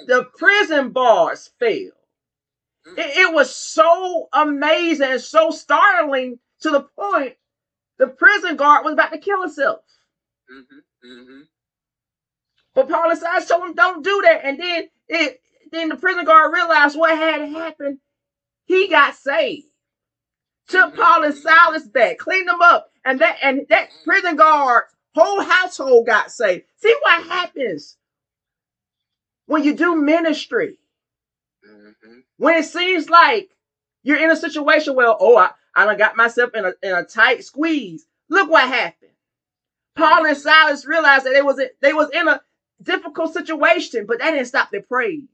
The 0.07 0.24
prison 0.38 0.90
bars 0.92 1.48
fell. 1.59 1.70
Mm, 1.70 2.98
It, 2.98 3.16
it 3.29 3.35
was 3.35 3.55
so 3.55 4.29
amazing 4.33 5.12
and 5.12 5.20
so 5.20 5.51
startling 5.51 6.40
to 6.61 6.70
the 6.70 6.83
point 6.83 7.37
the 7.98 8.09
prison 8.09 8.57
guard 8.57 8.85
was 8.85 8.94
about 8.94 9.12
to 9.12 9.18
kill 9.18 9.42
himself. 9.42 9.85
mhm. 10.51 10.85
Mhm. 11.05 11.48
But 12.79 12.88
Paul 12.88 13.11
and 13.11 13.19
Silas 13.19 13.49
told 13.49 13.64
him, 13.64 13.75
"Don't 13.75 14.05
do 14.05 14.23
that." 14.23 14.45
And 14.45 14.61
then 14.61 14.88
it, 15.09 15.43
then 15.73 15.88
the 15.88 15.97
prison 15.97 16.25
guard 16.25 16.53
realized 16.55 16.97
what 16.97 17.19
had 17.19 17.49
happened. 17.49 17.99
He 18.67 18.87
got 18.87 19.17
saved. 19.17 19.67
Took 20.69 20.95
Mhm, 20.95 20.97
Paul 20.97 21.25
and. 21.25 21.35
Silas 21.37 21.88
back, 21.88 22.19
cleaned 22.19 22.49
them 22.49 22.62
up, 22.62 22.93
and 23.05 23.21
that 23.21 23.38
and 23.43 23.67
that 23.71 23.91
prison 24.05 24.37
guard's 24.37 24.95
whole 25.17 25.41
household 25.41 26.07
got 26.07 26.31
saved. 26.31 26.67
See 26.77 26.95
what 27.03 27.27
happens 27.27 27.97
when 29.47 29.64
you 29.64 29.74
do 29.74 29.97
ministry. 29.97 30.79
Mhm. 31.66 32.24
When 32.37 32.57
it 32.59 32.64
seems 32.64 33.11
like 33.11 33.51
you're 34.05 34.22
in 34.22 34.31
a 34.31 34.37
situation 34.37 34.95
where, 34.95 35.09
oh, 35.18 35.37
I, 35.37 35.51
I 35.74 35.85
done 35.85 35.99
got 35.99 36.16
myself 36.16 36.55
in 36.55 36.64
a 36.64 36.74
in 36.83 36.95
a 36.95 37.05
tight 37.05 37.45
squeeze. 37.45 38.07
Look 38.29 38.49
what 38.49 38.68
happened. 38.68 39.12
Paul 39.97 40.26
and 40.26 40.37
Silas 40.37 40.87
realized 40.87 41.26
that 41.26 41.35
they 41.35 41.43
was 41.43 41.59
in, 41.59 41.70
they 41.81 41.93
was 41.93 42.11
in 42.11 42.29
a 42.29 42.41
difficult 42.83 43.33
situation, 43.33 44.07
but 44.07 44.18
that 44.18 44.33
didn't 44.33 44.47
stop 44.47 44.70
their 44.70 44.83
praise. 44.83 45.24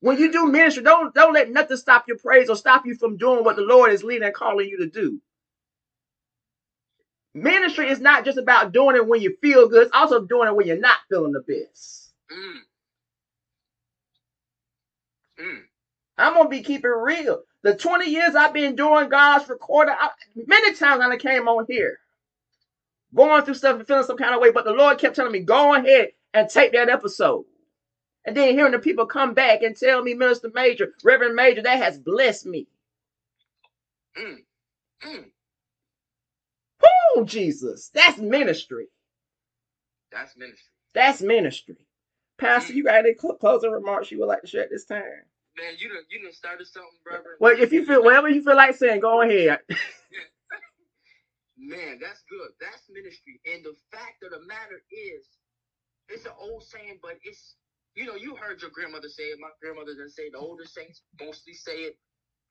When 0.00 0.18
you 0.18 0.30
do 0.30 0.46
ministry, 0.46 0.82
don't 0.84 1.14
don't 1.14 1.34
let 1.34 1.50
nothing 1.50 1.76
stop 1.76 2.06
your 2.06 2.18
praise 2.18 2.48
or 2.48 2.56
stop 2.56 2.86
you 2.86 2.94
from 2.94 3.16
doing 3.16 3.44
what 3.44 3.56
the 3.56 3.62
Lord 3.62 3.92
is 3.92 4.04
leading 4.04 4.24
and 4.24 4.34
calling 4.34 4.68
you 4.68 4.78
to 4.78 4.86
do. 4.86 5.20
Ministry 7.34 7.88
is 7.88 8.00
not 8.00 8.24
just 8.24 8.38
about 8.38 8.72
doing 8.72 8.96
it 8.96 9.06
when 9.06 9.20
you 9.20 9.36
feel 9.42 9.68
good, 9.68 9.86
it's 9.86 9.94
also 9.94 10.24
doing 10.24 10.48
it 10.48 10.54
when 10.54 10.66
you're 10.66 10.78
not 10.78 10.98
feeling 11.08 11.32
the 11.32 11.40
best. 11.40 12.12
Mm. 12.32 12.58
Mm. 15.44 15.60
I'm 16.16 16.34
gonna 16.34 16.48
be 16.48 16.62
keeping 16.62 16.90
real. 16.90 17.42
The 17.62 17.74
20 17.74 18.08
years 18.08 18.34
I've 18.36 18.52
been 18.54 18.76
doing 18.76 19.08
God's 19.08 19.48
recording, 19.48 19.94
I, 19.98 20.10
many 20.46 20.74
times 20.74 21.02
I 21.02 21.16
came 21.16 21.48
on 21.48 21.66
here, 21.68 21.98
going 23.14 23.44
through 23.44 23.54
stuff 23.54 23.78
and 23.78 23.86
feeling 23.86 24.04
some 24.04 24.16
kind 24.16 24.34
of 24.34 24.40
way, 24.40 24.52
but 24.52 24.64
the 24.64 24.72
Lord 24.72 24.98
kept 24.98 25.16
telling 25.16 25.32
me, 25.32 25.40
go 25.40 25.74
ahead 25.74 26.10
and 26.38 26.50
take 26.50 26.72
that 26.72 26.90
episode 26.90 27.44
And 28.26 28.36
then 28.36 28.54
hearing 28.54 28.72
the 28.72 28.80
people 28.80 29.06
come 29.06 29.34
back 29.34 29.62
and 29.64 29.76
tell 29.76 30.02
me, 30.02 30.14
Minister 30.14 30.50
Major, 30.54 30.92
Reverend 31.04 31.36
Major, 31.36 31.62
that 31.62 31.78
has 31.82 31.98
blessed 31.98 32.46
me. 32.46 32.68
Mm. 34.18 34.36
Mm. 35.06 35.24
Oh, 37.16 37.24
Jesus. 37.24 37.90
That's 37.94 38.18
ministry. 38.18 38.88
That's 40.12 40.36
ministry. 40.36 40.72
That's 40.94 41.22
ministry. 41.22 41.76
Pastor, 42.38 42.74
you 42.74 42.84
got 42.84 43.00
any 43.00 43.14
cl- 43.20 43.36
closing 43.36 43.72
remarks 43.72 44.10
you 44.10 44.20
would 44.20 44.28
like 44.28 44.42
to 44.42 44.48
share 44.48 44.64
at 44.64 44.70
this 44.70 44.86
time? 44.86 45.02
Man, 45.58 45.74
you 45.78 45.88
done 45.88 46.04
you 46.10 46.22
done 46.22 46.32
started 46.32 46.66
something, 46.66 46.90
brother. 47.04 47.36
Well, 47.40 47.56
if 47.60 47.72
you 47.72 47.84
feel 47.86 48.04
whatever 48.04 48.28
you 48.30 48.42
feel 48.42 48.56
like 48.56 48.76
saying, 48.76 49.00
go 49.00 49.22
ahead. 49.22 49.60
Man, 51.58 51.98
that's 52.00 52.24
good. 52.30 52.50
That's 52.60 52.82
ministry. 52.90 53.40
And 53.46 53.64
the 53.64 53.74
fact 53.92 54.24
of 54.24 54.32
the 54.32 54.46
matter 54.46 54.82
is, 54.90 55.26
it's 56.08 56.24
an 56.24 56.36
old 56.38 56.64
saying, 56.64 56.98
but 57.02 57.16
it's 57.24 57.56
you 57.94 58.06
know, 58.06 58.14
you 58.14 58.36
heard 58.36 58.62
your 58.62 58.70
grandmother 58.70 59.08
say 59.08 59.34
it, 59.34 59.42
my 59.42 59.50
grandmother 59.58 59.90
didn't 59.90 60.14
say 60.14 60.30
it, 60.30 60.32
the 60.32 60.38
older 60.38 60.64
saints 60.64 61.02
mostly 61.18 61.52
say 61.52 61.90
it, 61.90 61.98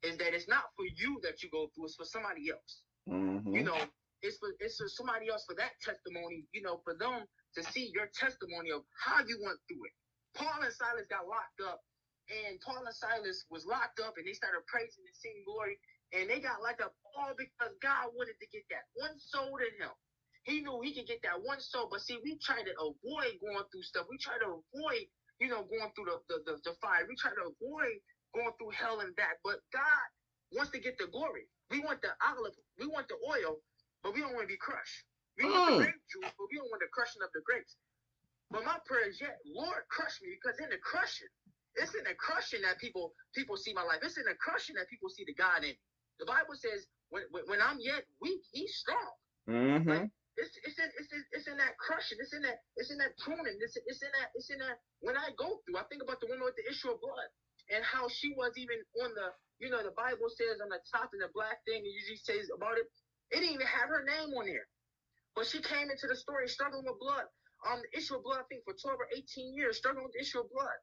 is 0.03 0.18
that 0.18 0.36
it's 0.36 0.51
not 0.51 0.76
for 0.76 0.84
you 0.84 1.24
that 1.24 1.41
you 1.41 1.49
go 1.49 1.72
through, 1.72 1.88
it's 1.88 1.95
for 1.95 2.03
somebody 2.03 2.51
else. 2.51 2.84
Mm-hmm. 3.08 3.55
You 3.55 3.64
know, 3.64 3.80
it's 4.22 4.38
for 4.38 4.51
it's 4.60 4.76
for 4.78 4.91
somebody 4.91 5.30
else 5.32 5.45
for 5.47 5.55
that 5.55 5.80
testimony, 5.80 6.43
you 6.51 6.62
know, 6.62 6.82
for 6.84 6.99
them 6.99 7.24
to 7.55 7.62
see 7.72 7.89
your 7.95 8.12
testimony 8.12 8.76
of 8.76 8.84
how 8.99 9.24
you 9.24 9.39
went 9.39 9.58
through 9.72 9.88
it. 9.88 9.95
Paul 10.36 10.62
and 10.62 10.74
Silas 10.74 11.08
got 11.08 11.26
locked 11.26 11.64
up, 11.64 11.80
and 12.28 12.60
Paul 12.60 12.84
and 12.84 12.93
Silas 12.93 13.47
was 13.47 13.64
locked 13.64 14.03
up, 14.03 14.20
and 14.20 14.28
they 14.28 14.36
started 14.36 14.68
praising 14.68 15.08
and 15.08 15.16
singing 15.16 15.47
glory, 15.47 15.80
and 16.12 16.28
they 16.28 16.43
got 16.43 16.60
locked 16.60 16.84
up 16.84 16.93
all 17.16 17.32
because 17.39 17.74
God 17.80 18.12
wanted 18.14 18.36
to 18.38 18.47
get 18.51 18.68
that 18.70 18.91
one 18.99 19.16
soul 19.16 19.55
to 19.55 19.70
him. 19.80 19.95
He 20.48 20.64
knew 20.64 20.80
he 20.80 20.95
could 20.95 21.08
get 21.12 21.20
that 21.28 21.43
one 21.43 21.60
soul, 21.60 21.91
but 21.91 22.00
see, 22.02 22.18
we 22.24 22.39
try 22.39 22.64
to 22.64 22.74
avoid 22.80 23.36
going 23.43 23.68
through 23.68 23.84
stuff. 23.84 24.08
We 24.10 24.16
try 24.18 24.39
to 24.39 24.64
avoid, 24.64 25.04
you 25.43 25.52
know, 25.52 25.68
going 25.68 25.91
through 25.91 26.08
the 26.08 26.18
the, 26.32 26.38
the, 26.48 26.54
the 26.64 26.74
fire. 26.80 27.04
We 27.04 27.20
try 27.20 27.36
to 27.36 27.52
avoid 27.52 28.00
going 28.32 28.56
through 28.56 28.72
hell 28.72 29.04
and 29.04 29.12
back. 29.20 29.43
But 29.43 29.60
God 29.76 30.08
wants 30.56 30.72
to 30.72 30.80
get 30.80 30.95
the 30.98 31.12
glory. 31.12 31.52
We 31.70 31.84
want 31.84 32.00
the 32.02 32.16
olive, 32.24 32.56
we 32.80 32.88
want 32.88 33.12
the 33.12 33.20
oil, 33.28 33.60
but 34.08 34.16
we 34.16 34.24
don't 34.24 34.34
want 34.39 34.48
to 34.48 34.54
be 34.56 34.58
crushed. 34.58 35.04
We 35.38 35.45
want 35.45 35.68
Mm. 35.68 35.78
the 35.78 35.84
grape 35.84 36.02
juice, 36.08 36.32
but 36.39 36.48
we 36.50 36.58
don't 36.58 36.72
want 36.72 36.80
the 36.82 36.89
crushing 36.95 37.22
of 37.22 37.30
the 37.36 37.43
grapes. 37.43 37.76
But 38.50 38.64
my 38.64 38.80
prayer 38.88 39.10
is 39.10 39.20
yet, 39.20 39.38
Lord, 39.45 39.84
crush 39.91 40.22
me, 40.24 40.32
because 40.39 40.60
in 40.64 40.70
the 40.72 40.80
crushing, 40.80 41.28
it's 41.76 41.93
in 41.93 42.06
the 42.08 42.16
crushing 42.16 42.62
that 42.64 42.80
people 42.80 43.14
people 43.36 43.58
see 43.58 43.74
my 43.74 43.84
life. 43.84 44.00
It's 44.02 44.18
in 44.18 44.26
the 44.26 44.36
crushing 44.39 44.76
that 44.80 44.88
people 44.89 45.10
see 45.10 45.26
the 45.28 45.36
God 45.36 45.64
in 45.68 45.76
me. 45.76 45.80
The 46.20 46.26
Bible 46.26 46.56
says, 46.56 46.88
when 47.12 47.24
when, 47.32 47.43
when 47.48 47.62
I'm 47.62 47.78
yet 47.80 48.06
weak, 48.22 48.41
He's 48.52 48.76
strong. 48.78 49.12
Mm-hmm. 49.50 50.16
It's 50.38 50.53
it's 50.65 50.79
in 50.79 50.89
it's 50.97 51.11
in, 51.13 51.23
it's 51.33 51.47
in 51.49 51.57
that 51.57 51.77
crushing. 51.77 52.17
It's 52.21 52.33
in 52.33 52.41
that 52.45 52.61
it's 52.77 52.91
in 52.93 52.97
that 53.01 53.17
pruning. 53.21 53.57
It's 53.61 53.77
it's 53.77 54.01
in 54.01 54.13
that 54.17 54.29
it's 54.38 54.49
in 54.49 54.59
that 54.61 54.79
when 55.01 55.17
I 55.17 55.33
go 55.38 55.61
through. 55.65 55.77
I 55.77 55.85
think 55.89 56.01
about 56.05 56.21
the 56.21 56.29
woman 56.29 56.45
with 56.45 56.57
the 56.57 56.69
issue 56.69 56.93
of 56.93 57.01
blood 57.01 57.29
and 57.73 57.83
how 57.83 58.09
she 58.09 58.33
was 58.38 58.53
even 58.57 58.77
on 59.05 59.13
the 59.17 59.33
you 59.59 59.69
know 59.69 59.83
the 59.83 59.93
Bible 59.97 60.29
says 60.33 60.61
on 60.61 60.69
the 60.69 60.81
top 60.93 61.11
in 61.13 61.21
the 61.21 61.29
black 61.33 61.61
thing 61.65 61.83
it 61.85 61.93
usually 61.93 62.21
says 62.21 62.49
about 62.53 62.77
it. 62.77 62.88
It 63.33 63.43
didn't 63.43 63.59
even 63.61 63.67
have 63.67 63.89
her 63.89 64.05
name 64.05 64.33
on 64.38 64.47
there, 64.47 64.67
but 65.35 65.47
she 65.47 65.61
came 65.61 65.89
into 65.91 66.07
the 66.07 66.17
story 66.17 66.47
struggling 66.49 66.85
with 66.85 66.99
blood. 66.99 67.25
Um, 67.67 67.81
the 67.81 67.97
issue 67.97 68.15
of 68.17 68.23
blood. 68.23 68.45
I 68.45 68.47
think 68.49 68.63
for 68.65 68.75
twelve 68.77 68.99
or 69.01 69.09
eighteen 69.15 69.53
years 69.55 69.77
struggling 69.77 70.05
with 70.05 70.13
the 70.15 70.23
issue 70.23 70.41
of 70.41 70.51
blood. 70.51 70.77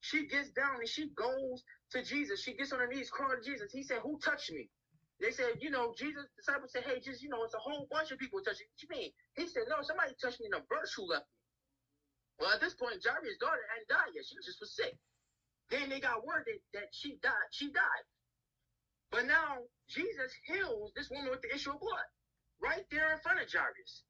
She 0.00 0.26
gets 0.28 0.50
down 0.52 0.78
and 0.80 0.88
she 0.88 1.10
goes 1.16 1.64
to 1.92 2.04
Jesus. 2.04 2.42
She 2.42 2.54
gets 2.54 2.72
on 2.72 2.80
her 2.80 2.88
knees, 2.88 3.10
crying 3.10 3.40
to 3.40 3.44
Jesus. 3.44 3.72
He 3.72 3.82
said, 3.82 4.00
"Who 4.02 4.18
touched 4.20 4.52
me?" 4.52 4.70
They 5.18 5.34
said, 5.34 5.58
you 5.58 5.70
know, 5.70 5.94
Jesus, 5.98 6.30
disciples 6.38 6.70
said, 6.70 6.86
hey, 6.86 7.02
just, 7.02 7.22
you 7.22 7.28
know, 7.28 7.42
it's 7.42 7.54
a 7.54 7.62
whole 7.62 7.90
bunch 7.90 8.14
of 8.14 8.22
people 8.22 8.38
touching 8.38 8.70
you. 8.70 8.74
What 8.74 8.82
you 8.86 8.90
mean? 8.94 9.10
He 9.34 9.50
said, 9.50 9.66
no, 9.66 9.82
somebody 9.82 10.14
touched 10.22 10.38
me 10.38 10.46
in 10.46 10.54
a 10.54 10.62
virtue 10.70 11.10
left 11.10 11.26
me. 11.26 11.36
Well, 12.38 12.54
at 12.54 12.62
this 12.62 12.78
point, 12.78 13.02
Jairus' 13.02 13.38
daughter 13.42 13.66
hadn't 13.66 13.90
died 13.90 14.14
yet. 14.14 14.22
She 14.22 14.38
just 14.38 14.62
was 14.62 14.70
sick. 14.78 14.94
Then 15.74 15.90
they 15.90 15.98
got 15.98 16.22
word 16.22 16.46
that, 16.46 16.62
that 16.78 16.88
she 16.94 17.18
died. 17.18 17.50
She 17.50 17.74
died. 17.74 18.06
But 19.10 19.26
now 19.26 19.66
Jesus 19.90 20.30
heals 20.46 20.92
this 20.94 21.10
woman 21.10 21.34
with 21.34 21.42
the 21.42 21.50
issue 21.50 21.74
of 21.74 21.80
blood 21.80 22.08
right 22.62 22.86
there 22.94 23.10
in 23.10 23.18
front 23.18 23.40
of 23.40 23.50
Jairus. 23.50 24.04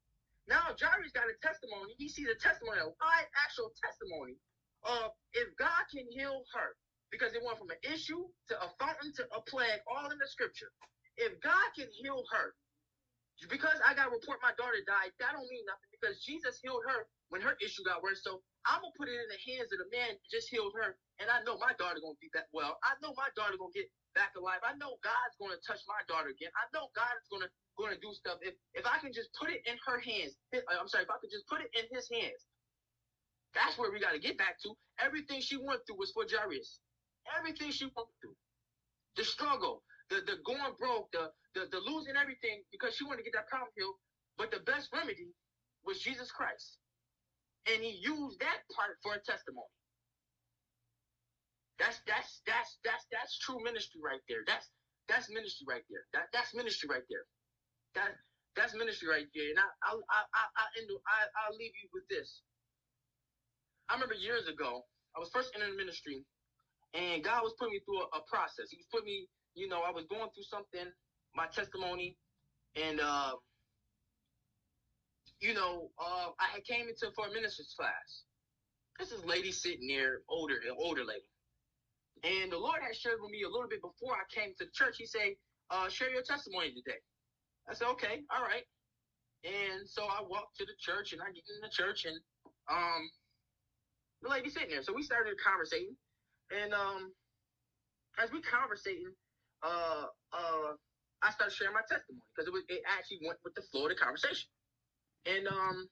Now 0.49 0.77
Jairus 0.77 1.13
got 1.17 1.31
a 1.31 1.37
testimony. 1.41 1.97
He 1.97 2.09
sees 2.09 2.29
a 2.29 2.37
testimony, 2.37 2.85
a 2.85 2.91
live 2.91 3.29
actual 3.33 3.73
testimony 3.81 4.37
of 4.85 5.15
if 5.33 5.49
God 5.57 5.89
can 5.91 6.05
heal 6.11 6.45
her, 6.55 6.77
because 7.11 7.33
it 7.33 7.43
went 7.45 7.59
from 7.59 7.71
an 7.71 7.81
issue 7.83 8.29
to 8.49 8.55
a 8.61 8.69
fountain 8.79 9.13
to 9.17 9.25
a 9.33 9.41
plague, 9.49 9.81
all 9.89 10.11
in 10.11 10.19
the 10.19 10.29
scripture. 10.29 10.71
If 11.19 11.41
God 11.43 11.69
can 11.77 11.91
heal 11.93 12.25
her, 12.33 12.55
because 13.51 13.79
I 13.87 13.95
got 13.95 14.11
report 14.11 14.43
my 14.43 14.55
daughter 14.59 14.83
died, 14.87 15.15
that 15.23 15.35
don't 15.35 15.47
mean 15.51 15.67
nothing 15.67 15.91
because 15.95 16.23
Jesus 16.27 16.59
healed 16.63 16.83
her 16.91 17.07
when 17.31 17.43
her 17.43 17.55
issue 17.63 17.87
got 17.87 18.03
worse. 18.03 18.23
So 18.25 18.43
I'm 18.67 18.83
gonna 18.83 18.95
put 18.99 19.11
it 19.11 19.19
in 19.19 19.29
the 19.31 19.41
hands 19.47 19.71
of 19.75 19.79
the 19.83 19.91
man 19.95 20.19
that 20.19 20.29
just 20.31 20.51
healed 20.51 20.75
her, 20.79 20.99
and 21.23 21.31
I 21.31 21.43
know 21.47 21.59
my 21.59 21.75
daughter 21.79 22.03
gonna 22.03 22.19
be 22.19 22.31
back 22.35 22.51
well. 22.55 22.79
I 22.83 22.99
know 23.03 23.15
my 23.15 23.31
daughter 23.39 23.59
gonna 23.59 23.75
get 23.75 23.91
back 24.19 24.35
alive. 24.39 24.63
I 24.67 24.75
know 24.79 24.99
God's 25.07 25.37
gonna 25.39 25.61
touch 25.63 25.83
my 25.87 26.03
daughter 26.11 26.35
again. 26.35 26.51
I 26.59 26.67
know 26.75 26.91
God's 26.99 27.27
gonna 27.31 27.51
gonna 27.79 27.99
do 28.03 28.11
stuff. 28.15 28.43
If 28.43 28.59
if 28.75 28.87
I 28.87 28.99
can 28.99 29.15
just 29.15 29.31
put 29.39 29.51
it 29.55 29.63
in 29.67 29.79
her 29.87 29.99
hands, 30.03 30.35
uh, 30.55 30.63
I'm 30.75 30.91
sorry, 30.91 31.07
if 31.07 31.13
I 31.13 31.19
could 31.23 31.31
just 31.35 31.47
put 31.47 31.63
it 31.63 31.71
in 31.79 31.87
his 31.95 32.11
hands, 32.11 32.43
that's 33.55 33.79
where 33.79 33.93
we 33.93 34.01
got 34.01 34.13
to 34.13 34.21
get 34.21 34.39
back 34.39 34.61
to. 34.63 34.75
Everything 35.01 35.41
she 35.41 35.57
went 35.57 35.81
through 35.87 35.99
was 35.99 36.13
for 36.13 36.25
Jairus. 36.29 36.81
Everything 37.39 37.71
she 37.71 37.87
went 37.97 38.09
through, 38.23 38.37
the 39.17 39.25
struggle, 39.25 39.83
the 40.11 40.23
the 40.23 40.39
going 40.47 40.75
broke, 40.79 41.13
the 41.13 41.33
the, 41.55 41.69
the 41.73 41.81
losing 41.81 42.17
everything 42.17 42.65
because 42.73 42.97
she 42.97 43.05
wanted 43.05 43.19
to 43.19 43.25
get 43.25 43.35
that 43.35 43.49
problem 43.49 43.71
healed. 43.77 43.97
But 44.39 44.51
the 44.53 44.61
best 44.61 44.91
remedy 44.93 45.35
was 45.85 46.01
Jesus 46.01 46.31
Christ, 46.33 46.79
and 47.67 47.83
He 47.83 47.91
used 48.03 48.41
that 48.41 48.61
part 48.75 48.97
for 49.03 49.15
a 49.15 49.21
testimony. 49.23 49.67
That's 51.79 52.01
that's 52.07 52.43
that's 52.47 52.79
that's 52.85 53.07
that's 53.13 53.39
true 53.39 53.59
ministry 53.65 54.01
right 54.05 54.21
there. 54.29 54.45
That's 54.47 54.71
that's 55.09 55.31
ministry 55.31 55.67
right 55.69 55.83
there. 55.91 56.05
That 56.15 56.29
that's 56.33 56.55
ministry 56.55 56.89
right 56.91 57.03
there. 57.11 57.27
That 57.95 58.13
that's 58.57 58.75
ministry 58.75 59.09
right 59.09 59.27
there. 59.35 59.51
And 59.51 59.59
I 59.61 59.67
I 59.83 59.93
I 59.95 60.21
I 60.35 60.45
I, 60.57 60.65
end, 60.79 60.91
I 61.09 61.19
I'll 61.47 61.57
leave 61.57 61.73
you 61.83 61.89
with 61.93 62.05
this. 62.11 62.43
I 63.89 63.95
remember 63.95 64.15
years 64.17 64.49
ago, 64.49 64.83
I 65.17 65.21
was 65.21 65.31
first 65.31 65.53
entering 65.55 65.73
the 65.73 65.79
ministry, 65.79 66.25
and 66.95 67.25
God 67.25 67.43
was 67.45 67.55
putting 67.59 67.75
me 67.75 67.81
through 67.87 68.03
a, 68.03 68.19
a 68.19 68.23
process. 68.31 68.71
He 68.71 68.79
was 68.79 68.89
putting 68.93 69.07
me, 69.07 69.29
you 69.59 69.69
know, 69.69 69.83
I 69.83 69.91
was 69.91 70.07
going 70.07 70.29
through 70.35 70.45
something, 70.45 70.91
my 71.35 71.47
testimony, 71.47 72.17
and 72.77 73.01
uh, 73.01 73.33
you 75.41 75.55
know, 75.55 75.91
uh, 76.01 76.29
I 76.41 76.47
had 76.55 76.65
came 76.65 76.89
into 76.89 77.13
for 77.15 77.27
a 77.27 77.33
minister's 77.33 77.75
class. 77.79 78.25
This 78.99 79.13
is 79.13 79.25
lady 79.25 79.53
sitting 79.53 79.89
there, 79.89 80.21
older, 80.29 80.57
an 80.65 80.75
older 80.79 81.05
lady. 81.05 81.27
And 82.25 82.51
the 82.51 82.59
Lord 82.59 82.81
had 82.83 82.97
shared 82.97 83.19
with 83.21 83.31
me 83.31 83.43
a 83.43 83.49
little 83.49 83.69
bit 83.69 83.81
before 83.83 84.15
I 84.15 84.27
came 84.35 84.55
to 84.59 84.67
church. 84.75 84.97
He 84.99 85.07
said, 85.07 85.35
uh, 85.71 85.89
share 85.89 86.11
your 86.11 86.23
testimony 86.23 86.75
today. 86.75 86.99
I 87.71 87.75
said, 87.75 87.89
okay, 87.89 88.23
all 88.35 88.43
right. 88.43 88.65
And 89.45 89.87
so 89.89 90.05
I 90.05 90.21
walked 90.29 90.57
to 90.59 90.65
the 90.65 90.75
church 90.79 91.13
and 91.13 91.23
I 91.23 91.27
get 91.27 91.45
in 91.47 91.63
the 91.63 91.71
church 91.71 92.05
and 92.05 92.19
um 92.71 93.09
the 94.23 94.29
lady 94.29 94.51
sitting 94.51 94.71
there. 94.71 94.83
So 94.83 94.93
we 94.93 95.03
started 95.03 95.35
conversating. 95.45 95.95
And 96.51 96.75
um 96.75 97.13
as 98.23 98.33
we 98.33 98.41
conversating, 98.43 99.15
uh 99.63 100.07
uh 100.33 100.73
I 101.23 101.31
started 101.33 101.55
sharing 101.55 101.75
my 101.75 101.83
testimony 101.89 102.23
because 102.35 102.49
it 102.49 102.53
was 102.53 102.65
it 102.69 102.83
actually 102.87 103.21
went 103.27 103.39
with 103.45 103.55
the 103.55 103.63
flow 103.63 103.85
of 103.85 103.91
the 103.91 103.97
conversation. 103.97 104.49
And 105.27 105.49
um 105.49 105.89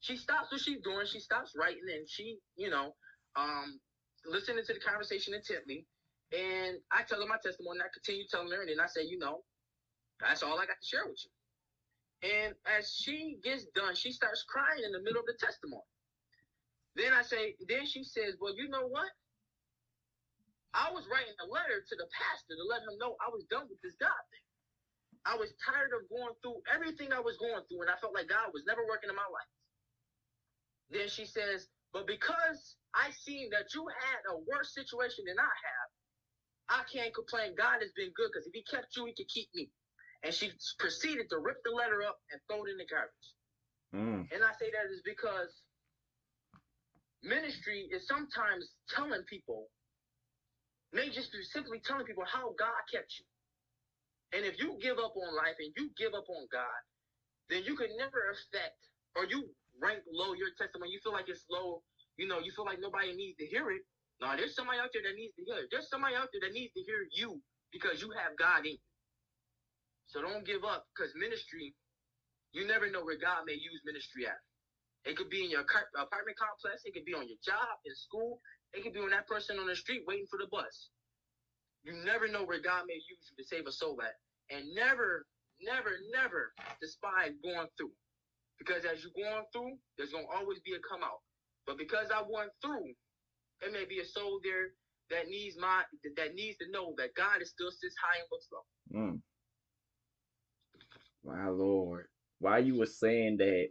she 0.00 0.16
stops 0.16 0.52
what 0.52 0.60
she's 0.60 0.80
doing, 0.82 1.06
she 1.06 1.20
stops 1.20 1.52
writing 1.56 1.88
and 1.92 2.08
she, 2.08 2.38
you 2.56 2.70
know, 2.70 2.94
um 3.36 3.78
listening 4.26 4.64
to 4.64 4.74
the 4.74 4.80
conversation 4.80 5.34
intently. 5.34 5.86
And 6.32 6.78
I 6.92 7.02
tell 7.02 7.20
her 7.20 7.26
my 7.26 7.38
testimony, 7.42 7.78
and 7.80 7.84
I 7.84 7.90
continue 7.92 8.24
telling 8.30 8.50
her, 8.52 8.60
and 8.62 8.70
then 8.70 8.80
I 8.80 8.86
say, 8.86 9.02
you 9.02 9.18
know, 9.18 9.42
that's 10.20 10.42
all 10.42 10.58
I 10.60 10.66
got 10.66 10.78
to 10.80 10.86
share 10.86 11.06
with 11.06 11.18
you. 11.24 11.30
And 12.22 12.54
as 12.66 12.92
she 12.94 13.38
gets 13.42 13.66
done, 13.74 13.94
she 13.94 14.12
starts 14.12 14.44
crying 14.48 14.84
in 14.84 14.92
the 14.92 15.00
middle 15.00 15.20
of 15.20 15.26
the 15.26 15.34
testimony. 15.40 15.82
Then 16.96 17.12
I 17.12 17.22
say, 17.22 17.56
then 17.68 17.86
she 17.86 18.04
says, 18.04 18.36
Well, 18.40 18.54
you 18.56 18.68
know 18.68 18.86
what? 18.88 19.08
I 20.72 20.90
was 20.94 21.02
writing 21.10 21.34
a 21.42 21.46
letter 21.50 21.82
to 21.82 21.94
the 21.98 22.06
pastor 22.14 22.54
to 22.54 22.64
let 22.70 22.86
him 22.86 22.94
know 23.02 23.18
I 23.18 23.30
was 23.30 23.42
done 23.50 23.66
with 23.66 23.82
this 23.82 23.98
God 23.98 24.22
thing. 24.30 24.46
I 25.26 25.34
was 25.36 25.52
tired 25.60 25.92
of 25.92 26.08
going 26.08 26.32
through 26.40 26.62
everything 26.70 27.12
I 27.12 27.20
was 27.20 27.36
going 27.36 27.60
through, 27.68 27.84
and 27.84 27.92
I 27.92 27.98
felt 28.00 28.14
like 28.14 28.30
God 28.30 28.54
was 28.54 28.64
never 28.64 28.86
working 28.86 29.10
in 29.10 29.18
my 29.18 29.26
life. 29.26 29.52
Then 30.88 31.08
she 31.10 31.26
says, 31.26 31.68
But 31.92 32.06
because 32.06 32.78
I 32.94 33.10
seen 33.12 33.50
that 33.50 33.74
you 33.74 33.84
had 33.84 34.22
a 34.32 34.40
worse 34.48 34.72
situation 34.72 35.26
than 35.26 35.38
I 35.38 35.52
have, 35.52 35.88
I 36.70 36.82
can't 36.88 37.12
complain. 37.12 37.58
God 37.58 37.82
has 37.82 37.92
been 37.98 38.14
good 38.14 38.30
because 38.32 38.46
if 38.46 38.54
He 38.54 38.64
kept 38.64 38.94
you, 38.96 39.10
He 39.10 39.14
could 39.14 39.28
keep 39.28 39.50
me. 39.54 39.68
And 40.22 40.32
she 40.32 40.52
proceeded 40.78 41.28
to 41.30 41.38
rip 41.38 41.58
the 41.64 41.74
letter 41.74 42.02
up 42.06 42.18
and 42.30 42.40
throw 42.46 42.64
it 42.64 42.70
in 42.70 42.78
the 42.78 42.88
garbage. 42.88 43.28
Mm. 43.94 44.28
And 44.30 44.40
I 44.44 44.52
say 44.60 44.70
that 44.70 44.86
is 44.92 45.02
because 45.04 45.50
ministry 47.22 47.88
is 47.92 48.06
sometimes 48.06 48.70
telling 48.88 49.22
people, 49.28 49.68
may 50.92 51.10
just 51.10 51.30
simply 51.52 51.80
telling 51.84 52.06
people 52.06 52.24
how 52.26 52.54
God 52.58 52.80
kept 52.92 53.12
you. 53.18 53.26
And 54.32 54.46
if 54.46 54.58
you 54.58 54.78
give 54.80 54.98
up 54.98 55.14
on 55.16 55.36
life 55.36 55.56
and 55.58 55.72
you 55.76 55.90
give 55.96 56.14
up 56.14 56.26
on 56.28 56.46
God, 56.52 56.80
then 57.48 57.64
you 57.64 57.76
can 57.76 57.90
never 57.98 58.30
affect 58.30 58.78
or 59.16 59.26
you 59.26 59.50
rank 59.82 60.02
low 60.12 60.34
your 60.34 60.50
testimony. 60.58 60.92
You 60.92 61.00
feel 61.02 61.12
like 61.12 61.28
it's 61.28 61.44
low, 61.50 61.82
you 62.16 62.28
know, 62.28 62.38
you 62.38 62.52
feel 62.54 62.64
like 62.66 62.80
nobody 62.80 63.14
needs 63.14 63.38
to 63.38 63.46
hear 63.46 63.70
it. 63.70 63.82
No, 64.20 64.36
there's 64.36 64.54
somebody 64.54 64.78
out 64.78 64.90
there 64.92 65.02
that 65.02 65.16
needs 65.16 65.34
to 65.36 65.44
hear 65.44 65.58
it. 65.64 65.68
There's 65.70 65.88
somebody 65.88 66.14
out 66.14 66.28
there 66.32 66.42
that 66.46 66.54
needs 66.54 66.72
to 66.74 66.82
hear 66.82 67.06
you 67.12 67.42
because 67.72 68.02
you 68.02 68.10
have 68.12 68.36
God 68.38 68.66
in 68.66 68.78
you. 68.78 68.86
So 70.06 70.22
don't 70.22 70.44
give 70.46 70.64
up 70.64 70.86
because 70.94 71.12
ministry, 71.16 71.74
you 72.52 72.66
never 72.66 72.90
know 72.90 73.04
where 73.04 73.18
God 73.18 73.46
may 73.46 73.54
use 73.54 73.80
ministry 73.84 74.26
at. 74.26 74.38
It 75.04 75.16
could 75.16 75.30
be 75.30 75.44
in 75.44 75.50
your 75.50 75.62
apartment 75.62 76.36
complex. 76.36 76.82
It 76.84 76.92
could 76.92 77.06
be 77.06 77.14
on 77.14 77.26
your 77.26 77.40
job, 77.44 77.80
in 77.86 77.94
school. 77.96 78.40
It 78.72 78.82
could 78.82 78.92
be 78.92 79.00
on 79.00 79.10
that 79.10 79.26
person 79.26 79.58
on 79.58 79.66
the 79.66 79.76
street 79.76 80.02
waiting 80.06 80.26
for 80.30 80.38
the 80.38 80.46
bus. 80.50 80.90
You 81.82 81.92
never 82.04 82.28
know 82.28 82.44
where 82.44 82.60
God 82.60 82.84
may 82.86 82.94
use 82.94 83.30
you 83.30 83.36
to 83.42 83.44
save 83.44 83.66
a 83.66 83.72
soul 83.72 83.98
at. 84.02 84.14
And 84.54 84.66
never, 84.74 85.26
never, 85.60 85.90
never 86.12 86.52
despise 86.80 87.32
going 87.42 87.68
through. 87.76 87.92
Because 88.58 88.84
as 88.84 89.02
you're 89.02 89.16
going 89.16 89.44
through, 89.52 89.78
there's 89.96 90.12
going 90.12 90.26
to 90.26 90.36
always 90.36 90.60
be 90.60 90.72
a 90.74 90.80
come 90.88 91.02
out. 91.02 91.20
But 91.66 91.78
because 91.78 92.08
I 92.14 92.22
went 92.28 92.50
through, 92.62 92.92
there 93.60 93.72
may 93.72 93.86
be 93.86 94.00
a 94.00 94.04
soul 94.04 94.40
there 94.44 94.72
that 95.10 95.28
needs 95.28 95.56
my 95.58 95.82
that 96.16 96.34
needs 96.34 96.56
to 96.58 96.70
know 96.70 96.94
that 96.96 97.14
God 97.16 97.42
is 97.42 97.50
still 97.50 97.70
sits 97.70 97.94
high 98.00 98.20
and 98.20 98.28
looks 98.30 98.48
low. 98.52 99.00
Mm. 99.00 99.20
My 101.24 101.48
Lord. 101.48 102.06
Why 102.38 102.58
you 102.58 102.78
were 102.78 102.86
saying 102.86 103.36
that 103.38 103.68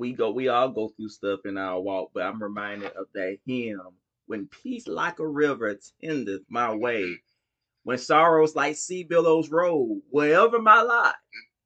we 0.00 0.14
go 0.14 0.30
we 0.30 0.48
all 0.48 0.70
go 0.70 0.88
through 0.96 1.10
stuff 1.10 1.40
in 1.44 1.58
our 1.58 1.78
walk, 1.78 2.10
but 2.14 2.24
I'm 2.24 2.42
reminded 2.42 2.92
of 2.92 3.06
that 3.14 3.36
hymn 3.46 3.80
when 4.26 4.46
peace 4.46 4.86
like 4.86 5.18
a 5.18 5.26
river 5.26 5.78
tendeth 6.00 6.42
my 6.48 6.74
way, 6.74 7.16
when 7.82 7.98
sorrows 7.98 8.54
like 8.54 8.76
sea 8.76 9.04
billows 9.04 9.50
roll, 9.50 10.00
wherever 10.08 10.62
my 10.62 10.80
lot, 10.80 11.16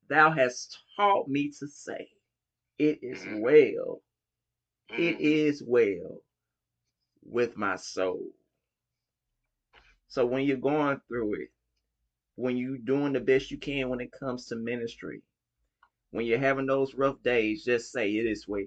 thou 0.08 0.32
hast 0.32 0.78
taught 0.96 1.28
me 1.28 1.52
to 1.60 1.68
say, 1.68 2.08
It 2.78 2.98
is 3.02 3.20
mm. 3.20 3.40
well, 3.40 4.02
it 4.88 5.18
mm. 5.18 5.20
is 5.20 5.62
well 5.64 6.22
with 7.22 7.56
my 7.56 7.76
soul. 7.76 8.24
So 10.08 10.26
when 10.26 10.44
you're 10.44 10.56
going 10.56 11.00
through 11.06 11.34
it, 11.34 11.48
when 12.34 12.56
you're 12.56 12.78
doing 12.78 13.12
the 13.12 13.20
best 13.20 13.50
you 13.52 13.58
can 13.58 13.90
when 13.90 14.00
it 14.00 14.10
comes 14.10 14.46
to 14.46 14.56
ministry, 14.56 15.22
when 16.14 16.26
you're 16.26 16.38
having 16.38 16.66
those 16.66 16.94
rough 16.94 17.20
days, 17.24 17.64
just 17.64 17.90
say 17.90 18.08
it 18.08 18.24
is 18.24 18.46
well. 18.46 18.60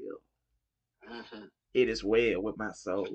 Mm-hmm. 1.09 1.45
It 1.73 1.87
is 1.87 2.03
well 2.03 2.41
with 2.41 2.57
my 2.57 2.73
soul. 2.73 3.07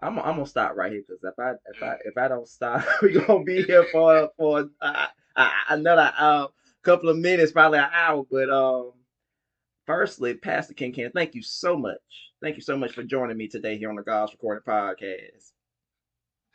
I'm, 0.00 0.18
I'm 0.18 0.36
gonna 0.36 0.46
stop 0.46 0.74
right 0.74 0.90
here 0.90 1.02
because 1.06 1.22
if 1.22 1.38
I 1.38 1.50
if 1.74 1.82
I 1.82 1.96
if 2.06 2.16
I 2.16 2.28
don't 2.28 2.48
stop, 2.48 2.86
we're 3.02 3.20
gonna 3.20 3.44
be 3.44 3.62
here 3.64 3.84
for 3.92 4.30
for 4.38 4.70
uh, 4.80 5.06
another 5.68 6.10
uh, 6.18 6.46
couple 6.82 7.10
of 7.10 7.18
minutes, 7.18 7.52
probably 7.52 7.80
an 7.80 7.90
hour. 7.92 8.24
But 8.30 8.48
um, 8.48 8.92
firstly, 9.86 10.32
Pastor 10.32 10.72
Ken 10.72 10.92
Ken, 10.92 11.10
thank 11.14 11.34
you 11.34 11.42
so 11.42 11.76
much. 11.76 11.98
Thank 12.40 12.56
you 12.56 12.62
so 12.62 12.78
much 12.78 12.92
for 12.92 13.02
joining 13.02 13.36
me 13.36 13.48
today 13.48 13.76
here 13.76 13.90
on 13.90 13.96
the 13.96 14.02
God's 14.02 14.32
Recording 14.32 14.64
Podcast. 14.66 15.52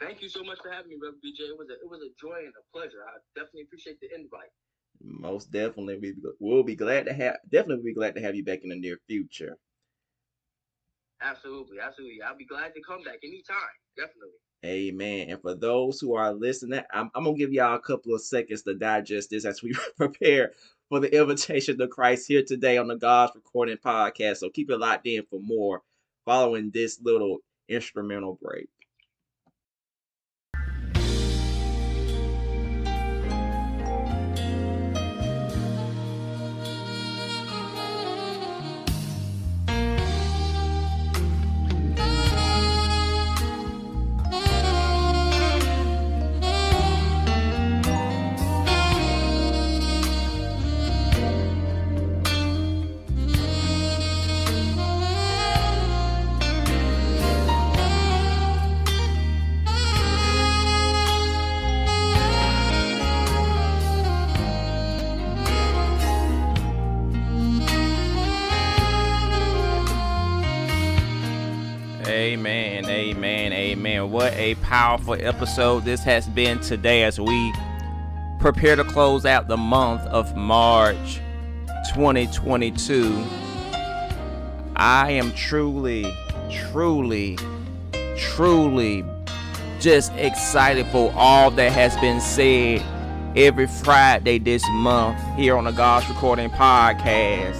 Thank 0.02 0.24
you 0.24 0.30
so 0.30 0.44
much 0.44 0.58
for 0.60 0.72
having 0.72 0.90
me, 0.90 0.96
Reverend 0.96 1.22
BJ. 1.24 1.50
It 1.50 1.58
was 1.58 1.70
a 1.70 1.74
it 1.74 1.88
was 1.88 2.02
a 2.02 2.10
joy 2.20 2.40
and 2.40 2.54
a 2.58 2.66
pleasure. 2.76 3.06
I 3.06 3.20
definitely 3.36 3.62
appreciate 3.62 4.00
the 4.02 4.08
invite. 4.16 4.50
Most 5.02 5.52
definitely, 5.52 5.98
we 5.98 6.16
will 6.40 6.64
be 6.64 6.76
glad 6.76 7.06
to 7.06 7.14
have. 7.14 7.38
Definitely, 7.50 7.78
we'll 7.78 7.86
be 7.86 7.94
glad 7.94 8.16
to 8.16 8.22
have 8.22 8.36
you 8.36 8.44
back 8.44 8.60
in 8.64 8.70
the 8.70 8.76
near 8.76 9.00
future. 9.08 9.58
Absolutely, 11.22 11.80
absolutely. 11.80 12.22
I'll 12.22 12.38
be 12.38 12.46
glad 12.46 12.74
to 12.76 12.82
come 12.82 13.04
back 13.04 13.20
anytime. 13.24 13.58
Definitely. 13.96 14.38
Amen. 14.66 15.30
And 15.30 15.42
for 15.42 15.56
those 15.56 16.00
who 16.00 16.16
are 16.16 16.34
listening, 16.34 16.82
I'm, 16.92 17.12
I'm 17.14 17.24
gonna 17.24 17.38
give 17.38 17.54
y'all 17.54 17.76
a 17.76 17.80
couple 17.80 18.14
of 18.14 18.22
seconds 18.22 18.64
to 18.64 18.76
digest 18.76 19.30
this 19.30 19.46
as 19.46 19.62
we 19.62 19.76
prepare 19.98 20.54
for 20.90 21.00
the 21.00 21.16
invitation 21.16 21.78
to 21.78 21.88
Christ 21.88 22.28
here 22.28 22.44
today 22.44 22.78
on 22.78 22.88
the 22.88 22.96
God's 22.96 23.36
Recording 23.36 23.78
Podcast. 23.78 24.38
So 24.38 24.50
keep 24.50 24.70
it 24.70 24.78
locked 24.78 25.08
in 25.08 25.24
for 25.30 25.40
more 25.40 25.84
following 26.26 26.72
this 26.72 27.00
little 27.02 27.40
instrumental 27.70 28.38
break. 28.42 28.68
A 74.38 74.54
powerful 74.56 75.16
episode 75.16 75.84
this 75.84 76.04
has 76.04 76.28
been 76.28 76.60
today 76.60 77.04
as 77.04 77.20
we 77.20 77.54
prepare 78.40 78.76
to 78.76 78.84
close 78.84 79.26
out 79.26 79.48
the 79.48 79.58
month 79.58 80.02
of 80.04 80.36
March 80.36 81.20
2022. 81.94 83.26
I 84.76 85.10
am 85.12 85.32
truly, 85.34 86.14
truly, 86.52 87.38
truly 88.16 89.04
just 89.80 90.14
excited 90.14 90.86
for 90.88 91.12
all 91.16 91.50
that 91.52 91.72
has 91.72 91.98
been 91.98 92.22
said 92.22 92.84
every 93.36 93.68
Friday 93.68 94.38
this 94.38 94.64
month 94.70 95.20
here 95.36 95.58
on 95.58 95.64
the 95.64 95.72
God's 95.72 96.08
Recording 96.10 96.52
Podcast. 96.52 97.60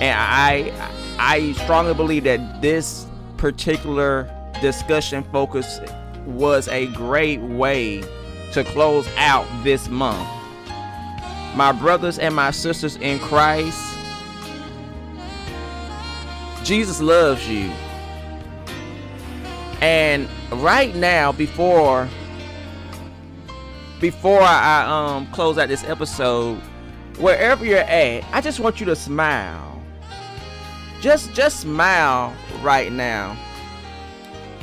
And 0.00 0.16
I 0.16 0.72
I 1.18 1.52
strongly 1.52 1.94
believe 1.94 2.24
that 2.24 2.62
this 2.62 3.06
particular 3.36 4.30
discussion 4.60 5.24
focus 5.24 5.80
was 6.26 6.68
a 6.68 6.86
great 6.88 7.40
way 7.40 8.02
to 8.52 8.64
close 8.64 9.08
out 9.16 9.46
this 9.62 9.88
month. 9.88 10.28
My 11.54 11.72
brothers 11.72 12.18
and 12.18 12.34
my 12.34 12.50
sisters 12.50 12.96
in 12.96 13.18
Christ, 13.18 13.80
Jesus 16.64 17.00
loves 17.00 17.48
you. 17.48 17.70
And 19.80 20.28
right 20.50 20.94
now, 20.94 21.32
before 21.32 22.08
before 24.00 24.42
I, 24.42 24.84
um 24.86 25.26
close 25.28 25.56
out 25.56 25.68
this 25.68 25.84
episode, 25.84 26.58
wherever 27.18 27.64
you're 27.64 27.78
at, 27.78 28.24
I 28.32 28.40
just 28.40 28.60
want 28.60 28.80
you 28.80 28.86
to 28.86 28.96
smile 28.96 29.76
just 31.00 31.32
just 31.34 31.60
smile 31.60 32.34
right 32.62 32.90
now 32.90 33.36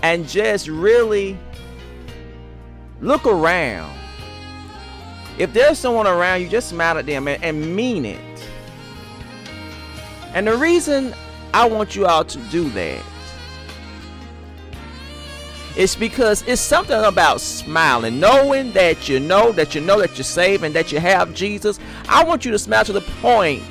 and 0.03 0.27
just 0.27 0.67
really 0.67 1.37
look 3.01 3.25
around. 3.25 3.97
If 5.39 5.53
there's 5.53 5.79
someone 5.79 6.05
around 6.05 6.41
you 6.41 6.49
just 6.49 6.69
smile 6.69 6.99
at 6.99 7.07
them 7.07 7.27
and, 7.27 7.43
and 7.43 7.75
mean 7.75 8.05
it. 8.05 8.19
And 10.35 10.45
the 10.47 10.55
reason 10.55 11.15
i 11.55 11.65
want 11.65 11.95
you 11.95 12.05
all 12.05 12.25
to 12.25 12.37
do 12.49 12.67
that 12.71 13.03
is 15.77 15.95
because 15.95 16.41
it's 16.47 16.61
something 16.61 17.03
about 17.03 17.39
smiling 17.39 18.19
knowing 18.19 18.71
that 18.71 19.07
you 19.07 19.19
know 19.19 19.51
that 19.51 19.75
you 19.75 19.81
know 19.81 19.99
that 19.99 20.17
you're 20.17 20.23
saved 20.23 20.63
and 20.63 20.75
that 20.75 20.91
you 20.91 20.99
have 20.99 21.33
jesus. 21.33 21.79
I 22.09 22.23
want 22.23 22.45
you 22.45 22.51
to 22.51 22.59
smile 22.59 22.85
to 22.85 22.93
the 22.93 23.01
point 23.21 23.63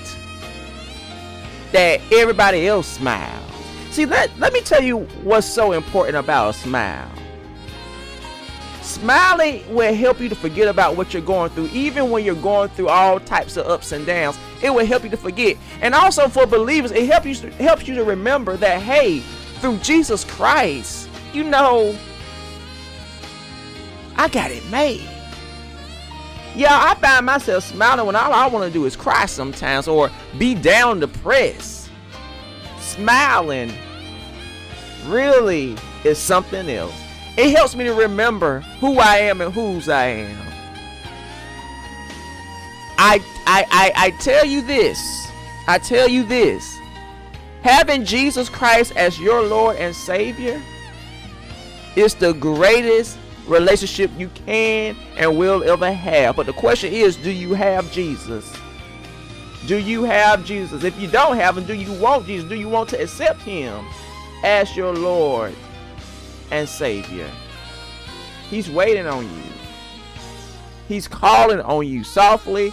that 1.72 2.00
everybody 2.12 2.66
else 2.66 2.86
smiles. 2.86 3.51
See, 3.92 4.06
let, 4.06 4.30
let 4.38 4.54
me 4.54 4.62
tell 4.62 4.82
you 4.82 5.00
what's 5.22 5.46
so 5.46 5.72
important 5.72 6.16
about 6.16 6.48
a 6.48 6.52
smile. 6.54 7.10
Smiling 8.80 9.62
will 9.74 9.92
help 9.94 10.18
you 10.18 10.30
to 10.30 10.34
forget 10.34 10.66
about 10.66 10.96
what 10.96 11.12
you're 11.12 11.20
going 11.20 11.50
through, 11.50 11.68
even 11.74 12.10
when 12.10 12.24
you're 12.24 12.34
going 12.34 12.70
through 12.70 12.88
all 12.88 13.20
types 13.20 13.58
of 13.58 13.66
ups 13.66 13.92
and 13.92 14.06
downs. 14.06 14.38
It 14.62 14.70
will 14.70 14.86
help 14.86 15.04
you 15.04 15.10
to 15.10 15.16
forget. 15.18 15.58
And 15.82 15.94
also 15.94 16.28
for 16.28 16.46
believers, 16.46 16.90
it 16.90 17.04
helps 17.04 17.26
you, 17.26 17.48
it 17.48 17.52
helps 17.56 17.86
you 17.86 17.94
to 17.96 18.02
remember 18.02 18.56
that, 18.56 18.80
hey, 18.80 19.20
through 19.60 19.76
Jesus 19.78 20.24
Christ, 20.24 21.10
you 21.34 21.44
know, 21.44 21.94
I 24.16 24.28
got 24.28 24.50
it 24.50 24.66
made. 24.70 25.06
Yeah, 26.56 26.68
I 26.70 26.94
find 26.94 27.26
myself 27.26 27.64
smiling 27.64 28.06
when 28.06 28.16
all 28.16 28.32
I 28.32 28.46
want 28.46 28.64
to 28.64 28.72
do 28.72 28.86
is 28.86 28.96
cry 28.96 29.26
sometimes 29.26 29.86
or 29.86 30.10
be 30.38 30.54
down 30.54 31.00
depressed. 31.00 31.81
Smiling 32.92 33.72
really 35.06 35.74
is 36.04 36.18
something 36.18 36.68
else. 36.68 36.92
It 37.38 37.56
helps 37.56 37.74
me 37.74 37.84
to 37.84 37.94
remember 37.94 38.60
who 38.80 38.98
I 38.98 39.16
am 39.16 39.40
and 39.40 39.50
whose 39.50 39.88
I 39.88 40.08
am. 40.08 40.52
I, 42.98 43.18
I, 43.46 43.64
I, 43.70 43.92
I 43.96 44.10
tell 44.18 44.44
you 44.44 44.60
this. 44.60 45.26
I 45.66 45.78
tell 45.78 46.06
you 46.06 46.22
this. 46.22 46.78
Having 47.62 48.04
Jesus 48.04 48.50
Christ 48.50 48.94
as 48.94 49.18
your 49.18 49.42
Lord 49.42 49.76
and 49.76 49.96
Savior 49.96 50.60
is 51.96 52.14
the 52.14 52.34
greatest 52.34 53.16
relationship 53.46 54.10
you 54.18 54.28
can 54.46 54.94
and 55.16 55.38
will 55.38 55.64
ever 55.64 55.90
have. 55.90 56.36
But 56.36 56.44
the 56.44 56.52
question 56.52 56.92
is, 56.92 57.16
do 57.16 57.30
you 57.30 57.54
have 57.54 57.90
Jesus? 57.90 58.54
Do 59.66 59.76
you 59.76 60.02
have 60.04 60.44
Jesus? 60.44 60.82
If 60.82 61.00
you 61.00 61.08
don't 61.08 61.36
have 61.36 61.56
him, 61.56 61.64
do 61.64 61.74
you 61.74 61.92
want 61.94 62.26
Jesus? 62.26 62.48
Do 62.48 62.56
you 62.56 62.68
want 62.68 62.88
to 62.90 63.00
accept 63.00 63.40
him 63.42 63.84
as 64.42 64.76
your 64.76 64.92
Lord 64.92 65.54
and 66.50 66.68
Savior? 66.68 67.30
He's 68.50 68.68
waiting 68.70 69.06
on 69.06 69.24
you. 69.24 69.52
He's 70.88 71.06
calling 71.06 71.60
on 71.60 71.86
you 71.86 72.02
softly 72.02 72.72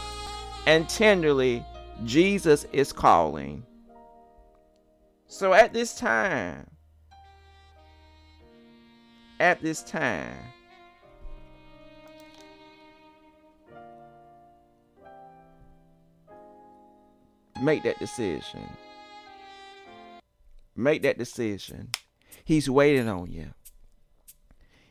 and 0.66 0.90
tenderly. 0.90 1.64
Jesus 2.06 2.66
is 2.74 2.92
calling. 2.92 3.64
So 5.28 5.54
at 5.54 5.74
this 5.74 5.96
time, 5.96 6.66
at 9.40 9.62
this 9.62 9.84
time, 9.84 10.36
make 17.62 17.84
that 17.84 17.99
decision. 17.99 18.68
Make 20.76 21.01
that 21.03 21.18
decision. 21.18 21.89
He's 22.43 22.70
waiting 22.70 23.07
on 23.07 23.32
you. 23.32 23.47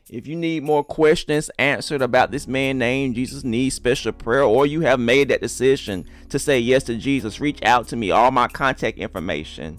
If 0.09 0.25
you 0.25 0.35
need 0.35 0.63
more 0.63 0.83
questions 0.83 1.51
answered 1.59 2.01
about 2.01 2.31
this 2.31 2.47
man 2.47 2.79
named 2.79 3.15
Jesus 3.15 3.43
needs 3.43 3.75
special 3.75 4.11
prayer, 4.11 4.41
or 4.41 4.65
you 4.65 4.81
have 4.81 4.99
made 4.99 5.29
that 5.29 5.41
decision 5.41 6.05
to 6.29 6.39
say 6.39 6.59
yes 6.59 6.83
to 6.85 6.97
Jesus, 6.97 7.39
reach 7.39 7.59
out 7.63 7.87
to 7.89 7.95
me. 7.95 8.09
All 8.09 8.31
my 8.31 8.47
contact 8.47 8.97
information 8.97 9.77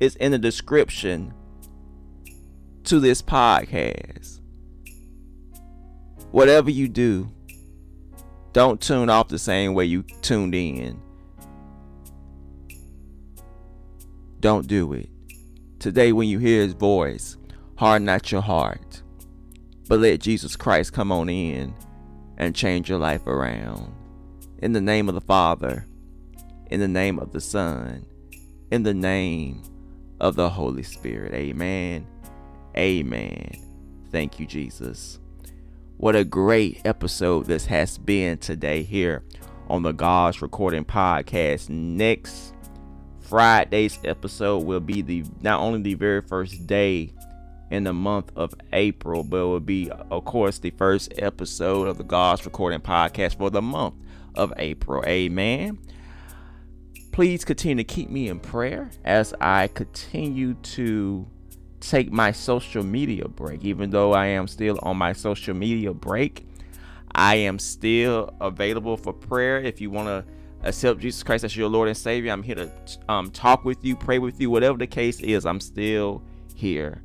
is 0.00 0.16
in 0.16 0.32
the 0.32 0.38
description 0.38 1.32
to 2.84 3.00
this 3.00 3.22
podcast. 3.22 4.40
Whatever 6.30 6.70
you 6.70 6.88
do, 6.88 7.32
don't 8.52 8.80
tune 8.80 9.08
off 9.08 9.28
the 9.28 9.38
same 9.38 9.72
way 9.72 9.86
you 9.86 10.02
tuned 10.20 10.54
in. 10.54 11.00
Don't 14.40 14.66
do 14.66 14.92
it. 14.92 15.08
Today, 15.78 16.12
when 16.12 16.28
you 16.28 16.38
hear 16.38 16.62
his 16.62 16.72
voice, 16.72 17.36
harden 17.76 18.06
not 18.06 18.30
your 18.30 18.40
heart, 18.40 19.02
but 19.88 20.00
let 20.00 20.20
Jesus 20.20 20.56
Christ 20.56 20.92
come 20.92 21.10
on 21.10 21.28
in 21.28 21.74
and 22.36 22.54
change 22.54 22.88
your 22.88 22.98
life 22.98 23.26
around. 23.26 23.92
In 24.58 24.72
the 24.72 24.80
name 24.80 25.08
of 25.08 25.14
the 25.14 25.20
Father, 25.20 25.86
in 26.70 26.80
the 26.80 26.88
name 26.88 27.18
of 27.18 27.32
the 27.32 27.40
Son, 27.40 28.04
in 28.70 28.82
the 28.82 28.94
name 28.94 29.62
of 30.20 30.36
the 30.36 30.50
Holy 30.50 30.82
Spirit. 30.82 31.32
Amen. 31.32 32.06
Amen. 32.76 33.50
Thank 34.10 34.38
you, 34.38 34.46
Jesus. 34.46 35.18
What 35.96 36.14
a 36.14 36.24
great 36.24 36.80
episode 36.84 37.46
this 37.46 37.66
has 37.66 37.98
been 37.98 38.38
today 38.38 38.82
here 38.82 39.24
on 39.68 39.82
the 39.82 39.92
God's 39.92 40.40
Recording 40.42 40.84
Podcast. 40.84 41.68
Next 41.68 42.52
Friday's 43.28 43.98
episode 44.04 44.64
will 44.64 44.80
be 44.80 45.02
the 45.02 45.22
not 45.42 45.60
only 45.60 45.82
the 45.82 45.92
very 45.92 46.22
first 46.22 46.66
day 46.66 47.12
in 47.70 47.84
the 47.84 47.92
month 47.92 48.32
of 48.34 48.54
April, 48.72 49.22
but 49.22 49.36
it 49.36 49.44
will 49.44 49.60
be, 49.60 49.90
of 49.90 50.24
course, 50.24 50.58
the 50.58 50.70
first 50.70 51.12
episode 51.18 51.88
of 51.88 51.98
the 51.98 52.04
God's 52.04 52.46
Recording 52.46 52.80
Podcast 52.80 53.36
for 53.36 53.50
the 53.50 53.60
month 53.60 53.96
of 54.34 54.50
April. 54.56 55.04
Amen. 55.06 55.78
Please 57.12 57.44
continue 57.44 57.84
to 57.84 57.84
keep 57.84 58.08
me 58.08 58.28
in 58.28 58.40
prayer 58.40 58.90
as 59.04 59.34
I 59.42 59.68
continue 59.68 60.54
to 60.54 61.26
take 61.80 62.10
my 62.10 62.32
social 62.32 62.82
media 62.82 63.28
break. 63.28 63.62
Even 63.62 63.90
though 63.90 64.14
I 64.14 64.26
am 64.26 64.48
still 64.48 64.78
on 64.82 64.96
my 64.96 65.12
social 65.12 65.54
media 65.54 65.92
break, 65.92 66.46
I 67.14 67.34
am 67.34 67.58
still 67.58 68.34
available 68.40 68.96
for 68.96 69.12
prayer 69.12 69.60
if 69.60 69.82
you 69.82 69.90
want 69.90 70.08
to 70.08 70.24
accept 70.62 71.00
Jesus 71.00 71.22
Christ 71.22 71.44
as 71.44 71.56
your 71.56 71.68
Lord 71.68 71.88
and 71.88 71.96
Savior. 71.96 72.32
I'm 72.32 72.42
here 72.42 72.56
to 72.56 72.70
um, 73.08 73.30
talk 73.30 73.64
with 73.64 73.84
you, 73.84 73.96
pray 73.96 74.18
with 74.18 74.40
you, 74.40 74.50
whatever 74.50 74.78
the 74.78 74.86
case 74.86 75.20
is. 75.20 75.46
I'm 75.46 75.60
still 75.60 76.22
here. 76.54 77.02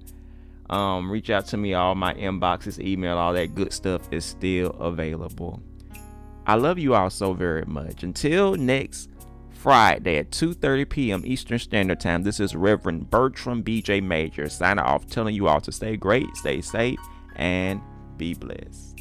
Um, 0.69 1.11
reach 1.11 1.29
out 1.29 1.45
to 1.47 1.57
me. 1.57 1.73
All 1.73 1.95
my 1.95 2.13
inboxes, 2.13 2.83
email, 2.83 3.17
all 3.17 3.33
that 3.33 3.55
good 3.55 3.73
stuff 3.73 4.01
is 4.11 4.25
still 4.25 4.71
available. 4.71 5.61
I 6.45 6.55
love 6.55 6.77
you 6.77 6.93
all 6.93 7.09
so 7.09 7.33
very 7.33 7.65
much. 7.65 8.03
Until 8.03 8.55
next 8.55 9.09
Friday 9.63 10.17
at 10.17 10.29
2:30 10.31 10.89
p.m. 10.89 11.23
Eastern 11.25 11.57
Standard 11.57 12.01
Time. 12.01 12.23
This 12.23 12.41
is 12.41 12.53
Reverend 12.53 13.09
Bertram 13.09 13.63
BJ 13.63 14.03
Major 14.03 14.49
signing 14.49 14.83
off, 14.83 15.07
telling 15.07 15.33
you 15.33 15.47
all 15.47 15.61
to 15.61 15.71
stay 15.71 15.95
great, 15.95 16.27
stay 16.35 16.59
safe, 16.59 16.99
and 17.37 17.81
be 18.17 18.33
blessed. 18.33 18.92